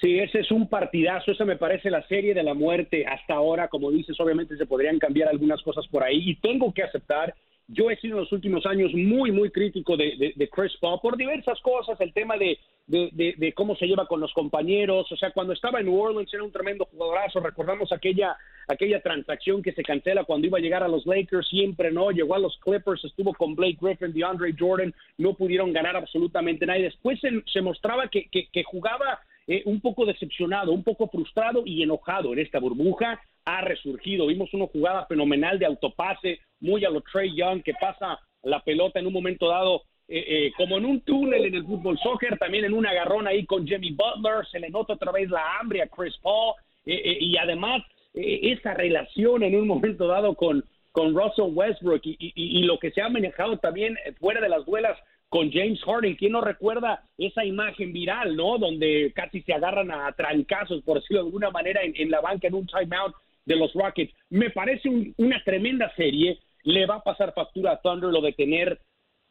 Sí, 0.00 0.18
ese 0.20 0.40
es 0.40 0.50
un 0.52 0.68
partidazo, 0.68 1.32
esa 1.32 1.44
me 1.44 1.56
parece 1.56 1.90
la 1.90 2.06
serie 2.06 2.32
de 2.32 2.44
la 2.44 2.54
muerte 2.54 3.04
hasta 3.04 3.34
ahora, 3.34 3.66
como 3.66 3.90
dices, 3.90 4.18
obviamente 4.20 4.56
se 4.56 4.66
podrían 4.66 4.98
cambiar 5.00 5.28
algunas 5.28 5.60
cosas 5.62 5.86
por 5.88 6.04
ahí 6.04 6.30
y 6.30 6.36
tengo 6.36 6.72
que 6.72 6.84
aceptar, 6.84 7.34
yo 7.66 7.90
he 7.90 7.96
sido 7.96 8.14
en 8.16 8.20
los 8.22 8.32
últimos 8.32 8.64
años 8.64 8.94
muy, 8.94 9.32
muy 9.32 9.50
crítico 9.50 9.96
de, 9.96 10.16
de, 10.16 10.32
de 10.36 10.48
Chris 10.48 10.72
Paul 10.80 11.00
por 11.02 11.16
diversas 11.16 11.60
cosas, 11.60 12.00
el 12.00 12.12
tema 12.12 12.36
de, 12.36 12.58
de, 12.86 13.52
cómo 13.54 13.74
se 13.74 13.86
lleva 13.86 14.06
con 14.06 14.20
los 14.20 14.32
compañeros, 14.32 15.10
o 15.10 15.16
sea, 15.16 15.32
cuando 15.32 15.52
estaba 15.52 15.80
en 15.80 15.86
New 15.86 16.00
Orleans 16.00 16.32
era 16.32 16.44
un 16.44 16.52
tremendo 16.52 16.84
jugadorazo, 16.86 17.40
recordamos 17.40 17.90
aquella, 17.90 18.36
aquella 18.68 19.02
transacción 19.02 19.62
que 19.62 19.72
se 19.72 19.82
cancela 19.82 20.22
cuando 20.22 20.46
iba 20.46 20.58
a 20.58 20.62
llegar 20.62 20.84
a 20.84 20.88
los 20.88 21.06
Lakers, 21.06 21.48
siempre 21.48 21.90
no, 21.90 22.12
llegó 22.12 22.36
a 22.36 22.38
los 22.38 22.56
Clippers, 22.58 23.04
estuvo 23.04 23.34
con 23.34 23.56
Blake 23.56 23.78
Griffin, 23.80 24.12
DeAndre 24.12 24.54
Jordan, 24.56 24.94
no 25.18 25.34
pudieron 25.34 25.72
ganar 25.72 25.96
absolutamente 25.96 26.66
nada 26.66 26.78
y 26.78 26.84
después 26.84 27.20
se, 27.20 27.30
se 27.52 27.60
mostraba 27.60 28.06
que, 28.08 28.28
que, 28.30 28.46
que 28.50 28.62
jugaba 28.62 29.18
eh, 29.50 29.62
un 29.64 29.80
poco 29.80 30.04
decepcionado, 30.04 30.72
un 30.72 30.84
poco 30.84 31.08
frustrado 31.08 31.62
y 31.64 31.82
enojado 31.82 32.34
en 32.34 32.38
esta 32.38 32.60
burbuja, 32.60 33.18
ha 33.46 33.62
resurgido. 33.62 34.26
Vimos 34.26 34.52
una 34.52 34.66
jugada 34.66 35.06
fenomenal 35.06 35.58
de 35.58 35.64
autopase, 35.64 36.40
muy 36.60 36.84
a 36.84 36.90
lo 36.90 37.00
Trey 37.00 37.34
Young, 37.34 37.62
que 37.62 37.72
pasa 37.72 38.20
la 38.42 38.60
pelota 38.60 38.98
en 38.98 39.06
un 39.06 39.14
momento 39.14 39.48
dado 39.48 39.84
eh, 40.06 40.22
eh, 40.28 40.52
como 40.54 40.76
en 40.76 40.84
un 40.84 41.00
túnel 41.00 41.46
en 41.46 41.54
el 41.54 41.64
fútbol 41.64 41.98
soccer, 41.98 42.36
también 42.38 42.66
en 42.66 42.74
un 42.74 42.86
agarrón 42.86 43.26
ahí 43.26 43.46
con 43.46 43.66
Jimmy 43.66 43.92
Butler, 43.92 44.46
se 44.52 44.60
le 44.60 44.68
nota 44.68 44.92
otra 44.92 45.12
vez 45.12 45.30
la 45.30 45.58
hambre 45.58 45.80
a 45.80 45.88
Chris 45.88 46.18
Paul 46.22 46.54
y 46.84 47.36
además 47.36 47.82
esa 48.14 48.72
relación 48.74 49.42
en 49.42 49.54
un 49.54 49.66
momento 49.66 50.06
dado 50.06 50.34
con, 50.34 50.64
con 50.92 51.14
Russell 51.14 51.54
Westbrook 51.54 52.00
y, 52.04 52.16
y, 52.18 52.32
y, 52.34 52.62
lo 52.62 52.78
que 52.78 52.90
se 52.90 53.02
ha 53.02 53.10
manejado 53.10 53.58
también 53.58 53.98
fuera 54.18 54.40
de 54.40 54.48
las 54.48 54.64
duelas 54.64 54.98
con 55.28 55.50
James 55.50 55.80
Harden. 55.82 56.16
¿Quién 56.16 56.32
no 56.32 56.40
recuerda 56.40 57.02
esa 57.16 57.44
imagen 57.44 57.92
viral, 57.92 58.36
no? 58.36 58.58
Donde 58.58 59.12
casi 59.14 59.42
se 59.42 59.52
agarran 59.52 59.90
a 59.90 60.12
trancazos, 60.12 60.82
por 60.82 61.00
decirlo 61.00 61.22
de 61.22 61.28
alguna 61.28 61.50
manera, 61.50 61.80
en, 61.82 62.10
la 62.10 62.20
banca 62.20 62.48
en 62.48 62.54
un 62.54 62.66
timeout 62.66 63.14
de 63.44 63.56
los 63.56 63.72
Rockets. 63.74 64.14
Me 64.30 64.50
parece 64.50 64.88
un, 64.88 65.14
una 65.18 65.42
tremenda 65.44 65.92
serie. 65.96 66.38
le 66.64 66.86
va 66.86 66.96
a 66.96 67.02
pasar 67.02 67.34
factura 67.34 67.72
a 67.72 67.80
Thunder 67.80 68.10
lo 68.10 68.20
de 68.20 68.32
tener 68.32 68.78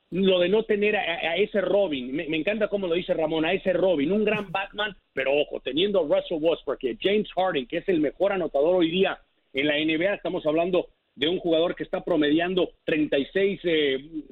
lo 0.10 0.40
de 0.40 0.48
no 0.48 0.64
tener 0.64 0.96
a, 0.96 1.36
ese 1.36 1.60
Robin, 1.60 2.16
me, 2.16 2.38
encanta 2.38 2.70
cómo 2.70 2.88
lo 2.88 2.96
dice 2.96 3.14
Ramón, 3.14 3.44
a 3.44 3.52
ese 3.52 3.74
Robin, 3.74 4.12
un 4.12 4.24
gran 4.24 4.50
Batman, 4.52 4.96
pero 5.14 5.34
ojo, 5.34 5.60
teniendo 5.60 6.00
a 6.00 6.04
Russell 6.04 6.38
Westbrook 6.40 6.80
James 7.02 7.30
Harden, 7.34 7.68
que 7.68 7.78
es 7.80 7.90
el 7.90 8.00
mejor 8.00 8.32
anotador 8.32 8.76
hoy 8.76 8.90
día 8.90 9.20
en 9.54 9.68
la 9.68 9.76
NBA, 9.76 10.14
estamos 10.14 10.46
hablando 10.46 10.88
de 11.18 11.28
un 11.28 11.40
jugador 11.40 11.76
que 11.76 11.84
está 11.84 12.02
promediando 12.02 12.70
36, 12.86 13.60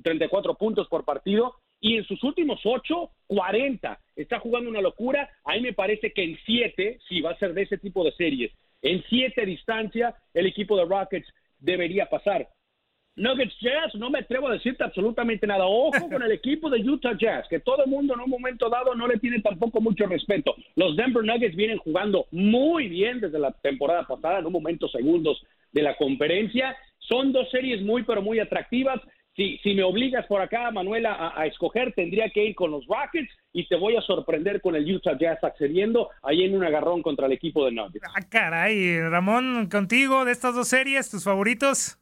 34 0.04 0.52
eh, 0.52 0.56
puntos 0.58 0.88
por 0.88 1.04
partido 1.04 1.56
y 1.82 1.98
en 1.98 2.06
sus 2.06 2.24
últimos 2.24 2.62
8, 2.64 3.10
40. 3.28 4.00
Está 4.16 4.40
jugando 4.40 4.70
una 4.70 4.82
locura. 4.82 5.28
A 5.44 5.54
mí 5.54 5.62
me 5.62 5.74
parece 5.74 6.14
que 6.14 6.24
en 6.24 6.38
7, 6.46 7.00
si 7.10 7.22
va 7.22 7.32
a 7.32 7.40
ser 7.40 7.54
de 7.54 7.64
ese 7.64 7.80
tipo 7.80 8.04
de 8.04 8.12
series, 8.12 8.52
en 8.84 9.04
7 9.10 9.46
distancia, 9.48 10.16
el 10.34 10.46
equipo 10.46 10.78
de 10.78 10.86
Rockets 10.86 11.28
debería 11.60 12.06
pasar. 12.06 12.48
Nuggets 13.18 13.56
Jazz, 13.62 13.96
no 13.96 14.10
me 14.10 14.20
atrevo 14.20 14.50
a 14.50 14.54
decirte 14.54 14.84
absolutamente 14.84 15.48
nada. 15.48 15.66
Ojo 15.66 15.92
con 16.10 16.22
el 16.22 16.32
equipo 16.32 16.70
de 16.70 16.82
Utah 16.82 17.18
Jazz, 17.18 17.48
que 17.50 17.60
todo 17.60 17.84
el 17.84 17.90
mundo 17.90 18.14
en 18.14 18.20
un 18.22 18.30
momento 18.30 18.70
dado 18.70 18.94
no 18.94 19.08
le 19.08 19.20
tiene 19.20 19.42
tampoco 19.42 19.80
mucho 19.80 20.06
respeto. 20.06 20.56
Los 20.76 20.96
Denver 20.96 21.24
Nuggets 21.24 21.56
vienen 21.56 21.78
jugando 21.78 22.28
muy 22.32 22.90
bien 22.90 23.22
desde 23.22 23.40
la 23.40 23.52
temporada 23.52 24.04
pasada, 24.04 24.40
en 24.40 24.46
un 24.46 24.54
momento 24.54 24.88
segundos 24.90 25.42
de 25.72 25.82
la 25.82 25.96
conferencia. 25.96 26.76
Son 27.00 27.32
dos 27.32 27.50
series 27.52 27.82
muy, 27.82 28.04
pero 28.04 28.22
muy 28.22 28.40
atractivas. 28.40 29.00
Si, 29.36 29.58
si 29.60 29.74
me 29.74 29.84
obligas 29.84 30.26
por 30.28 30.42
acá, 30.42 30.72
Manuela, 30.72 31.34
a, 31.36 31.46
escoger, 31.46 31.94
tendría 31.94 32.30
que 32.30 32.46
ir 32.46 32.56
con 32.56 32.72
los 32.72 32.86
Rockets 32.88 33.30
y 33.52 33.68
te 33.68 33.76
voy 33.76 33.98
a 33.98 34.02
sorprender 34.02 34.62
con 34.62 34.76
el 34.76 34.90
Utah 34.96 35.18
Jazz 35.18 35.44
accediendo 35.44 36.10
ahí 36.24 36.44
en 36.44 36.56
un 36.56 36.64
agarrón 36.64 37.02
contra 37.02 37.26
el 37.26 37.34
equipo 37.34 37.66
de 37.66 37.74
Nuggets. 37.74 38.08
Ah, 38.16 38.22
caray, 38.30 39.02
Ramón, 39.02 39.68
contigo 39.70 40.24
de 40.24 40.32
estas 40.32 40.56
dos 40.56 40.70
series, 40.70 41.10
tus 41.10 41.26
favoritos. 41.26 42.00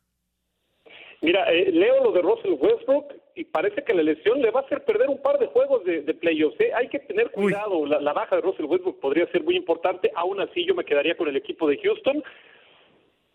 Mira, 1.24 1.50
eh, 1.54 1.72
leo 1.72 2.04
lo 2.04 2.12
de 2.12 2.22
Russell 2.22 2.58
Westbrook 2.60 3.14
y 3.34 3.46
parece 3.46 3.82
que 3.86 3.94
la 3.94 4.04
lesión 4.04 4.42
le 4.42 4.52
va 4.52 4.60
a 4.60 4.64
hacer 4.64 4.84
perder 4.84 5.10
un 5.10 5.22
par 5.22 5.40
de 5.40 5.48
juegos 5.48 5.82
de, 5.86 6.02
playoffs. 6.16 6.60
¿eh? 6.60 6.72
Hay 6.76 6.90
que 6.90 7.00
tener 7.00 7.32
cuidado, 7.32 7.86
la, 7.86 8.12
baja 8.12 8.36
de 8.36 8.42
Russell 8.42 8.66
Westbrook 8.66 9.00
podría 9.00 9.26
ser 9.28 9.42
muy 9.42 9.56
importante. 9.56 10.12
Aún 10.16 10.42
así, 10.42 10.66
yo 10.66 10.76
me 10.76 10.84
quedaría 10.84 11.16
con 11.16 11.30
el 11.30 11.38
equipo 11.38 11.66
de 11.70 11.78
Houston. 11.78 12.22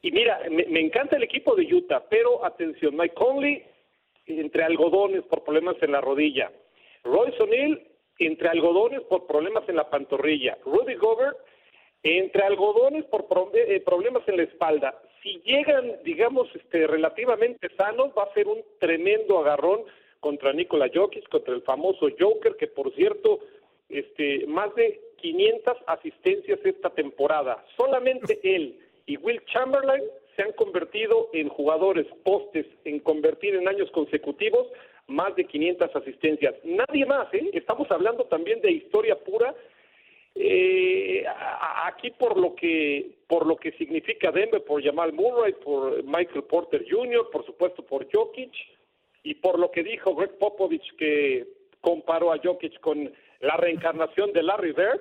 Y 0.03 0.11
mira, 0.11 0.39
me, 0.51 0.81
encanta 0.81 1.17
el 1.17 1.23
equipo 1.23 1.57
de 1.57 1.65
Utah, 1.75 2.05
pero 2.11 2.45
atención, 2.45 2.95
Mike 2.95 3.15
Conley 3.15 3.65
entre 4.27 4.65
algodones 4.65 5.23
por 5.23 5.43
problemas 5.43 5.77
en 5.81 5.93
la 5.93 6.03
rodilla. 6.03 6.53
Royce 7.05 7.43
O'Neill 7.43 7.89
entre 8.19 8.51
algodones 8.51 9.01
por 9.05 9.27
problemas 9.27 9.67
en 9.67 9.77
la 9.77 9.89
pantorrilla. 9.89 10.59
Rudy 10.67 10.95
Gobert 10.97 11.39
entre 12.03 12.43
algodones 12.43 13.07
por 13.07 13.27
eh, 13.55 13.81
problemas 13.81 14.29
en 14.29 14.37
la 14.37 14.43
espalda 14.43 14.95
si 15.29 15.43
llegan, 15.45 15.97
digamos, 16.05 16.49
este, 16.55 16.87
relativamente 16.87 17.69
sanos, 17.77 18.13
va 18.17 18.25
a 18.25 18.35
ser 18.35 18.49
un 18.49 18.63
tremendo 18.79 19.39
agarrón 19.39 19.83
contra 20.21 20.53
Nikola 20.53 20.91
Jokic, 20.93 21.29
contra 21.29 21.55
el 21.55 21.63
famoso 21.63 22.09
Joker, 22.19 22.57
que 22.57 22.67
por 22.67 22.95
cierto, 22.95 23.41
este, 23.89 24.47
más 24.47 24.75
de 24.75 25.01
500 25.17 25.77
asistencias 25.87 26.59
esta 26.65 26.91
temporada. 26.91 27.65
Solamente 27.77 28.41
él 28.43 28.79
y 29.07 29.17
Will 29.19 29.43
Chamberlain 29.47 30.03
se 30.35 30.43
han 30.43 30.53
convertido 30.53 31.29
en 31.33 31.49
jugadores 31.49 32.07
postes, 32.25 32.67
en 32.85 33.01
convertir 33.01 33.55
en 33.55 33.69
años 33.69 33.91
consecutivos 33.91 34.67
más 35.09 35.35
de 35.37 35.45
500 35.45 35.95
asistencias. 35.97 36.55
Nadie 36.65 37.07
más, 37.07 37.33
¿eh? 37.35 37.51
Estamos 37.53 37.91
hablando 37.91 38.25
también 38.25 38.61
de 38.61 38.71
historia 38.71 39.17
pura 39.17 39.55
eh, 40.41 41.25
aquí 41.85 42.11
por 42.13 42.39
lo 42.39 42.55
que 42.55 43.19
por 43.27 43.47
lo 43.47 43.57
que 43.57 43.73
significa 43.73 44.31
Denver, 44.31 44.63
por 44.65 44.83
Jamal 44.83 45.13
Murray, 45.13 45.53
por 45.53 46.03
Michael 46.05 46.45
Porter 46.45 46.85
Jr., 46.89 47.29
por 47.31 47.45
supuesto 47.45 47.85
por 47.85 48.11
Jokic, 48.11 48.53
y 49.23 49.35
por 49.35 49.59
lo 49.59 49.71
que 49.71 49.83
dijo 49.83 50.15
Greg 50.15 50.39
Popovich 50.39 50.97
que 50.97 51.47
comparó 51.81 52.33
a 52.33 52.39
Jokic 52.43 52.81
con 52.81 53.13
la 53.41 53.57
reencarnación 53.57 54.33
de 54.33 54.43
Larry 54.43 54.73
Bird, 54.73 55.01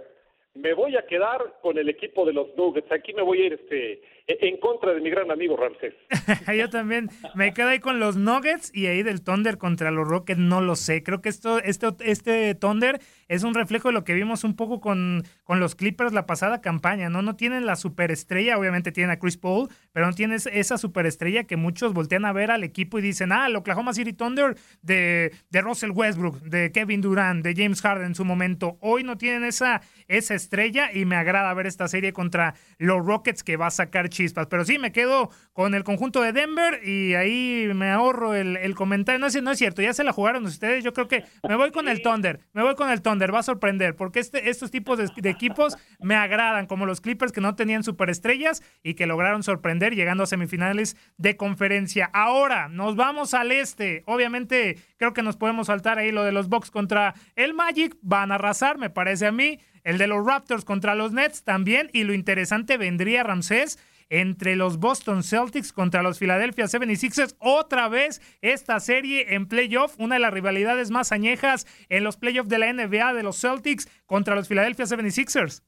me 0.56 0.74
voy 0.74 0.96
a 0.98 1.06
quedar 1.06 1.60
con 1.62 1.78
el 1.78 1.88
equipo 1.88 2.26
de 2.26 2.34
los 2.34 2.48
Nuggets. 2.58 2.92
Aquí 2.92 3.14
me 3.14 3.22
voy 3.22 3.42
a 3.42 3.46
ir 3.46 3.54
este 3.54 4.02
en 4.28 4.58
contra 4.58 4.94
de 4.94 5.00
mi 5.00 5.10
gran 5.10 5.32
amigo 5.32 5.56
Ramsés. 5.56 5.94
Yo 6.58 6.70
también 6.70 7.10
me 7.36 7.54
quedo 7.54 7.70
ahí 7.70 7.80
con 7.80 8.00
los 8.00 8.18
Nuggets 8.18 8.76
y 8.76 8.88
ahí 8.88 9.04
del 9.04 9.24
Thunder 9.24 9.58
contra 9.58 9.92
los 9.92 10.08
Rockets, 10.08 10.40
no 10.40 10.62
lo 10.62 10.76
sé. 10.76 11.04
Creo 11.04 11.22
que 11.22 11.30
esto, 11.30 11.60
este, 11.60 11.88
este 12.00 12.56
Thunder 12.56 13.00
es 13.28 13.44
un 13.44 13.54
reflejo 13.54 13.90
de 13.90 13.94
lo 13.94 14.04
que 14.04 14.14
vimos 14.14 14.44
un 14.44 14.56
poco 14.56 14.80
con, 14.80 15.24
con 15.44 15.60
los 15.60 15.76
Clippers 15.76 16.14
la 16.14 16.26
pasada 16.26 16.62
campaña, 16.62 17.10
¿no? 17.10 17.22
No 17.22 17.36
tienen 17.36 17.66
la 17.66 17.76
superestrella, 17.76 18.58
obviamente 18.58 18.92
tienen 18.92 19.12
a 19.12 19.20
Chris 19.20 19.38
Paul, 19.38 19.70
pero 19.92 20.06
no 20.06 20.14
tienes 20.14 20.48
esa 20.48 20.78
superestrella 20.78 21.46
que 21.46 21.58
muchos 21.58 21.94
voltean 21.94 22.26
a 22.26 22.34
ver 22.34 22.52
al 22.52 22.64
equipo 22.64 23.00
y 23.00 23.02
dicen, 23.02 23.32
ah, 23.32 23.48
el 23.48 23.56
Oklahoma 23.56 23.94
City 23.94 24.14
Thunder 24.14 24.56
de, 24.82 25.34
de 25.50 25.62
Russell 25.62 25.92
Westbrook, 25.92 26.42
de 26.42 26.72
Kevin 26.72 27.02
Durant, 27.02 27.44
de 27.44 27.54
James 27.56 27.82
Harden 27.82 28.08
en 28.08 28.16
su 28.16 28.26
momento. 28.26 28.78
Hoy 28.82 29.04
no 29.04 29.18
tienen 29.18 29.44
esa, 29.44 29.82
esa 30.08 30.36
estrella 30.36 30.92
y 30.94 31.06
me 31.06 31.16
agrada 31.16 31.54
ver 31.54 31.68
esta 31.68 31.88
serie 31.88 32.14
contra 32.14 32.56
los 32.78 33.06
Rockets 33.06 33.44
que 33.44 33.58
va 33.58 33.68
a 33.68 33.72
sacar 33.72 34.10
chispas. 34.10 34.48
Pero 34.48 34.66
sí, 34.66 34.80
me 34.80 34.92
quedo 34.92 35.30
con 35.54 35.74
el 35.76 35.84
conjunto 35.84 36.22
de 36.22 36.34
Denver 36.34 36.82
y 36.88 37.14
ahí 37.16 37.70
me 37.74 37.90
ahorro 37.90 38.34
el, 38.34 38.76
comentario. 38.76 39.20
No 39.20 39.28
es, 39.28 39.42
no 39.42 39.52
es 39.52 39.58
cierto, 39.58 39.82
ya 39.82 39.94
se 39.94 40.04
la 40.04 40.14
jugaron 40.14 40.46
ustedes. 40.46 40.84
Yo 40.84 40.94
creo 40.94 41.08
que 41.08 41.24
me 41.48 41.56
voy 41.56 41.72
con 41.72 41.88
el 41.88 42.02
Thunder. 42.02 42.40
Me 42.54 42.64
voy 42.64 42.76
con 42.76 42.90
el 42.90 43.02
Thunder, 43.02 43.17
va 43.20 43.40
a 43.40 43.44
sorprender 43.44 43.96
porque 43.96 44.20
este, 44.20 44.50
estos 44.50 44.72
tipos 44.72 44.98
de, 44.98 45.30
equipos 45.30 45.78
me 46.00 46.16
agradan, 46.16 46.68
como 46.68 46.86
los 46.86 47.02
Clippers 47.02 47.32
que 47.32 47.42
no 47.42 47.56
tenían 47.56 47.84
superestrellas 47.84 48.62
y 48.84 48.94
que 48.94 49.08
lograron 49.08 49.44
sorprender 49.44 49.96
llegando 49.96 50.24
a 50.24 50.28
semifinales 50.28 50.96
de 51.18 51.38
conferencia. 51.38 52.10
Ahora 52.14 52.70
nos 52.70 52.96
vamos 52.96 53.34
al 53.34 53.52
este. 53.52 54.04
Obviamente, 54.06 54.78
creo 54.98 55.14
que 55.14 55.24
nos 55.24 55.38
podemos 55.38 55.68
saltar 55.68 55.98
ahí 55.98 56.12
lo 56.12 56.24
de 56.24 56.32
los 56.32 56.50
Bucks 56.50 56.72
contra 56.72 57.16
el 57.36 57.54
Magic. 57.54 57.96
Van 58.02 58.32
a 58.32 58.36
arrasar, 58.36 58.78
me 58.78 58.90
parece 58.90 59.28
a 59.28 59.32
mí. 59.32 59.60
El 59.84 59.98
de 59.98 60.08
los 60.08 60.26
Raptors 60.26 60.66
contra 60.66 60.96
los 60.96 61.14
Nets 61.14 61.44
también. 61.44 61.90
Y 61.94 62.04
lo 62.04 62.14
interesante 62.14 62.78
vendría, 62.78 63.24
Ramsés, 63.24 63.80
entre 64.10 64.56
los 64.56 64.80
Boston 64.80 65.24
Celtics 65.24 65.74
contra 65.74 66.04
los 66.04 66.20
Philadelphia 66.20 66.66
76ers. 66.66 67.36
Otra 67.40 67.90
vez 67.90 68.22
esta 68.42 68.80
serie 68.80 69.36
en 69.36 69.48
playoff, 69.48 70.00
una 70.00 70.16
de 70.16 70.22
las 70.22 70.34
rivalidades 70.34 70.92
más 70.92 71.12
añejas 71.12 71.66
en 71.90 72.04
los 72.04 72.18
playoffs 72.18 72.50
de 72.50 72.60
la 72.60 72.72
NBA 72.72 73.14
de 73.14 73.24
los 73.24 73.40
Celtics 73.40 73.88
contra 74.06 74.36
los 74.36 74.48
Philadelphia 74.48 74.86
76ers. 74.86 75.64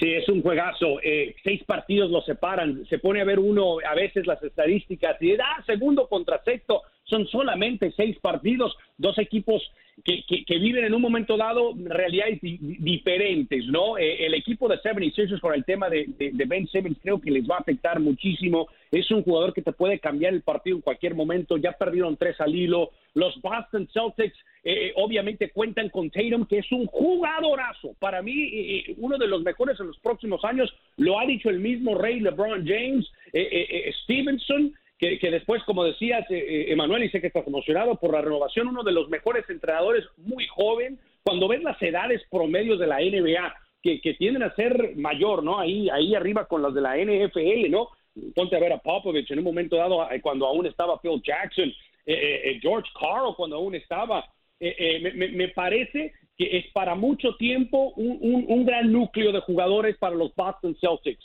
Sí, 0.00 0.14
es 0.14 0.26
un 0.30 0.40
juegazo. 0.40 0.98
Eh, 1.02 1.36
seis 1.44 1.62
partidos 1.64 2.10
lo 2.10 2.22
separan. 2.22 2.86
Se 2.86 2.98
pone 2.98 3.20
a 3.20 3.24
ver 3.24 3.38
uno 3.38 3.76
a 3.86 3.94
veces 3.94 4.26
las 4.26 4.42
estadísticas 4.42 5.20
y 5.20 5.36
da 5.36 5.62
segundo 5.66 6.08
contra 6.08 6.42
sexto. 6.42 6.82
Son 7.10 7.26
solamente 7.26 7.92
seis 7.96 8.16
partidos, 8.20 8.74
dos 8.96 9.18
equipos 9.18 9.62
que, 10.04 10.24
que, 10.46 10.58
viven 10.58 10.84
en 10.84 10.94
un 10.94 11.02
momento 11.02 11.36
dado 11.36 11.74
realidades 11.76 12.38
diferentes, 12.40 13.66
¿no? 13.66 13.98
Eh, 13.98 14.26
el 14.26 14.34
equipo 14.34 14.68
de 14.68 14.76
76ers 14.76 15.40
con 15.40 15.54
el 15.54 15.64
tema 15.64 15.88
de, 15.90 16.06
de, 16.18 16.44
Ben 16.46 16.66
Simmons 16.68 16.98
creo 17.02 17.20
que 17.20 17.30
les 17.30 17.44
va 17.48 17.56
a 17.56 17.60
afectar 17.60 18.00
muchísimo. 18.00 18.68
Es 18.90 19.10
un 19.10 19.22
jugador 19.22 19.52
que 19.52 19.62
te 19.62 19.72
puede 19.72 19.98
cambiar 19.98 20.32
el 20.32 20.42
partido 20.42 20.76
en 20.76 20.82
cualquier 20.82 21.14
momento. 21.14 21.56
Ya 21.56 21.72
perdieron 21.72 22.16
tres 22.16 22.40
al 22.40 22.54
hilo. 22.54 22.90
Los 23.14 23.40
Boston 23.40 23.88
Celtics 23.92 24.36
eh, 24.64 24.88
eh, 24.88 24.92
obviamente 24.96 25.50
cuentan 25.50 25.88
con 25.90 26.10
Tatum, 26.10 26.46
que 26.46 26.58
es 26.58 26.72
un 26.72 26.86
jugadorazo. 26.86 27.94
Para 27.98 28.22
mí, 28.22 28.84
uno 28.98 29.18
de 29.18 29.26
los 29.26 29.42
mejores 29.42 29.78
en 29.80 29.88
los 29.88 29.98
próximos 29.98 30.44
años. 30.44 30.72
Lo 30.96 31.18
ha 31.18 31.26
dicho 31.26 31.50
el 31.50 31.60
mismo 31.60 31.96
Rey 31.96 32.20
LeBron 32.20 32.66
James, 32.66 33.06
Stevenson 34.02 34.72
que, 35.00 35.30
después, 35.30 35.62
como 35.64 35.82
decías, 35.84 36.30
eh, 36.30 36.36
eh, 36.36 36.72
Emanuel, 36.72 37.04
y 37.04 37.08
sé 37.08 37.22
que 37.22 37.28
estás 37.28 37.46
emocionado 37.46 37.96
por 37.96 38.12
la 38.12 38.20
renovación, 38.20 38.68
uno 38.68 38.82
de 38.82 38.92
los 38.92 39.08
mejores 39.08 39.48
entrenadores, 39.48 40.04
muy 40.18 40.46
joven. 40.46 41.00
Cuando 41.22 41.48
ves 41.48 41.62
las 41.62 41.80
edades 41.80 42.20
promedios 42.30 42.78
de 42.78 42.86
la 42.86 42.98
NBA, 42.98 43.54
que, 43.82 44.14
tienden 44.18 44.42
a 44.42 44.54
ser 44.54 44.94
mayor, 44.96 45.42
¿no? 45.42 45.58
Ahí, 45.58 45.88
ahí 45.88 46.14
arriba 46.14 46.44
con 46.46 46.60
las 46.60 46.74
de 46.74 46.82
la 46.82 46.98
NFL, 46.98 47.70
¿no? 47.70 47.88
Ponte 48.34 48.56
a 48.56 48.60
ver 48.60 48.74
a 48.74 48.78
Popovich 48.78 49.30
en 49.30 49.38
un 49.38 49.44
momento 49.44 49.76
dado, 49.76 50.06
eh, 50.10 50.20
cuando 50.20 50.46
aún 50.46 50.66
estaba 50.66 51.00
Phil 51.00 51.22
Jackson, 51.24 51.72
George 52.60 52.90
Carl, 52.98 53.34
cuando 53.36 53.56
aún 53.56 53.74
estaba. 53.74 54.26
Me, 54.60 55.48
parece 55.48 56.12
que 56.36 56.58
es 56.58 56.66
para 56.72 56.94
mucho 56.94 57.36
tiempo 57.36 57.94
un, 57.96 58.44
un, 58.48 58.66
gran 58.66 58.92
núcleo 58.92 59.32
de 59.32 59.40
jugadores 59.40 59.96
para 59.96 60.16
los 60.16 60.34
Boston 60.34 60.76
Celtics. 60.78 61.24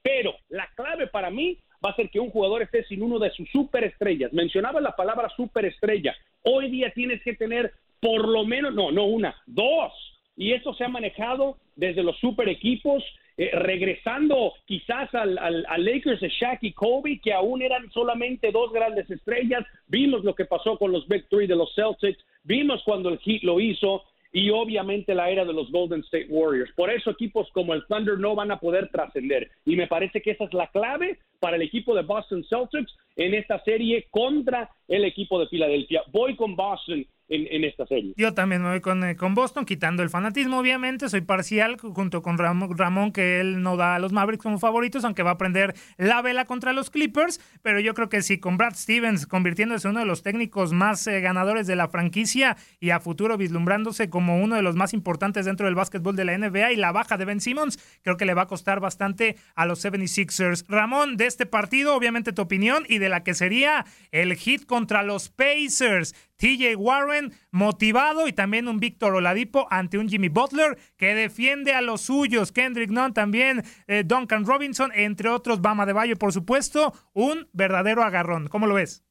pero 0.00 0.34
la 0.48 0.66
clave 0.74 1.08
para 1.08 1.28
mí 1.28 1.58
va 1.84 1.90
a 1.90 1.96
ser 1.96 2.10
que 2.10 2.20
un 2.20 2.30
jugador 2.30 2.62
esté 2.62 2.84
sin 2.84 3.02
uno 3.02 3.18
de 3.18 3.30
sus 3.30 3.48
superestrellas. 3.50 4.32
Mencionaba 4.32 4.80
la 4.80 4.94
palabra 4.94 5.28
superestrella. 5.36 6.14
Hoy 6.42 6.70
día 6.70 6.92
tienes 6.94 7.22
que 7.22 7.34
tener 7.34 7.72
por 8.00 8.26
lo 8.28 8.44
menos, 8.44 8.74
no, 8.74 8.90
no 8.90 9.04
una, 9.04 9.34
dos. 9.46 9.92
Y 10.36 10.52
eso 10.52 10.74
se 10.74 10.84
ha 10.84 10.88
manejado 10.88 11.56
desde 11.76 12.02
los 12.02 12.18
super 12.18 12.48
equipos, 12.48 13.04
eh, 13.36 13.50
regresando 13.52 14.54
quizás 14.66 15.14
al, 15.14 15.38
al, 15.38 15.84
Lakers 15.84 16.20
de 16.20 16.28
Shaq 16.28 16.58
y 16.62 16.72
Kobe, 16.72 17.20
que 17.22 17.32
aún 17.32 17.62
eran 17.62 17.90
solamente 17.92 18.50
dos 18.50 18.72
grandes 18.72 19.10
estrellas. 19.10 19.64
Vimos 19.86 20.24
lo 20.24 20.34
que 20.34 20.44
pasó 20.44 20.76
con 20.78 20.92
los 20.92 21.06
Big 21.08 21.28
Three 21.28 21.46
de 21.46 21.56
los 21.56 21.74
Celtics, 21.74 22.24
vimos 22.44 22.82
cuando 22.84 23.08
el 23.08 23.18
Heat 23.18 23.42
lo 23.42 23.60
hizo, 23.60 24.04
y 24.32 24.50
obviamente 24.50 25.14
la 25.14 25.30
era 25.30 25.44
de 25.44 25.52
los 25.52 25.70
Golden 25.70 26.00
State 26.00 26.28
Warriors. 26.30 26.72
Por 26.74 26.90
eso 26.90 27.10
equipos 27.10 27.48
como 27.52 27.74
el 27.74 27.84
Thunder 27.86 28.18
no 28.18 28.34
van 28.34 28.50
a 28.50 28.58
poder 28.58 28.88
trascender. 28.88 29.50
Y 29.66 29.76
me 29.76 29.86
parece 29.86 30.22
que 30.22 30.30
esa 30.30 30.44
es 30.44 30.54
la 30.54 30.68
clave 30.68 31.18
para 31.38 31.56
el 31.56 31.62
equipo 31.62 31.94
de 31.94 32.02
Boston 32.02 32.44
Celtics 32.48 32.96
en 33.16 33.34
esta 33.34 33.62
serie 33.62 34.06
contra 34.10 34.70
el 34.88 35.04
equipo 35.04 35.38
de 35.38 35.48
Filadelfia. 35.48 36.02
Voy 36.12 36.34
con 36.34 36.56
Boston 36.56 37.06
en, 37.32 37.64
esta 37.64 37.86
serie. 37.86 38.12
Yo 38.16 38.34
también 38.34 38.62
me 38.62 38.70
voy 38.70 38.80
con, 38.80 39.02
eh, 39.04 39.16
con, 39.16 39.34
Boston, 39.34 39.64
quitando 39.64 40.02
el 40.02 40.10
fanatismo, 40.10 40.58
obviamente. 40.58 41.08
Soy 41.08 41.22
parcial 41.22 41.78
junto 41.78 42.22
con 42.22 42.38
Ramón, 42.38 43.12
que 43.12 43.40
él 43.40 43.62
no 43.62 43.76
da 43.76 43.96
a 43.96 43.98
los 43.98 44.12
Mavericks 44.12 44.42
como 44.42 44.58
favoritos, 44.58 45.04
aunque 45.04 45.22
va 45.22 45.32
a 45.32 45.38
prender 45.38 45.74
la 45.96 46.20
vela 46.22 46.44
contra 46.44 46.72
los 46.72 46.90
Clippers. 46.90 47.40
Pero 47.62 47.80
yo 47.80 47.94
creo 47.94 48.08
que 48.08 48.22
sí, 48.22 48.38
con 48.38 48.56
Brad 48.56 48.74
Stevens 48.74 49.26
convirtiéndose 49.26 49.88
en 49.88 49.92
uno 49.92 50.00
de 50.00 50.06
los 50.06 50.22
técnicos 50.22 50.72
más 50.72 51.06
eh, 51.06 51.20
ganadores 51.20 51.66
de 51.66 51.76
la 51.76 51.88
franquicia 51.88 52.56
y 52.80 52.90
a 52.90 53.00
futuro 53.00 53.36
vislumbrándose 53.36 54.10
como 54.10 54.42
uno 54.42 54.56
de 54.56 54.62
los 54.62 54.76
más 54.76 54.92
importantes 54.92 55.46
dentro 55.46 55.66
del 55.66 55.74
básquetbol 55.74 56.16
de 56.16 56.24
la 56.24 56.36
NBA 56.36 56.72
y 56.72 56.76
la 56.76 56.92
baja 56.92 57.16
de 57.16 57.24
Ben 57.24 57.40
Simmons, 57.40 57.78
creo 58.02 58.16
que 58.16 58.24
le 58.24 58.34
va 58.34 58.42
a 58.42 58.46
costar 58.46 58.80
bastante 58.80 59.36
a 59.54 59.66
los 59.66 59.84
76ers. 59.84 60.64
Ramón, 60.68 61.16
de 61.16 61.26
este 61.26 61.46
partido, 61.46 61.94
obviamente 61.94 62.32
tu 62.32 62.42
opinión 62.42 62.84
y 62.88 62.98
de 62.98 63.08
la 63.08 63.22
que 63.24 63.34
sería 63.34 63.86
el 64.10 64.34
hit 64.34 64.66
contra 64.66 65.02
los 65.02 65.30
Pacers. 65.30 66.14
TJ 66.42 66.74
Warren 66.76 67.21
motivado 67.50 68.26
y 68.26 68.32
también 68.32 68.68
un 68.68 68.80
Víctor 68.80 69.14
Oladipo 69.14 69.66
ante 69.70 69.98
un 69.98 70.08
Jimmy 70.08 70.28
Butler 70.28 70.76
que 70.96 71.14
defiende 71.14 71.72
a 71.72 71.82
los 71.82 72.00
suyos. 72.00 72.52
Kendrick 72.52 72.90
Nunn 72.90 73.14
también, 73.14 73.62
eh, 73.86 74.02
Duncan 74.04 74.46
Robinson, 74.46 74.90
entre 74.94 75.28
otros, 75.28 75.60
Bama 75.60 75.86
de 75.86 75.92
Valle, 75.92 76.16
por 76.16 76.32
supuesto. 76.32 76.92
Un 77.12 77.48
verdadero 77.52 78.02
agarrón. 78.02 78.48
¿Cómo 78.48 78.66
lo 78.66 78.74
ves? 78.74 79.04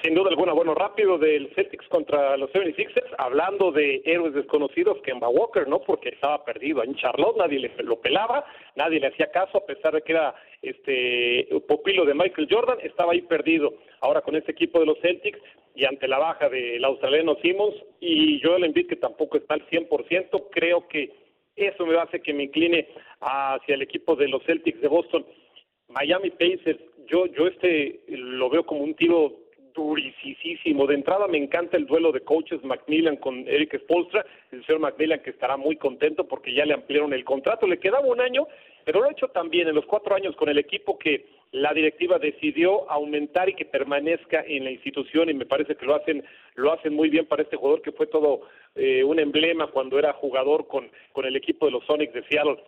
Sin 0.00 0.14
duda 0.14 0.30
alguna, 0.30 0.52
bueno, 0.52 0.74
rápido 0.74 1.18
del 1.18 1.54
Celtics 1.54 1.86
contra 1.88 2.36
los 2.36 2.50
76ers, 2.50 3.14
hablando 3.18 3.70
de 3.70 4.02
héroes 4.04 4.32
desconocidos, 4.32 5.00
Kemba 5.02 5.28
Walker, 5.28 5.68
¿no? 5.68 5.80
Porque 5.80 6.08
estaba 6.08 6.44
perdido 6.44 6.82
en 6.82 6.96
Charlotte, 6.96 7.36
nadie 7.36 7.60
le, 7.60 7.70
lo 7.84 8.00
pelaba, 8.00 8.44
nadie 8.74 8.98
le 8.98 9.08
hacía 9.08 9.30
caso, 9.30 9.58
a 9.58 9.66
pesar 9.66 9.92
de 9.92 10.02
que 10.02 10.12
era 10.12 10.34
este 10.62 11.46
pupilo 11.68 12.04
de 12.06 12.14
Michael 12.14 12.48
Jordan, 12.50 12.78
estaba 12.82 13.12
ahí 13.12 13.20
perdido. 13.22 13.74
Ahora 14.00 14.22
con 14.22 14.34
este 14.34 14.52
equipo 14.52 14.80
de 14.80 14.86
los 14.86 14.98
Celtics 15.00 15.38
y 15.74 15.84
ante 15.84 16.08
la 16.08 16.18
baja 16.18 16.48
del 16.48 16.84
australiano 16.84 17.36
Simmons 17.42 17.74
y 18.00 18.40
Joel 18.42 18.64
Embiid, 18.64 18.88
que 18.88 18.96
tampoco 18.96 19.38
está 19.38 19.54
al 19.54 19.66
100%, 19.68 20.48
creo 20.50 20.86
que 20.88 21.10
eso 21.56 21.86
me 21.86 21.98
hace 21.98 22.20
que 22.20 22.32
me 22.32 22.44
incline 22.44 22.88
hacia 23.20 23.74
el 23.74 23.82
equipo 23.82 24.16
de 24.16 24.28
los 24.28 24.42
Celtics 24.44 24.80
de 24.80 24.88
Boston. 24.88 25.26
Miami 25.88 26.30
Pacers, 26.30 26.80
yo, 27.06 27.26
yo 27.26 27.46
este 27.46 28.00
lo 28.08 28.48
veo 28.48 28.64
como 28.64 28.82
un 28.82 28.94
tiro 28.94 29.42
durisísimo. 29.74 30.86
De 30.86 30.94
entrada 30.94 31.26
me 31.28 31.38
encanta 31.38 31.76
el 31.76 31.86
duelo 31.86 32.12
de 32.12 32.20
coaches 32.20 32.62
Macmillan 32.64 33.16
con 33.16 33.46
Eric 33.48 33.78
Spolstra, 33.80 34.24
el 34.50 34.64
señor 34.64 34.80
Macmillan 34.80 35.20
que 35.20 35.30
estará 35.30 35.56
muy 35.56 35.76
contento 35.76 36.26
porque 36.26 36.54
ya 36.54 36.64
le 36.64 36.74
ampliaron 36.74 37.12
el 37.12 37.24
contrato, 37.24 37.66
le 37.66 37.78
quedaba 37.78 38.06
un 38.06 38.20
año, 38.20 38.46
pero 38.84 39.00
lo 39.00 39.08
ha 39.08 39.12
hecho 39.12 39.28
también 39.28 39.68
en 39.68 39.74
los 39.74 39.86
cuatro 39.86 40.14
años 40.14 40.36
con 40.36 40.48
el 40.48 40.58
equipo 40.58 40.98
que 40.98 41.26
la 41.52 41.72
directiva 41.74 42.18
decidió 42.18 42.90
aumentar 42.90 43.48
y 43.48 43.54
que 43.54 43.66
permanezca 43.66 44.42
en 44.46 44.64
la 44.64 44.70
institución 44.70 45.28
y 45.30 45.34
me 45.34 45.46
parece 45.46 45.76
que 45.76 45.86
lo 45.86 45.94
hacen 45.94 46.24
lo 46.54 46.72
hacen 46.72 46.94
muy 46.94 47.08
bien 47.08 47.26
para 47.26 47.42
este 47.42 47.56
jugador 47.56 47.82
que 47.82 47.92
fue 47.92 48.06
todo 48.06 48.42
eh, 48.74 49.04
un 49.04 49.18
emblema 49.18 49.66
cuando 49.68 49.98
era 49.98 50.12
jugador 50.14 50.66
con, 50.66 50.90
con 51.12 51.26
el 51.26 51.36
equipo 51.36 51.66
de 51.66 51.72
los 51.72 51.84
Sonics 51.84 52.14
de 52.14 52.24
Seattle. 52.24 52.58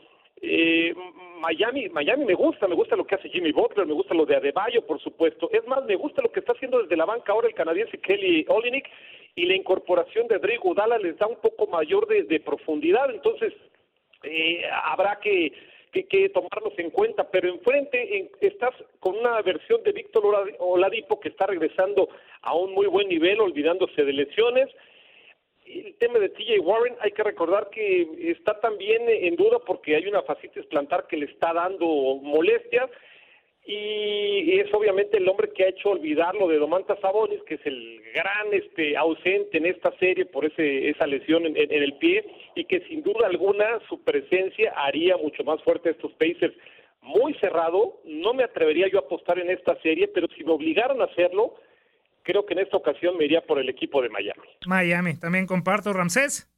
Eh, 0.43 0.95
Miami, 1.41 1.89
Miami 1.89 2.25
me 2.25 2.35
gusta, 2.35 2.67
me 2.67 2.75
gusta 2.75 2.97
lo 2.97 3.07
que 3.07 3.15
hace 3.15 3.29
Jimmy 3.29 3.53
Butler, 3.53 3.87
me 3.87 3.95
gusta 3.95 4.15
lo 4.15 4.27
de 4.27 4.37
Adebayo, 4.37 4.87
por 4.87 5.01
supuesto. 5.01 5.51
Es 5.53 5.67
más, 5.67 5.85
me 5.85 5.97
gusta 5.97 6.23
lo 6.23 6.31
que 6.31 6.41
está 6.41 6.53
haciendo 6.53 6.83
desde 6.83 6.97
la 6.97 7.05
banca 7.05 7.33
ahora 7.33 7.49
el 7.49 7.55
canadiense 7.55 7.99
Kelly 7.99 8.45
Olinik 8.49 8.89
y 9.35 9.47
la 9.47 9.55
incorporación 9.55 10.29
de 10.29 10.39
Dre 10.39 10.59
Dalla 10.77 10.99
les 10.99 11.19
da 11.19 11.27
un 11.27 11.41
poco 11.41 11.67
mayor 11.67 12.07
de, 12.07 12.41
profundidad. 12.41 13.11
Entonces, 13.11 13.53
eh, 14.23 14.63
habrá 14.85 15.19
que, 15.21 15.53
que, 16.03 16.29
tomarlos 16.31 16.75
en 16.79 16.91
cuenta. 16.91 17.31
Pero 17.31 17.49
enfrente 17.49 18.31
estás 18.41 18.75
con 18.99 19.17
una 19.17 19.41
versión 19.43 19.83
de 19.85 19.93
Víctor 19.93 20.25
Oladipo 20.59 21.21
que 21.21 21.29
está 21.29 21.47
regresando 21.47 22.09
a 22.43 22.55
un 22.55 22.73
muy 22.73 22.87
buen 22.87 23.09
nivel, 23.09 23.41
olvidándose 23.41 24.05
de 24.05 24.13
lesiones 24.13 24.69
el 25.67 25.95
tema 25.97 26.19
de 26.19 26.29
TJ 26.29 26.61
Warren 26.61 26.95
hay 27.01 27.13
que 27.13 27.23
recordar 27.23 27.71
que 27.71 28.31
está 28.31 28.61
también 28.61 29.03
en 29.09 29.35
duda 29.37 29.59
porque 29.67 29.97
hay 29.97 30.07
una 30.07 30.23
fascitis 30.23 30.67
plantar 30.67 31.07
que 31.07 31.17
le 31.17 31.27
está 31.27 31.53
dando 31.53 31.87
molestias 31.87 32.91
y 33.67 34.61
es 34.61 34.73
obviamente 34.75 35.17
el 35.17 35.29
hombre 35.29 35.51
que 35.55 35.65
ha 35.65 35.69
hecho 35.69 35.91
olvidar 35.91 36.35
lo 36.35 36.49
de 36.49 36.59
Domantas 36.59 37.01
Sabonis, 37.01 37.43
que 37.45 37.55
es 37.55 37.65
el 37.65 38.03
gran 38.15 38.53
este 38.53 38.95
ausente 38.97 39.57
en 39.57 39.65
esta 39.67 39.91
serie 39.99 40.27
por 40.27 40.45
ese 40.45 40.91
esa 40.91 41.07
lesión 41.07 41.47
en, 41.47 41.57
el 41.57 41.95
pie 41.95 42.25
y 42.55 42.67
que 42.67 42.81
sin 42.89 43.03
duda 43.03 43.27
alguna 43.27 43.65
su 43.89 44.03
presencia 44.05 44.75
haría 44.77 45.17
mucho 45.17 45.45
más 45.45 45.63
fuerte 45.63 45.89
a 45.89 45.93
estos 45.93 46.13
Pacers. 46.13 46.55
Muy 47.01 47.35
cerrado, 47.35 48.01
no 48.05 48.33
me 48.33 48.45
atrevería 48.45 48.89
yo 48.91 48.99
a 48.99 49.03
apostar 49.03 49.39
en 49.39 49.51
esta 49.51 49.81
serie, 49.83 50.09
pero 50.09 50.27
si 50.37 50.45
me 50.45 50.53
obligaran 50.53 51.01
a 51.01 51.05
hacerlo, 51.05 51.55
creo 52.23 52.47
que 52.47 52.55
en 52.55 52.61
esta 52.61 52.77
ocasión 52.79 53.17
me 53.17 53.27
iría 53.27 53.43
por 53.43 53.59
el 53.59 53.69
equipo 53.69 54.01
de 54.01 54.09
Miami. 54.09 54.49
Miami, 54.67 55.19
también 55.19 55.47
comparto, 55.47 55.93
Ramsés. 55.93 56.54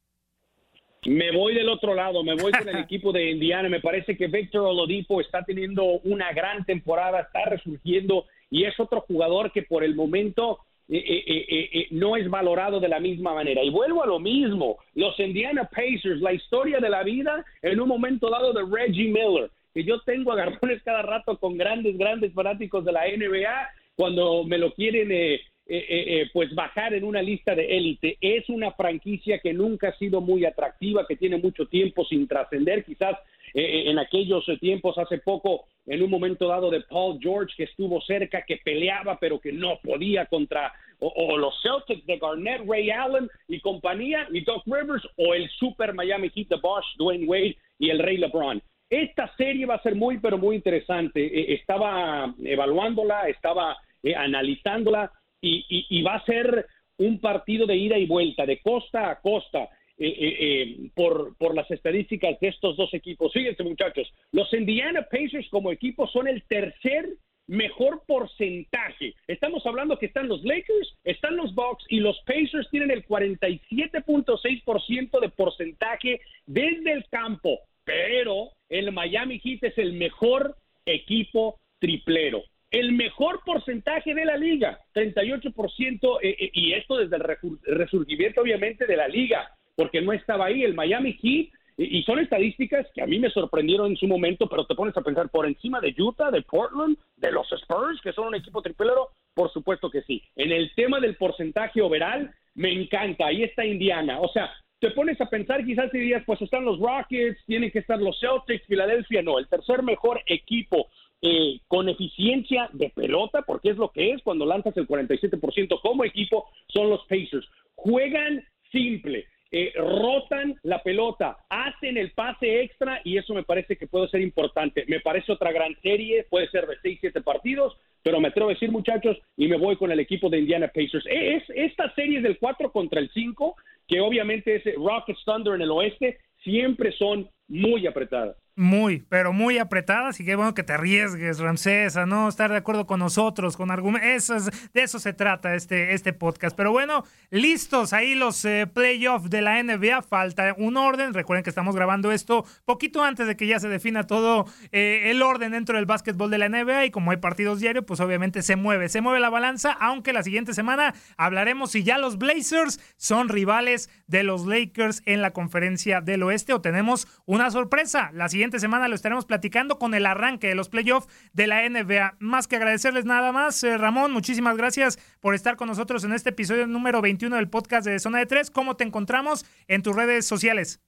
Me 1.07 1.31
voy 1.31 1.55
del 1.55 1.69
otro 1.69 1.95
lado, 1.95 2.21
me 2.21 2.35
voy 2.35 2.51
con 2.51 2.67
el 2.67 2.75
equipo 2.83 3.13
de 3.13 3.31
Indiana. 3.31 3.69
Me 3.69 3.79
parece 3.79 4.17
que 4.17 4.27
Víctor 4.27 4.63
Olodipo 4.63 5.21
está 5.21 5.41
teniendo 5.45 5.85
una 6.03 6.33
gran 6.33 6.65
temporada, 6.65 7.21
está 7.21 7.45
resurgiendo 7.45 8.25
y 8.49 8.65
es 8.65 8.77
otro 8.77 9.01
jugador 9.01 9.53
que 9.53 9.61
por 9.61 9.85
el 9.85 9.95
momento 9.95 10.59
eh, 10.89 10.97
eh, 10.97 11.69
eh, 11.71 11.87
no 11.91 12.17
es 12.17 12.29
valorado 12.29 12.81
de 12.81 12.89
la 12.89 12.99
misma 12.99 13.33
manera. 13.33 13.63
Y 13.63 13.69
vuelvo 13.69 14.03
a 14.03 14.07
lo 14.07 14.19
mismo, 14.19 14.79
los 14.95 15.17
Indiana 15.17 15.69
Pacers, 15.73 16.19
la 16.19 16.33
historia 16.33 16.79
de 16.79 16.89
la 16.89 17.03
vida 17.03 17.45
en 17.61 17.79
un 17.79 17.87
momento 17.87 18.29
dado 18.29 18.51
de 18.51 18.65
Reggie 18.69 19.07
Miller, 19.07 19.49
que 19.73 19.85
yo 19.85 20.01
tengo 20.01 20.33
agarrones 20.33 20.83
cada 20.83 21.03
rato 21.03 21.37
con 21.37 21.57
grandes, 21.57 21.97
grandes 21.97 22.33
fanáticos 22.33 22.83
de 22.83 22.91
la 22.91 23.05
NBA 23.07 23.69
cuando 23.95 24.43
me 24.43 24.57
lo 24.57 24.73
quieren 24.73 25.39
eh, 25.69 25.85
eh, 25.89 26.21
eh, 26.21 26.29
pues 26.31 26.55
bajar 26.55 26.93
en 26.93 27.03
una 27.03 27.21
lista 27.21 27.53
de 27.53 27.75
élite. 27.75 28.17
Es 28.21 28.47
una 28.47 28.71
franquicia 28.71 29.39
que 29.39 29.51
nunca 29.51 29.89
ha 29.89 29.97
sido 29.97 30.21
muy 30.21 30.45
atractiva, 30.45 31.05
que 31.05 31.17
tiene 31.17 31.35
mucho 31.35 31.65
tiempo 31.65 32.05
sin 32.05 32.25
trascender, 32.25 32.85
quizás 32.85 33.17
en 33.53 33.97
aquellos 33.97 34.45
tiempos 34.59 34.97
hace 34.97 35.17
poco, 35.17 35.65
en 35.85 36.03
un 36.03 36.09
momento 36.09 36.47
dado 36.47 36.69
de 36.69 36.81
Paul 36.81 37.17
George, 37.19 37.53
que 37.57 37.63
estuvo 37.63 37.99
cerca, 38.01 38.43
que 38.43 38.57
peleaba, 38.63 39.17
pero 39.19 39.39
que 39.39 39.51
no 39.51 39.79
podía 39.81 40.25
contra 40.27 40.71
o, 40.99 41.37
los 41.37 41.55
Celtics 41.61 42.05
de 42.05 42.17
Garnett, 42.17 42.61
Ray 42.67 42.91
Allen 42.91 43.29
y 43.47 43.59
compañía, 43.59 44.27
y 44.31 44.41
Doc 44.41 44.63
Rivers, 44.65 45.07
o 45.15 45.33
el 45.33 45.49
Super 45.49 45.93
Miami 45.93 46.29
Heat 46.29 46.49
de 46.49 46.57
Bosch, 46.57 46.85
Dwayne 46.97 47.25
Wade 47.25 47.57
y 47.79 47.89
el 47.89 47.99
Rey 47.99 48.17
LeBron. 48.17 48.61
Esta 48.89 49.33
serie 49.37 49.65
va 49.65 49.75
a 49.75 49.83
ser 49.83 49.95
muy, 49.95 50.19
pero 50.19 50.37
muy 50.37 50.55
interesante. 50.57 51.53
estaba 51.53 52.33
evaluándola, 52.43 53.27
estaba 53.27 53.77
analizándola 54.15 55.11
y, 55.41 56.01
va 56.01 56.15
a 56.15 56.25
ser 56.25 56.65
un 56.97 57.19
partido 57.19 57.65
de 57.65 57.75
ida 57.75 57.97
y 57.97 58.05
vuelta, 58.05 58.45
de 58.45 58.59
costa 58.59 59.09
a 59.09 59.21
costa. 59.21 59.69
Eh, 59.99 60.09
eh, 60.09 60.37
eh, 60.39 60.91
por, 60.93 61.35
por 61.37 61.55
las 61.55 61.71
estadísticas 61.71 62.39
de 62.39 62.49
estos 62.49 62.77
dos 62.77 62.93
equipos. 62.93 63.33
Fíjense, 63.33 63.63
muchachos, 63.63 64.07
los 64.31 64.53
Indiana 64.53 65.07
Pacers 65.09 65.49
como 65.49 65.71
equipo 65.71 66.05
son 66.05 66.27
el 66.27 66.43
tercer 66.43 67.17
mejor 67.47 68.03
porcentaje. 68.05 69.15
Estamos 69.25 69.65
hablando 69.65 69.97
que 69.97 70.05
están 70.05 70.27
los 70.27 70.43
Lakers, 70.43 70.95
están 71.03 71.35
los 71.35 71.55
Bucks 71.55 71.83
y 71.89 71.99
los 71.99 72.21
Pacers 72.27 72.69
tienen 72.69 72.91
el 72.91 73.07
47.6% 73.07 75.19
de 75.19 75.29
porcentaje 75.29 76.21
desde 76.45 76.93
el 76.93 77.03
campo, 77.09 77.57
pero 77.83 78.51
el 78.69 78.91
Miami 78.91 79.39
Heat 79.39 79.63
es 79.63 79.79
el 79.79 79.93
mejor 79.93 80.55
equipo 80.85 81.59
triplero 81.79 82.43
el 82.71 82.91
mejor 82.91 83.41
porcentaje 83.45 84.13
de 84.13 84.25
la 84.25 84.37
liga, 84.37 84.79
38%, 84.93 86.19
eh, 86.21 86.35
eh, 86.39 86.51
y 86.53 86.73
esto 86.73 86.97
desde 86.97 87.15
el 87.15 87.57
resurgimiento 87.63 88.41
obviamente 88.41 88.85
de 88.85 88.97
la 88.97 89.07
liga, 89.07 89.49
porque 89.75 90.01
no 90.01 90.11
estaba 90.11 90.45
ahí 90.45 90.63
el 90.63 90.73
Miami 90.73 91.13
Heat, 91.13 91.49
y, 91.79 92.01
son 92.03 92.17
estadísticas 92.17 92.87
que 92.95 93.03
a 93.03 93.05
mí 93.05 93.19
me 93.19 93.29
sorprendieron 93.29 93.91
en 93.91 93.97
su 93.97 94.07
momento, 94.07 94.47
pero 94.47 94.65
te 94.65 94.73
pones 94.73 94.97
a 94.97 95.01
pensar 95.01 95.29
por 95.29 95.45
encima 95.45 95.79
de 95.79 95.93
Utah, 95.95 96.31
de 96.31 96.41
Portland, 96.41 96.97
de 97.17 97.31
los 97.31 97.47
Spurs, 97.51 98.01
que 98.01 98.13
son 98.13 98.29
un 98.29 98.35
equipo 98.35 98.63
triplero, 98.63 99.09
por 99.35 99.53
supuesto 99.53 99.91
que 99.91 100.01
sí. 100.01 100.23
En 100.35 100.51
el 100.51 100.73
tema 100.73 100.99
del 100.99 101.15
porcentaje 101.15 101.81
overall, 101.81 102.31
me 102.55 102.73
encanta, 102.73 103.27
ahí 103.27 103.43
está 103.43 103.63
Indiana, 103.63 104.19
o 104.19 104.27
sea, 104.29 104.51
te 104.79 104.91
pones 104.91 105.19
a 105.21 105.29
pensar 105.29 105.63
quizás 105.63 105.91
si 105.91 105.99
dirías, 105.99 106.23
pues 106.25 106.41
están 106.41 106.65
los 106.65 106.79
Rockets, 106.79 107.43
tienen 107.45 107.71
que 107.71 107.79
estar 107.79 107.99
los 107.99 108.19
Celtics, 108.19 108.65
Filadelfia, 108.65 109.21
no, 109.21 109.37
el 109.37 109.47
tercer 109.47 109.83
mejor 109.83 110.21
equipo 110.25 110.89
eh, 111.21 111.59
con 111.67 111.89
eficiencia 111.89 112.69
de 112.73 112.89
pelota, 112.89 113.41
porque 113.41 113.69
es 113.69 113.77
lo 113.77 113.89
que 113.89 114.11
es 114.11 114.21
cuando 114.21 114.45
lanzas 114.45 114.77
el 114.77 114.87
47% 114.87 115.81
como 115.81 116.03
equipo, 116.03 116.45
son 116.67 116.89
los 116.89 117.01
Pacers. 117.05 117.47
Juegan 117.75 118.45
simple, 118.71 119.25
eh, 119.51 119.73
rotan 119.75 120.59
la 120.63 120.83
pelota, 120.83 121.37
hacen 121.49 121.97
el 121.97 122.11
pase 122.11 122.61
extra 122.61 123.01
y 123.03 123.17
eso 123.17 123.33
me 123.33 123.43
parece 123.43 123.77
que 123.77 123.87
puede 123.87 124.09
ser 124.09 124.21
importante. 124.21 124.85
Me 124.87 124.99
parece 124.99 125.31
otra 125.31 125.51
gran 125.51 125.75
serie, 125.81 126.25
puede 126.29 126.49
ser 126.49 126.67
de 126.67 126.75
6, 126.81 126.99
7 127.01 127.21
partidos, 127.21 127.75
pero 128.03 128.19
me 128.19 128.27
atrevo 128.27 128.49
a 128.49 128.53
decir 128.53 128.71
muchachos 128.71 129.17
y 129.37 129.47
me 129.47 129.57
voy 129.57 129.75
con 129.77 129.91
el 129.91 129.99
equipo 129.99 130.29
de 130.29 130.39
Indiana 130.39 130.67
Pacers. 130.67 131.05
Es, 131.09 131.43
esta 131.49 131.93
serie 131.95 132.21
del 132.21 132.37
4 132.37 132.71
contra 132.71 132.99
el 132.99 133.09
5, 133.11 133.55
que 133.87 134.01
obviamente 134.01 134.55
es 134.55 134.75
Rockets 134.75 135.23
Thunder 135.25 135.55
en 135.55 135.61
el 135.61 135.71
oeste, 135.71 136.19
siempre 136.43 136.91
son 136.91 137.29
muy 137.47 137.87
apretadas. 137.87 138.35
Muy, 138.59 139.05
pero 139.07 139.33
muy 139.33 139.59
apretada, 139.59 140.07
así 140.07 140.25
que 140.25 140.35
bueno 140.35 140.55
que 140.55 140.63
te 140.63 140.73
arriesgues, 140.73 141.37
Ramsés, 141.37 141.95
a 141.95 142.07
no 142.07 142.27
estar 142.27 142.49
de 142.49 142.57
acuerdo 142.57 142.87
con 142.87 142.99
nosotros, 142.99 143.55
con 143.55 143.69
argumentos. 143.69 144.49
de 144.73 144.81
eso 144.81 144.97
se 144.97 145.13
trata 145.13 145.53
este, 145.53 145.93
este 145.93 146.11
podcast. 146.11 146.57
Pero 146.57 146.71
bueno, 146.71 147.03
listos 147.29 147.93
ahí 147.93 148.15
los 148.15 148.43
eh, 148.45 148.65
playoffs 148.65 149.29
de 149.29 149.43
la 149.43 149.61
NBA. 149.61 150.01
Falta 150.01 150.55
un 150.57 150.75
orden. 150.75 151.13
Recuerden 151.13 151.43
que 151.43 151.51
estamos 151.51 151.75
grabando 151.75 152.11
esto 152.11 152.45
poquito 152.65 153.03
antes 153.03 153.27
de 153.27 153.37
que 153.37 153.45
ya 153.45 153.59
se 153.59 153.69
defina 153.69 154.07
todo 154.07 154.47
eh, 154.71 155.11
el 155.11 155.21
orden 155.21 155.51
dentro 155.51 155.75
del 155.75 155.85
básquetbol 155.85 156.31
de 156.31 156.39
la 156.39 156.49
NBA. 156.49 156.85
Y 156.85 156.89
como 156.89 157.11
hay 157.11 157.17
partidos 157.17 157.59
diarios, 157.59 157.85
pues 157.85 157.99
obviamente 157.99 158.41
se 158.41 158.55
mueve, 158.55 158.89
se 158.89 159.01
mueve 159.01 159.19
la 159.19 159.29
balanza. 159.29 159.71
Aunque 159.73 160.13
la 160.13 160.23
siguiente 160.23 160.55
semana 160.55 160.95
hablaremos 161.15 161.73
si 161.73 161.83
ya 161.83 161.99
los 161.99 162.17
Blazers 162.17 162.79
son 162.95 163.29
rivales 163.29 163.91
de 164.07 164.23
los 164.23 164.47
Lakers 164.47 165.03
en 165.05 165.21
la 165.21 165.29
conferencia 165.29 166.01
del 166.01 166.23
oeste 166.23 166.53
o 166.53 166.61
tenemos 166.61 167.07
una 167.27 167.51
sorpresa. 167.51 168.09
La 168.13 168.29
siguiente 168.29 168.46
semana 168.59 168.87
lo 168.87 168.95
estaremos 168.95 169.25
platicando 169.25 169.77
con 169.77 169.93
el 169.93 170.05
arranque 170.05 170.47
de 170.47 170.55
los 170.55 170.69
playoffs 170.69 171.07
de 171.33 171.47
la 171.47 171.67
NBA. 171.67 172.15
Más 172.19 172.47
que 172.47 172.55
agradecerles 172.55 173.05
nada 173.05 173.31
más, 173.31 173.63
eh, 173.63 173.77
Ramón, 173.77 174.11
muchísimas 174.11 174.57
gracias 174.57 174.97
por 175.19 175.35
estar 175.35 175.55
con 175.57 175.67
nosotros 175.67 176.03
en 176.03 176.13
este 176.13 176.29
episodio 176.29 176.65
número 176.67 177.01
21 177.01 177.35
del 177.35 177.49
podcast 177.49 177.85
de 177.85 177.99
Zona 177.99 178.19
de 178.19 178.25
Tres. 178.25 178.49
¿Cómo 178.49 178.75
te 178.75 178.83
encontramos 178.83 179.45
en 179.67 179.83
tus 179.83 179.95
redes 179.95 180.25
sociales? 180.25 180.81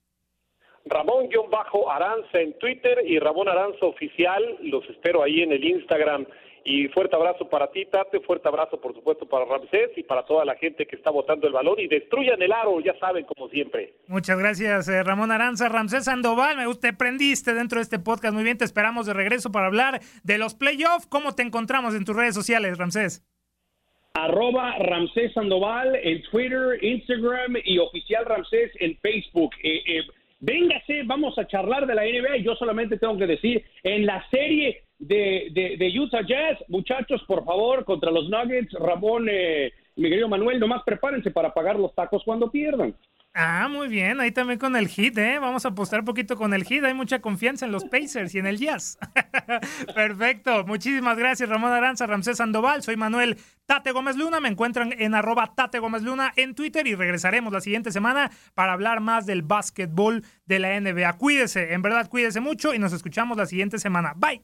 Ramón-Aranza 0.85 2.39
en 2.39 2.57
Twitter 2.57 2.99
y 3.05 3.19
Ramón 3.19 3.49
Aranza 3.49 3.85
Oficial. 3.85 4.57
Los 4.61 4.89
espero 4.89 5.23
ahí 5.23 5.41
en 5.41 5.51
el 5.51 5.63
Instagram 5.63 6.25
y 6.69 6.87
fuerte 6.89 7.15
abrazo 7.15 7.49
para 7.49 7.71
ti, 7.71 7.85
Tate, 7.85 8.19
fuerte 8.19 8.47
abrazo 8.47 8.79
por 8.79 8.93
supuesto 8.93 9.27
para 9.27 9.43
Ramsés 9.43 9.89
y 9.95 10.03
para 10.03 10.23
toda 10.23 10.45
la 10.45 10.55
gente 10.55 10.85
que 10.85 10.95
está 10.95 11.09
votando 11.09 11.47
el 11.47 11.53
balón 11.53 11.79
y 11.79 11.87
destruyan 11.87 12.39
el 12.43 12.51
aro, 12.51 12.79
ya 12.79 12.93
saben, 12.99 13.25
como 13.25 13.49
siempre. 13.49 13.95
Muchas 14.07 14.37
gracias, 14.37 14.87
eh, 14.87 15.01
Ramón 15.01 15.31
Aranza. 15.31 15.67
Ramsés 15.67 16.05
Sandoval, 16.05 16.57
me 16.57 16.71
te 16.75 16.93
prendiste 16.93 17.55
dentro 17.55 17.79
de 17.79 17.81
este 17.81 17.97
podcast, 17.97 18.35
muy 18.35 18.43
bien, 18.43 18.59
te 18.59 18.65
esperamos 18.65 19.07
de 19.07 19.13
regreso 19.13 19.51
para 19.51 19.65
hablar 19.65 19.99
de 20.23 20.37
los 20.37 20.53
playoffs. 20.53 21.07
¿Cómo 21.07 21.33
te 21.33 21.41
encontramos 21.41 21.95
en 21.95 22.05
tus 22.05 22.15
redes 22.15 22.35
sociales, 22.35 22.77
Ramsés? 22.77 23.25
Arroba 24.13 24.77
Ramsés 24.77 25.33
Sandoval 25.33 25.95
en 25.95 26.21
Twitter, 26.29 26.83
Instagram 26.83 27.55
y 27.65 27.79
oficial 27.79 28.25
Ramsés 28.25 28.71
en 28.79 28.95
Facebook. 28.97 29.55
Eh, 29.63 29.81
eh, 29.87 30.03
véngase, 30.39 31.01
vamos 31.05 31.35
a 31.39 31.47
charlar 31.47 31.87
de 31.87 31.95
la 31.95 32.03
NBA 32.03 32.37
yo 32.43 32.53
solamente 32.55 32.99
tengo 32.99 33.17
que 33.17 33.25
decir, 33.25 33.65
en 33.81 34.05
la 34.05 34.23
serie 34.29 34.83
de, 35.09 35.75
de, 35.77 35.99
Utah 35.99 36.21
Jazz, 36.21 36.59
muchachos, 36.67 37.23
por 37.27 37.43
favor, 37.43 37.83
contra 37.83 38.11
los 38.11 38.29
Nuggets, 38.29 38.73
Ramón, 38.73 39.27
eh, 39.29 39.73
mi 39.95 40.09
Manuel, 40.27 40.59
nomás 40.59 40.83
prepárense 40.85 41.31
para 41.31 41.53
pagar 41.53 41.77
los 41.77 41.93
tacos 41.95 42.21
cuando 42.23 42.51
pierdan. 42.51 42.95
Ah, 43.33 43.67
muy 43.69 43.87
bien, 43.87 44.19
ahí 44.19 44.31
también 44.31 44.59
con 44.59 44.75
el 44.75 44.87
hit, 44.87 45.17
¿eh? 45.17 45.37
Vamos 45.39 45.63
a 45.63 45.69
apostar 45.69 45.99
un 45.99 46.05
poquito 46.05 46.35
con 46.35 46.53
el 46.53 46.63
hit, 46.63 46.83
hay 46.83 46.93
mucha 46.93 47.19
confianza 47.19 47.65
en 47.65 47.71
los 47.71 47.85
Pacers 47.85 48.33
y 48.33 48.39
en 48.39 48.47
el 48.47 48.57
Jazz. 48.57 48.97
Perfecto, 49.95 50.65
muchísimas 50.65 51.17
gracias 51.17 51.47
Ramón 51.47 51.71
Aranza, 51.71 52.07
Ramsés 52.07 52.37
Sandoval, 52.37 52.81
soy 52.81 52.97
Manuel 52.97 53.37
Tate 53.65 53.91
Gómez 53.91 54.15
Luna, 54.15 54.39
me 54.39 54.49
encuentran 54.49 54.93
en 54.97 55.13
arroba 55.13 55.53
Tate 55.55 55.79
Gómez 55.79 56.01
Luna 56.01 56.33
en 56.35 56.55
Twitter 56.55 56.85
y 56.87 56.95
regresaremos 56.95 57.53
la 57.53 57.61
siguiente 57.61 57.91
semana 57.91 58.31
para 58.55 58.73
hablar 58.73 58.99
más 58.99 59.25
del 59.25 59.43
básquetbol 59.43 60.23
de 60.45 60.59
la 60.59 60.79
NBA. 60.79 61.13
Cuídese, 61.17 61.73
en 61.73 61.81
verdad 61.81 62.09
cuídese 62.09 62.41
mucho 62.41 62.73
y 62.73 62.79
nos 62.79 62.93
escuchamos 62.93 63.37
la 63.37 63.45
siguiente 63.45 63.77
semana. 63.77 64.13
Bye. 64.15 64.43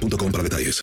para 0.00 0.42
detalles. 0.42 0.82